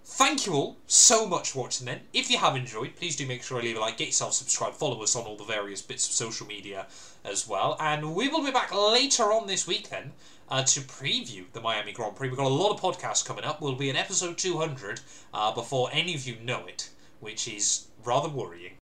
Thank 0.08 0.46
you 0.46 0.54
all 0.54 0.78
so 0.86 1.26
much 1.26 1.50
for 1.52 1.62
watching. 1.62 1.88
Then, 1.88 2.02
if 2.14 2.30
you 2.30 2.38
have 2.38 2.56
enjoyed, 2.56 2.96
please 2.96 3.16
do 3.16 3.26
make 3.26 3.42
sure 3.42 3.60
to 3.60 3.66
leave 3.66 3.76
a 3.76 3.80
like, 3.80 3.98
get 3.98 4.10
yourself 4.10 4.34
subscribed, 4.34 4.76
follow 4.76 5.02
us 5.02 5.16
on 5.16 5.24
all 5.24 5.36
the 5.36 5.44
various 5.44 5.82
bits 5.82 6.08
of 6.08 6.14
social 6.14 6.46
media 6.46 6.86
as 7.24 7.48
well, 7.48 7.76
and 7.80 8.14
we 8.14 8.28
will 8.28 8.46
be 8.46 8.52
back 8.52 8.72
later 8.72 9.34
on 9.34 9.48
this 9.48 9.66
week 9.66 9.90
then. 9.90 10.12
Uh, 10.48 10.62
to 10.62 10.82
preview 10.82 11.46
the 11.54 11.60
Miami 11.60 11.92
Grand 11.92 12.16
Prix, 12.16 12.30
we've 12.30 12.38
got 12.38 12.46
a 12.46 12.50
lot 12.50 12.72
of 12.72 12.80
podcasts 12.80 13.26
coming 13.26 13.44
up. 13.44 13.62
We'll 13.62 13.74
be 13.74 13.90
in 13.90 13.96
episode 13.96 14.38
200 14.38 15.02
uh, 15.34 15.52
before 15.56 15.90
any 15.92 16.14
of 16.14 16.28
you 16.28 16.36
know 16.40 16.68
it, 16.68 16.90
which 17.20 17.48
is 17.48 17.88
rather 18.04 18.30
worrying. 18.30 18.74